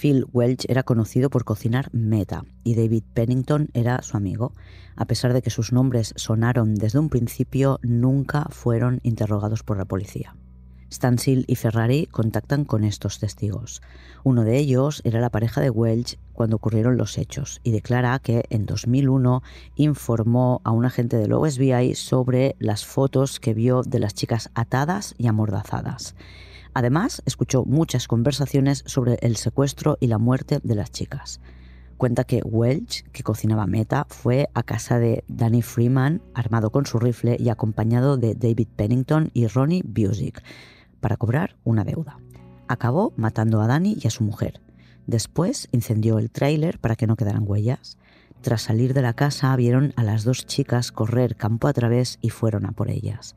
Phil 0.00 0.26
Welch 0.32 0.64
era 0.68 0.84
conocido 0.84 1.28
por 1.28 1.44
cocinar 1.44 1.88
meta 1.92 2.44
y 2.62 2.76
David 2.76 3.02
Pennington 3.14 3.68
era 3.74 4.00
su 4.02 4.16
amigo. 4.16 4.52
A 4.94 5.06
pesar 5.06 5.32
de 5.32 5.42
que 5.42 5.50
sus 5.50 5.72
nombres 5.72 6.14
sonaron 6.16 6.76
desde 6.76 7.00
un 7.00 7.08
principio, 7.08 7.80
nunca 7.82 8.46
fueron 8.50 9.00
interrogados 9.02 9.64
por 9.64 9.76
la 9.76 9.86
policía. 9.86 10.36
Stansil 10.92 11.44
y 11.48 11.56
Ferrari 11.56 12.06
contactan 12.06 12.64
con 12.64 12.84
estos 12.84 13.18
testigos. 13.18 13.82
Uno 14.22 14.44
de 14.44 14.56
ellos 14.58 15.02
era 15.04 15.20
la 15.20 15.30
pareja 15.30 15.60
de 15.60 15.70
Welch 15.70 16.16
cuando 16.38 16.54
ocurrieron 16.54 16.96
los 16.96 17.18
hechos 17.18 17.60
y 17.64 17.72
declara 17.72 18.16
que 18.20 18.44
en 18.50 18.64
2001 18.64 19.42
informó 19.74 20.60
a 20.62 20.70
un 20.70 20.84
agente 20.84 21.16
del 21.16 21.32
OSBI 21.32 21.96
sobre 21.96 22.54
las 22.60 22.86
fotos 22.86 23.40
que 23.40 23.54
vio 23.54 23.82
de 23.82 23.98
las 23.98 24.14
chicas 24.14 24.48
atadas 24.54 25.16
y 25.18 25.26
amordazadas. 25.26 26.14
Además, 26.74 27.24
escuchó 27.26 27.64
muchas 27.64 28.06
conversaciones 28.06 28.84
sobre 28.86 29.18
el 29.20 29.34
secuestro 29.34 29.98
y 29.98 30.06
la 30.06 30.18
muerte 30.18 30.60
de 30.62 30.76
las 30.76 30.92
chicas. 30.92 31.40
Cuenta 31.96 32.22
que 32.22 32.40
Welch, 32.44 33.02
que 33.10 33.24
cocinaba 33.24 33.66
meta, 33.66 34.06
fue 34.08 34.48
a 34.54 34.62
casa 34.62 35.00
de 35.00 35.24
Danny 35.26 35.62
Freeman 35.62 36.22
armado 36.34 36.70
con 36.70 36.86
su 36.86 37.00
rifle 37.00 37.36
y 37.36 37.48
acompañado 37.48 38.16
de 38.16 38.36
David 38.36 38.68
Pennington 38.76 39.32
y 39.34 39.48
Ronnie 39.48 39.82
Busick 39.84 40.40
para 41.00 41.16
cobrar 41.16 41.56
una 41.64 41.82
deuda. 41.82 42.20
Acabó 42.68 43.12
matando 43.16 43.60
a 43.60 43.66
Danny 43.66 43.98
y 44.00 44.06
a 44.06 44.10
su 44.10 44.22
mujer. 44.22 44.60
Después 45.08 45.68
incendió 45.72 46.18
el 46.18 46.30
tráiler 46.30 46.78
para 46.78 46.94
que 46.94 47.06
no 47.06 47.16
quedaran 47.16 47.44
huellas. 47.46 47.96
Tras 48.42 48.60
salir 48.60 48.92
de 48.92 49.00
la 49.00 49.14
casa 49.14 49.56
vieron 49.56 49.94
a 49.96 50.04
las 50.04 50.22
dos 50.22 50.44
chicas 50.44 50.92
correr 50.92 51.34
campo 51.34 51.66
a 51.66 51.72
través 51.72 52.18
y 52.20 52.28
fueron 52.28 52.66
a 52.66 52.72
por 52.72 52.90
ellas. 52.90 53.34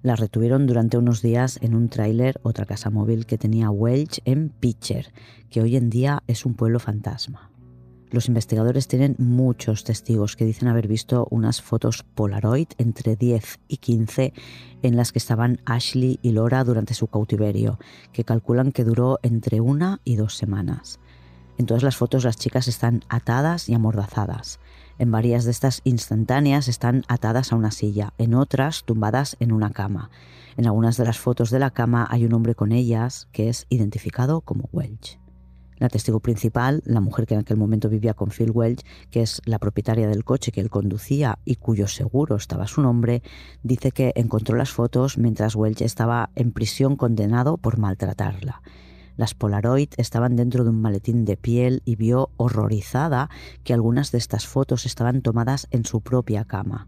Las 0.00 0.20
retuvieron 0.20 0.68
durante 0.68 0.96
unos 0.96 1.20
días 1.20 1.58
en 1.60 1.74
un 1.74 1.88
tráiler, 1.88 2.38
otra 2.44 2.66
casa 2.66 2.90
móvil 2.90 3.26
que 3.26 3.36
tenía 3.36 3.68
Welch 3.68 4.20
en 4.26 4.50
Pitcher, 4.50 5.12
que 5.50 5.60
hoy 5.60 5.74
en 5.74 5.90
día 5.90 6.22
es 6.28 6.46
un 6.46 6.54
pueblo 6.54 6.78
fantasma. 6.78 7.50
Los 8.12 8.28
investigadores 8.28 8.86
tienen 8.86 9.16
muchos 9.18 9.82
testigos 9.82 10.36
que 10.36 10.44
dicen 10.44 10.68
haber 10.68 10.86
visto 10.86 11.26
unas 11.32 11.60
fotos 11.60 12.04
Polaroid 12.14 12.68
entre 12.78 13.16
10 13.16 13.58
y 13.66 13.78
15 13.78 14.32
en 14.82 14.96
las 14.96 15.10
que 15.10 15.18
estaban 15.18 15.60
Ashley 15.66 16.20
y 16.22 16.30
Laura 16.30 16.62
durante 16.62 16.94
su 16.94 17.08
cautiverio, 17.08 17.80
que 18.12 18.22
calculan 18.22 18.70
que 18.70 18.84
duró 18.84 19.18
entre 19.22 19.60
una 19.60 20.00
y 20.04 20.14
dos 20.14 20.36
semanas. 20.36 21.00
En 21.58 21.66
todas 21.66 21.82
las 21.82 21.96
fotos 21.96 22.22
las 22.22 22.36
chicas 22.36 22.68
están 22.68 23.02
atadas 23.08 23.68
y 23.68 23.74
amordazadas. 23.74 24.60
En 24.96 25.10
varias 25.10 25.44
de 25.44 25.50
estas 25.50 25.80
instantáneas 25.82 26.68
están 26.68 27.04
atadas 27.08 27.52
a 27.52 27.56
una 27.56 27.72
silla, 27.72 28.14
en 28.16 28.34
otras 28.34 28.84
tumbadas 28.84 29.36
en 29.40 29.50
una 29.50 29.70
cama. 29.70 30.08
En 30.56 30.66
algunas 30.66 30.96
de 30.96 31.04
las 31.04 31.18
fotos 31.18 31.50
de 31.50 31.58
la 31.58 31.70
cama 31.70 32.06
hay 32.08 32.24
un 32.24 32.32
hombre 32.32 32.54
con 32.54 32.70
ellas 32.70 33.26
que 33.32 33.48
es 33.48 33.66
identificado 33.70 34.40
como 34.40 34.68
Welch. 34.72 35.18
La 35.78 35.88
testigo 35.88 36.20
principal, 36.20 36.80
la 36.84 37.00
mujer 37.00 37.26
que 37.26 37.34
en 37.34 37.40
aquel 37.40 37.56
momento 37.56 37.88
vivía 37.88 38.14
con 38.14 38.30
Phil 38.30 38.52
Welch, 38.52 38.84
que 39.10 39.22
es 39.22 39.42
la 39.44 39.58
propietaria 39.58 40.06
del 40.06 40.24
coche 40.24 40.52
que 40.52 40.60
él 40.60 40.70
conducía 40.70 41.40
y 41.44 41.56
cuyo 41.56 41.88
seguro 41.88 42.36
estaba 42.36 42.68
su 42.68 42.82
nombre, 42.82 43.22
dice 43.64 43.90
que 43.90 44.12
encontró 44.14 44.56
las 44.56 44.70
fotos 44.70 45.18
mientras 45.18 45.56
Welch 45.56 45.82
estaba 45.82 46.30
en 46.36 46.52
prisión 46.52 46.94
condenado 46.94 47.56
por 47.56 47.78
maltratarla. 47.78 48.62
Las 49.18 49.34
Polaroid 49.34 49.88
estaban 49.96 50.36
dentro 50.36 50.62
de 50.62 50.70
un 50.70 50.80
maletín 50.80 51.24
de 51.24 51.36
piel 51.36 51.82
y 51.84 51.96
vio 51.96 52.30
horrorizada 52.36 53.30
que 53.64 53.74
algunas 53.74 54.12
de 54.12 54.18
estas 54.18 54.46
fotos 54.46 54.86
estaban 54.86 55.22
tomadas 55.22 55.66
en 55.72 55.84
su 55.84 56.02
propia 56.02 56.44
cama. 56.44 56.86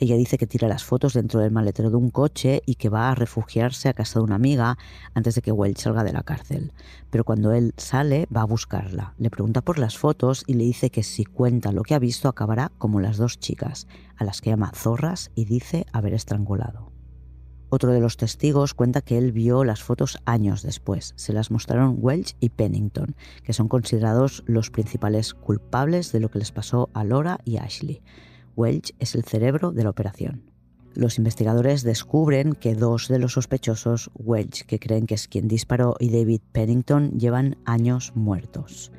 Ella 0.00 0.16
dice 0.16 0.36
que 0.36 0.48
tira 0.48 0.66
las 0.66 0.82
fotos 0.82 1.12
dentro 1.12 1.38
del 1.38 1.52
maletero 1.52 1.90
de 1.90 1.96
un 1.96 2.10
coche 2.10 2.60
y 2.66 2.74
que 2.74 2.88
va 2.88 3.08
a 3.08 3.14
refugiarse 3.14 3.88
a 3.88 3.92
casa 3.92 4.18
de 4.18 4.24
una 4.24 4.34
amiga 4.34 4.78
antes 5.14 5.36
de 5.36 5.42
que 5.42 5.52
Welch 5.52 5.78
salga 5.78 6.02
de 6.02 6.12
la 6.12 6.24
cárcel. 6.24 6.72
Pero 7.08 7.22
cuando 7.22 7.52
él 7.52 7.72
sale, 7.76 8.26
va 8.34 8.40
a 8.40 8.46
buscarla. 8.46 9.14
Le 9.18 9.30
pregunta 9.30 9.62
por 9.62 9.78
las 9.78 9.96
fotos 9.96 10.42
y 10.48 10.54
le 10.54 10.64
dice 10.64 10.90
que 10.90 11.04
si 11.04 11.24
cuenta 11.24 11.70
lo 11.70 11.84
que 11.84 11.94
ha 11.94 12.00
visto 12.00 12.28
acabará 12.28 12.72
como 12.78 12.98
las 12.98 13.16
dos 13.16 13.38
chicas, 13.38 13.86
a 14.16 14.24
las 14.24 14.40
que 14.40 14.50
llama 14.50 14.72
zorras 14.74 15.30
y 15.36 15.44
dice 15.44 15.86
haber 15.92 16.14
estrangulado. 16.14 16.90
Otro 17.72 17.92
de 17.92 18.00
los 18.00 18.16
testigos 18.16 18.74
cuenta 18.74 19.00
que 19.00 19.16
él 19.16 19.30
vio 19.30 19.62
las 19.62 19.80
fotos 19.80 20.18
años 20.24 20.62
después. 20.62 21.12
Se 21.14 21.32
las 21.32 21.52
mostraron 21.52 21.98
Welch 22.00 22.34
y 22.40 22.48
Pennington, 22.48 23.14
que 23.44 23.52
son 23.52 23.68
considerados 23.68 24.42
los 24.46 24.70
principales 24.70 25.34
culpables 25.34 26.10
de 26.10 26.18
lo 26.18 26.32
que 26.32 26.40
les 26.40 26.50
pasó 26.50 26.90
a 26.94 27.04
Laura 27.04 27.38
y 27.44 27.58
Ashley. 27.58 28.02
Welch 28.56 28.92
es 28.98 29.14
el 29.14 29.22
cerebro 29.22 29.70
de 29.70 29.84
la 29.84 29.90
operación. 29.90 30.50
Los 30.94 31.18
investigadores 31.18 31.84
descubren 31.84 32.54
que 32.54 32.74
dos 32.74 33.06
de 33.06 33.20
los 33.20 33.34
sospechosos, 33.34 34.10
Welch, 34.14 34.66
que 34.66 34.80
creen 34.80 35.06
que 35.06 35.14
es 35.14 35.28
quien 35.28 35.46
disparó, 35.46 35.94
y 36.00 36.10
David 36.10 36.40
Pennington, 36.50 37.12
llevan 37.20 37.56
años 37.64 38.12
muertos. 38.16 38.90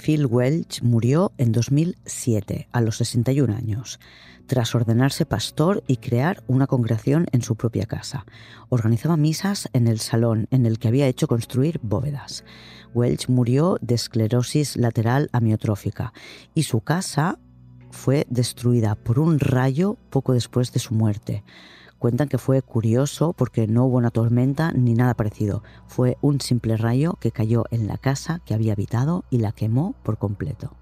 Phil 0.00 0.26
Welch 0.26 0.82
murió 0.82 1.32
en 1.38 1.52
2007, 1.52 2.68
a 2.70 2.80
los 2.80 2.98
61 2.98 3.54
años, 3.54 3.98
tras 4.46 4.74
ordenarse 4.74 5.26
pastor 5.26 5.82
y 5.86 5.96
crear 5.96 6.44
una 6.46 6.66
congregación 6.66 7.26
en 7.32 7.42
su 7.42 7.56
propia 7.56 7.86
casa. 7.86 8.26
Organizaba 8.68 9.16
misas 9.16 9.68
en 9.72 9.88
el 9.88 9.98
salón 9.98 10.46
en 10.50 10.66
el 10.66 10.78
que 10.78 10.88
había 10.88 11.08
hecho 11.08 11.26
construir 11.26 11.80
bóvedas. 11.82 12.44
Welch 12.94 13.28
murió 13.28 13.78
de 13.80 13.94
esclerosis 13.94 14.76
lateral 14.76 15.28
amiotrófica 15.32 16.12
y 16.54 16.64
su 16.64 16.80
casa 16.80 17.38
fue 17.90 18.26
destruida 18.28 18.94
por 18.94 19.18
un 19.18 19.40
rayo 19.40 19.96
poco 20.10 20.34
después 20.34 20.72
de 20.72 20.80
su 20.80 20.94
muerte. 20.94 21.42
Cuentan 21.98 22.28
que 22.28 22.38
fue 22.38 22.60
curioso 22.62 23.32
porque 23.32 23.66
no 23.66 23.86
hubo 23.86 23.96
una 23.96 24.10
tormenta 24.10 24.72
ni 24.72 24.94
nada 24.94 25.14
parecido. 25.14 25.62
Fue 25.86 26.18
un 26.20 26.40
simple 26.40 26.76
rayo 26.76 27.14
que 27.20 27.32
cayó 27.32 27.64
en 27.70 27.86
la 27.86 27.96
casa 27.96 28.42
que 28.44 28.54
había 28.54 28.74
habitado 28.74 29.24
y 29.30 29.38
la 29.38 29.52
quemó 29.52 29.94
por 30.02 30.18
completo. 30.18 30.76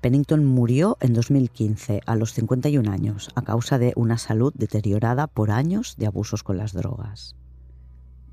Pennington 0.00 0.44
murió 0.44 0.96
en 1.00 1.12
2015 1.12 2.00
a 2.06 2.16
los 2.16 2.32
51 2.32 2.90
años 2.90 3.30
a 3.34 3.42
causa 3.42 3.78
de 3.78 3.92
una 3.96 4.16
salud 4.16 4.52
deteriorada 4.54 5.26
por 5.26 5.50
años 5.50 5.96
de 5.98 6.06
abusos 6.06 6.42
con 6.42 6.56
las 6.56 6.72
drogas. 6.72 7.36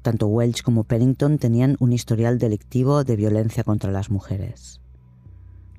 Tanto 0.02 0.28
Welch 0.28 0.64
como 0.64 0.86
Pennington 0.86 1.38
tenían 1.38 1.76
un 1.80 1.92
historial 1.92 2.40
delictivo 2.40 3.04
de 3.04 3.18
violencia 3.18 3.66
contra 3.66 3.92
las 3.92 4.10
mujeres. 4.10 4.80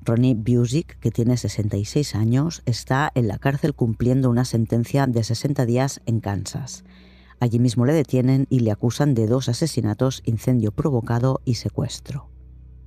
Ronnie 0.01 0.35
Busick, 0.35 0.99
que 0.99 1.11
tiene 1.11 1.37
66 1.37 2.15
años, 2.15 2.61
está 2.65 3.11
en 3.15 3.27
la 3.27 3.37
cárcel 3.37 3.73
cumpliendo 3.73 4.29
una 4.29 4.45
sentencia 4.45 5.07
de 5.07 5.23
60 5.23 5.65
días 5.65 6.01
en 6.05 6.19
Kansas. 6.19 6.83
Allí 7.39 7.59
mismo 7.59 7.85
le 7.85 7.93
detienen 7.93 8.47
y 8.49 8.59
le 8.59 8.71
acusan 8.71 9.13
de 9.13 9.27
dos 9.27 9.49
asesinatos, 9.49 10.21
incendio 10.25 10.71
provocado 10.71 11.41
y 11.45 11.55
secuestro. 11.55 12.29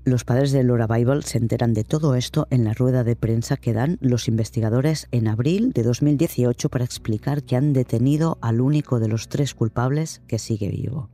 Los 0.05 0.25
padres 0.25 0.51
de 0.51 0.65
Laura 0.65 0.89
Bible 0.89 1.23
se 1.23 1.39
enteran 1.39 1.75
de 1.75 1.85
todo 1.85 2.17
esto 2.17 2.49
en 2.51 2.65
la 2.65 2.75
rueda 2.75 3.05
de 3.05 3.15
prensa 3.15 3.57
que 3.57 3.73
dan 3.73 3.99
los 4.01 4.27
investigadores 4.27 5.07
en 5.13 5.29
abril 5.29 5.73
de 5.73 5.85
2018 5.85 6.69
para 6.71 6.85
explicar 6.85 7.45
que 7.45 7.55
han 7.55 7.73
detenido 7.73 8.37
al 8.41 8.61
único 8.61 8.99
de 8.99 9.07
los 9.07 9.29
tres 9.29 9.55
culpables 9.55 10.21
que 10.27 10.41
sigue 10.41 10.71
vivo. 10.71 11.09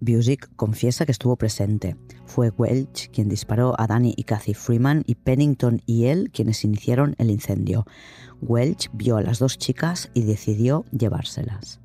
Busick 0.00 0.48
confiesa 0.56 1.04
que 1.04 1.12
estuvo 1.12 1.36
presente. 1.36 1.96
Fue 2.24 2.50
Welch 2.50 3.10
quien 3.10 3.28
disparó 3.28 3.78
a 3.78 3.86
Danny 3.86 4.14
y 4.16 4.24
Kathy 4.24 4.54
Freeman 4.54 5.02
y 5.06 5.14
Pennington 5.14 5.82
y 5.86 6.06
él 6.06 6.30
quienes 6.32 6.64
iniciaron 6.64 7.14
el 7.18 7.30
incendio. 7.30 7.86
Welch 8.40 8.90
vio 8.92 9.16
a 9.16 9.22
las 9.22 9.38
dos 9.38 9.58
chicas 9.58 10.10
y 10.14 10.22
decidió 10.22 10.84
llevárselas. 10.90 11.80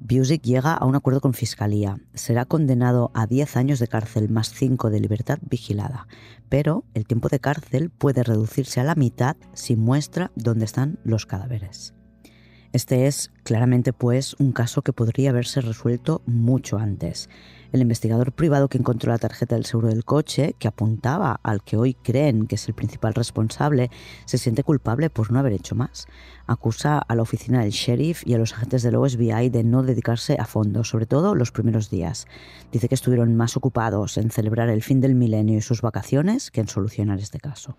Busick 0.00 0.42
llega 0.42 0.72
a 0.72 0.86
un 0.86 0.96
acuerdo 0.96 1.20
con 1.20 1.34
Fiscalía. 1.34 1.98
Será 2.14 2.46
condenado 2.46 3.10
a 3.12 3.26
10 3.26 3.56
años 3.58 3.78
de 3.78 3.88
cárcel 3.88 4.30
más 4.30 4.50
5 4.54 4.88
de 4.88 4.98
libertad 4.98 5.38
vigilada, 5.42 6.08
pero 6.48 6.84
el 6.94 7.06
tiempo 7.06 7.28
de 7.28 7.38
cárcel 7.38 7.90
puede 7.90 8.22
reducirse 8.22 8.80
a 8.80 8.84
la 8.84 8.94
mitad 8.94 9.36
si 9.52 9.76
muestra 9.76 10.32
dónde 10.34 10.64
están 10.64 10.98
los 11.04 11.26
cadáveres. 11.26 11.92
Este 12.72 13.08
es 13.08 13.32
claramente 13.42 13.92
pues 13.92 14.36
un 14.38 14.52
caso 14.52 14.82
que 14.82 14.92
podría 14.92 15.30
haberse 15.30 15.60
resuelto 15.60 16.22
mucho 16.26 16.78
antes. 16.78 17.28
El 17.72 17.80
investigador 17.82 18.30
privado 18.30 18.68
que 18.68 18.78
encontró 18.78 19.10
la 19.10 19.18
tarjeta 19.18 19.56
del 19.56 19.64
seguro 19.64 19.88
del 19.88 20.04
coche, 20.04 20.54
que 20.58 20.68
apuntaba 20.68 21.40
al 21.42 21.64
que 21.64 21.76
hoy 21.76 21.94
creen 21.94 22.46
que 22.46 22.54
es 22.54 22.68
el 22.68 22.74
principal 22.74 23.14
responsable, 23.14 23.90
se 24.24 24.38
siente 24.38 24.62
culpable 24.62 25.10
por 25.10 25.32
no 25.32 25.40
haber 25.40 25.52
hecho 25.52 25.74
más. 25.74 26.06
Acusa 26.46 26.98
a 26.98 27.14
la 27.16 27.22
oficina 27.22 27.60
del 27.60 27.70
sheriff 27.70 28.24
y 28.24 28.34
a 28.34 28.38
los 28.38 28.52
agentes 28.52 28.82
del 28.84 28.96
OSBI 28.96 29.50
de 29.50 29.64
no 29.64 29.82
dedicarse 29.82 30.36
a 30.38 30.46
fondo, 30.46 30.84
sobre 30.84 31.06
todo 31.06 31.34
los 31.34 31.50
primeros 31.50 31.90
días. 31.90 32.26
Dice 32.70 32.88
que 32.88 32.94
estuvieron 32.94 33.36
más 33.36 33.56
ocupados 33.56 34.16
en 34.16 34.30
celebrar 34.30 34.68
el 34.68 34.82
fin 34.82 35.00
del 35.00 35.16
milenio 35.16 35.58
y 35.58 35.62
sus 35.62 35.82
vacaciones 35.82 36.52
que 36.52 36.60
en 36.60 36.68
solucionar 36.68 37.18
este 37.18 37.40
caso. 37.40 37.76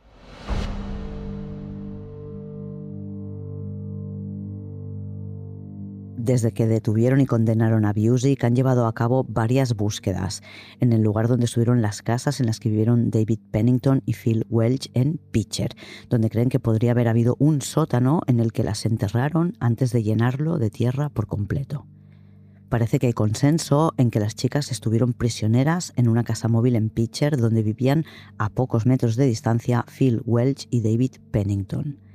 Desde 6.23 6.51
que 6.51 6.67
detuvieron 6.67 7.19
y 7.19 7.25
condenaron 7.25 7.83
a 7.83 7.93
Busick 7.93 8.43
han 8.43 8.55
llevado 8.55 8.85
a 8.85 8.93
cabo 8.93 9.25
varias 9.27 9.75
búsquedas 9.75 10.43
en 10.79 10.93
el 10.93 11.01
lugar 11.01 11.27
donde 11.27 11.45
estuvieron 11.45 11.81
las 11.81 12.03
casas 12.03 12.39
en 12.39 12.45
las 12.45 12.59
que 12.59 12.69
vivieron 12.69 13.09
David 13.09 13.39
Pennington 13.49 14.03
y 14.05 14.13
Phil 14.13 14.45
Welch 14.47 14.91
en 14.93 15.19
Pitcher, 15.31 15.75
donde 16.11 16.29
creen 16.29 16.49
que 16.49 16.59
podría 16.59 16.91
haber 16.91 17.07
habido 17.07 17.37
un 17.39 17.63
sótano 17.63 18.21
en 18.27 18.39
el 18.39 18.51
que 18.51 18.63
las 18.63 18.85
enterraron 18.85 19.57
antes 19.59 19.91
de 19.93 20.03
llenarlo 20.03 20.59
de 20.59 20.69
tierra 20.69 21.09
por 21.09 21.25
completo. 21.25 21.87
Parece 22.69 22.99
que 22.99 23.07
hay 23.07 23.13
consenso 23.13 23.95
en 23.97 24.11
que 24.11 24.19
las 24.19 24.35
chicas 24.35 24.69
estuvieron 24.69 25.13
prisioneras 25.13 25.91
en 25.95 26.07
una 26.07 26.23
casa 26.23 26.47
móvil 26.47 26.75
en 26.75 26.91
Pitcher 26.91 27.35
donde 27.35 27.63
vivían 27.63 28.05
a 28.37 28.49
pocos 28.49 28.85
metros 28.85 29.15
de 29.15 29.25
distancia 29.25 29.85
Phil 29.87 30.21
Welch 30.23 30.67
y 30.69 30.81
David 30.81 31.13
Pennington. 31.31 32.10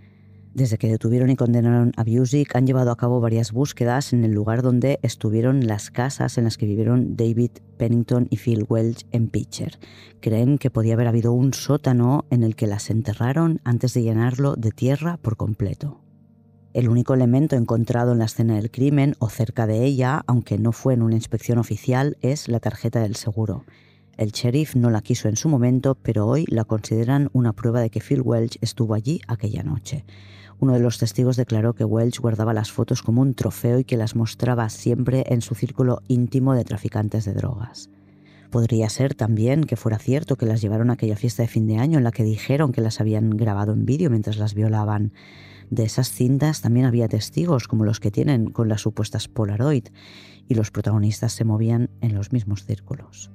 Desde 0.57 0.79
que 0.79 0.89
detuvieron 0.89 1.29
y 1.29 1.37
condenaron 1.37 1.93
a 1.99 2.03
Busick, 2.03 2.57
han 2.57 2.67
llevado 2.67 2.91
a 2.91 2.97
cabo 2.97 3.21
varias 3.21 3.53
búsquedas 3.53 4.15
en 4.15 4.25
el 4.25 4.33
lugar 4.33 4.63
donde 4.63 4.99
estuvieron 5.03 5.67
las 5.67 5.91
casas 5.91 6.39
en 6.39 6.45
las 6.45 6.57
que 6.57 6.65
vivieron 6.65 7.15
David 7.15 7.51
Pennington 7.77 8.27
y 8.31 8.39
Phil 8.39 8.65
Welch 8.67 9.07
en 9.13 9.29
Pitcher. 9.29 9.79
Creen 10.21 10.57
que 10.57 10.71
podía 10.71 10.95
haber 10.95 11.09
habido 11.09 11.33
un 11.33 11.53
sótano 11.53 12.25
en 12.31 12.43
el 12.43 12.57
que 12.57 12.67
las 12.67 12.89
enterraron 12.89 13.61
antes 13.65 13.93
de 13.93 14.03
llenarlo 14.03 14.57
de 14.57 14.71
tierra 14.71 15.19
por 15.19 15.37
completo. 15.37 16.01
El 16.73 16.89
único 16.89 17.13
elemento 17.13 17.55
encontrado 17.55 18.13
en 18.13 18.21
la 18.21 18.25
escena 18.25 18.57
del 18.57 18.71
crimen 18.71 19.15
o 19.19 19.29
cerca 19.29 19.67
de 19.67 19.85
ella, 19.85 20.23
aunque 20.27 20.57
no 20.57 20.73
fue 20.73 20.95
en 20.95 21.03
una 21.03 21.17
inspección 21.17 21.59
oficial, 21.59 22.17
es 22.23 22.49
la 22.49 22.61
tarjeta 22.61 23.01
del 23.01 23.17
seguro. 23.17 23.67
El 24.17 24.33
sheriff 24.33 24.75
no 24.75 24.89
la 24.89 25.03
quiso 25.03 25.29
en 25.29 25.37
su 25.37 25.51
momento, 25.51 25.97
pero 25.97 26.27
hoy 26.27 26.47
la 26.49 26.65
consideran 26.65 27.29
una 27.35 27.53
prueba 27.53 27.83
de 27.83 27.91
que 27.91 28.01
Phil 28.01 28.23
Welch 28.23 28.57
estuvo 28.63 28.95
allí 28.95 29.21
aquella 29.29 29.63
noche. 29.63 30.07
Uno 30.59 30.73
de 30.73 30.81
los 30.81 30.99
testigos 30.99 31.37
declaró 31.37 31.75
que 31.75 31.85
Welch 31.85 32.19
guardaba 32.19 32.55
las 32.55 32.73
fotos 32.73 33.03
como 33.03 33.21
un 33.21 33.35
trofeo 33.35 33.79
y 33.79 33.85
que 33.85 33.97
las 33.97 34.17
mostraba 34.17 34.69
siempre 34.71 35.25
en 35.29 35.43
su 35.43 35.55
círculo 35.55 36.03
íntimo 36.09 36.55
de 36.55 36.65
traficantes 36.65 37.25
de 37.27 37.35
drogas. 37.35 37.91
Podría 38.51 38.89
ser 38.89 39.15
también 39.15 39.65
que 39.65 39.77
fuera 39.77 39.99
cierto 39.99 40.37
que 40.37 40.47
las 40.47 40.63
llevaron 40.63 40.89
a 40.89 40.95
aquella 40.95 41.17
fiesta 41.17 41.43
de 41.43 41.49
fin 41.49 41.67
de 41.67 41.77
año 41.77 41.99
en 41.99 42.05
la 42.05 42.13
que 42.13 42.25
dijeron 42.25 42.73
que 42.73 42.81
las 42.81 43.01
habían 43.01 43.31
grabado 43.31 43.73
en 43.75 43.85
vídeo 43.85 44.09
mientras 44.09 44.39
las 44.39 44.55
violaban. 44.55 45.13
De 45.69 45.85
esas 45.85 46.11
cintas 46.11 46.63
también 46.63 46.87
había 46.87 47.09
testigos 47.09 47.69
como 47.69 47.85
los 47.85 48.01
que 48.01 48.11
tienen 48.11 48.51
con 48.51 48.69
las 48.69 48.81
supuestas 48.81 49.29
Polaroid 49.29 49.89
y 50.49 50.55
los 50.55 50.71
protagonistas 50.71 51.33
se 51.33 51.45
movían 51.45 51.91
en 52.01 52.15
los 52.15 52.33
mismos 52.33 52.65
círculos. 52.65 53.31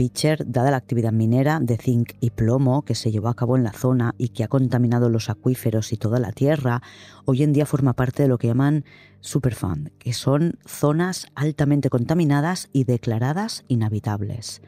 Pitcher, 0.00 0.50
dada 0.50 0.70
la 0.70 0.78
actividad 0.78 1.12
minera 1.12 1.60
de 1.60 1.76
zinc 1.76 2.12
y 2.20 2.30
plomo 2.30 2.86
que 2.86 2.94
se 2.94 3.12
llevó 3.12 3.28
a 3.28 3.34
cabo 3.34 3.58
en 3.58 3.64
la 3.64 3.74
zona 3.74 4.14
y 4.16 4.30
que 4.30 4.42
ha 4.42 4.48
contaminado 4.48 5.10
los 5.10 5.28
acuíferos 5.28 5.92
y 5.92 5.98
toda 5.98 6.18
la 6.18 6.32
tierra, 6.32 6.80
hoy 7.26 7.42
en 7.42 7.52
día 7.52 7.66
forma 7.66 7.92
parte 7.92 8.22
de 8.22 8.30
lo 8.30 8.38
que 8.38 8.46
llaman 8.46 8.86
Superfund, 9.20 9.90
que 9.98 10.14
son 10.14 10.58
zonas 10.64 11.26
altamente 11.34 11.90
contaminadas 11.90 12.70
y 12.72 12.84
declaradas 12.84 13.66
inhabitables. 13.68 14.62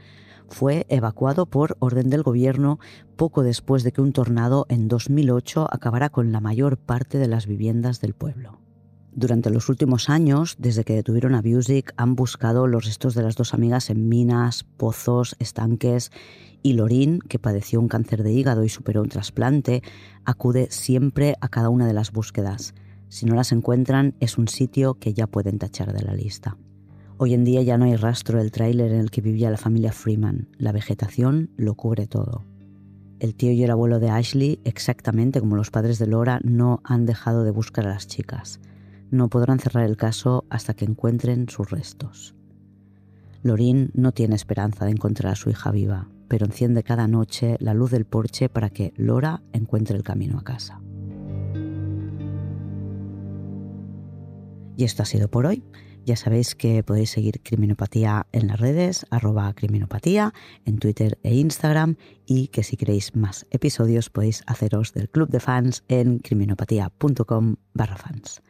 Fue 0.50 0.84
evacuado 0.90 1.46
por 1.46 1.78
orden 1.78 2.10
del 2.10 2.22
gobierno 2.22 2.78
poco 3.16 3.42
después 3.42 3.84
de 3.84 3.92
que 3.92 4.02
un 4.02 4.12
tornado 4.12 4.66
en 4.68 4.86
2008 4.86 5.66
acabara 5.70 6.10
con 6.10 6.30
la 6.30 6.42
mayor 6.42 6.76
parte 6.76 7.16
de 7.16 7.28
las 7.28 7.46
viviendas 7.46 8.02
del 8.02 8.12
pueblo. 8.12 8.61
Durante 9.14 9.50
los 9.50 9.68
últimos 9.68 10.08
años, 10.08 10.56
desde 10.58 10.84
que 10.84 10.94
detuvieron 10.94 11.34
a 11.34 11.42
Busick, 11.42 11.92
han 11.98 12.14
buscado 12.14 12.66
los 12.66 12.86
restos 12.86 13.14
de 13.14 13.22
las 13.22 13.36
dos 13.36 13.52
amigas 13.52 13.90
en 13.90 14.08
minas, 14.08 14.64
pozos, 14.64 15.36
estanques 15.38 16.10
y 16.62 16.72
Lorin, 16.72 17.18
que 17.18 17.38
padeció 17.38 17.78
un 17.78 17.88
cáncer 17.88 18.22
de 18.22 18.32
hígado 18.32 18.64
y 18.64 18.70
superó 18.70 19.02
un 19.02 19.10
trasplante, 19.10 19.82
acude 20.24 20.68
siempre 20.70 21.36
a 21.42 21.48
cada 21.48 21.68
una 21.68 21.86
de 21.86 21.92
las 21.92 22.10
búsquedas. 22.10 22.74
Si 23.08 23.26
no 23.26 23.34
las 23.34 23.52
encuentran, 23.52 24.14
es 24.20 24.38
un 24.38 24.48
sitio 24.48 24.94
que 24.94 25.12
ya 25.12 25.26
pueden 25.26 25.58
tachar 25.58 25.92
de 25.92 26.02
la 26.02 26.14
lista. 26.14 26.56
Hoy 27.18 27.34
en 27.34 27.44
día 27.44 27.60
ya 27.60 27.76
no 27.76 27.84
hay 27.84 27.96
rastro 27.96 28.38
del 28.38 28.50
tráiler 28.50 28.92
en 28.92 29.00
el 29.00 29.10
que 29.10 29.20
vivía 29.20 29.50
la 29.50 29.58
familia 29.58 29.92
Freeman. 29.92 30.48
La 30.56 30.72
vegetación 30.72 31.50
lo 31.58 31.74
cubre 31.74 32.06
todo. 32.06 32.46
El 33.20 33.34
tío 33.34 33.52
y 33.52 33.62
el 33.62 33.70
abuelo 33.70 34.00
de 34.00 34.08
Ashley, 34.08 34.58
exactamente 34.64 35.38
como 35.38 35.54
los 35.54 35.70
padres 35.70 35.98
de 35.98 36.06
Laura, 36.06 36.40
no 36.42 36.80
han 36.82 37.04
dejado 37.04 37.44
de 37.44 37.50
buscar 37.50 37.86
a 37.86 37.90
las 37.90 38.06
chicas. 38.06 38.58
No 39.12 39.28
podrán 39.28 39.60
cerrar 39.60 39.84
el 39.84 39.96
caso 39.96 40.44
hasta 40.50 40.74
que 40.74 40.86
encuentren 40.86 41.48
sus 41.48 41.70
restos. 41.70 42.34
Lorin 43.42 43.90
no 43.94 44.12
tiene 44.12 44.34
esperanza 44.34 44.86
de 44.86 44.92
encontrar 44.92 45.32
a 45.32 45.36
su 45.36 45.50
hija 45.50 45.70
viva, 45.70 46.08
pero 46.28 46.46
enciende 46.46 46.82
cada 46.82 47.06
noche 47.06 47.56
la 47.60 47.74
luz 47.74 47.90
del 47.90 48.06
porche 48.06 48.48
para 48.48 48.70
que 48.70 48.94
Lora 48.96 49.42
encuentre 49.52 49.96
el 49.96 50.02
camino 50.02 50.38
a 50.38 50.44
casa. 50.44 50.80
Y 54.76 54.84
esto 54.84 55.02
ha 55.02 55.06
sido 55.06 55.28
por 55.28 55.46
hoy. 55.46 55.62
Ya 56.04 56.16
sabéis 56.16 56.54
que 56.56 56.82
podéis 56.82 57.10
seguir 57.10 57.42
Criminopatía 57.42 58.26
en 58.32 58.48
las 58.48 58.58
redes, 58.58 59.06
arroba 59.10 59.52
criminopatía, 59.54 60.32
en 60.64 60.78
Twitter 60.78 61.18
e 61.22 61.34
Instagram, 61.34 61.96
y 62.26 62.48
que 62.48 62.64
si 62.64 62.76
queréis 62.76 63.14
más 63.14 63.46
episodios 63.50 64.10
podéis 64.10 64.42
haceros 64.46 64.94
del 64.94 65.10
club 65.10 65.28
de 65.28 65.38
fans 65.38 65.84
en 65.86 66.18
criminopatía.com 66.18 67.56
barra 67.74 67.96
fans. 67.96 68.42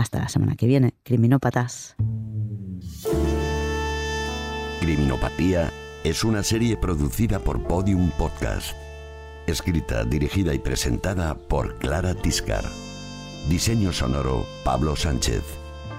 Hasta 0.00 0.18
la 0.18 0.30
semana 0.30 0.56
que 0.56 0.66
viene, 0.66 0.94
criminópatas. 1.02 1.94
Criminopatía 4.80 5.70
es 6.04 6.24
una 6.24 6.42
serie 6.42 6.78
producida 6.78 7.38
por 7.38 7.62
Podium 7.64 8.10
Podcast. 8.12 8.74
Escrita, 9.46 10.04
dirigida 10.04 10.54
y 10.54 10.58
presentada 10.58 11.34
por 11.34 11.78
Clara 11.80 12.14
Tiscar. 12.14 12.64
Diseño 13.50 13.92
sonoro, 13.92 14.46
Pablo 14.64 14.96
Sánchez. 14.96 15.42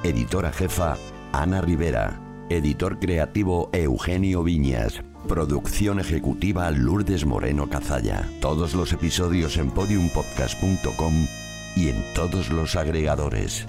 Editora 0.02 0.52
jefa, 0.52 0.97
Ana 1.32 1.62
Rivera. 1.62 2.20
Editor 2.49 2.97
creativo, 2.97 3.70
Eugenio 3.72 4.41
Viñas. 4.41 5.04
Producción 5.28 5.99
ejecutiva, 5.99 6.72
Lourdes 6.72 7.24
Moreno 7.28 7.70
Cazalla. 7.70 8.28
Todos 8.39 8.74
los 8.74 8.93
episodios 8.93 9.58
en 9.58 9.70
podiumpodcast.com 9.70 11.28
y 11.76 11.89
en 11.89 12.04
todos 12.16 12.49
los 12.49 12.76
agregadores. 12.76 13.68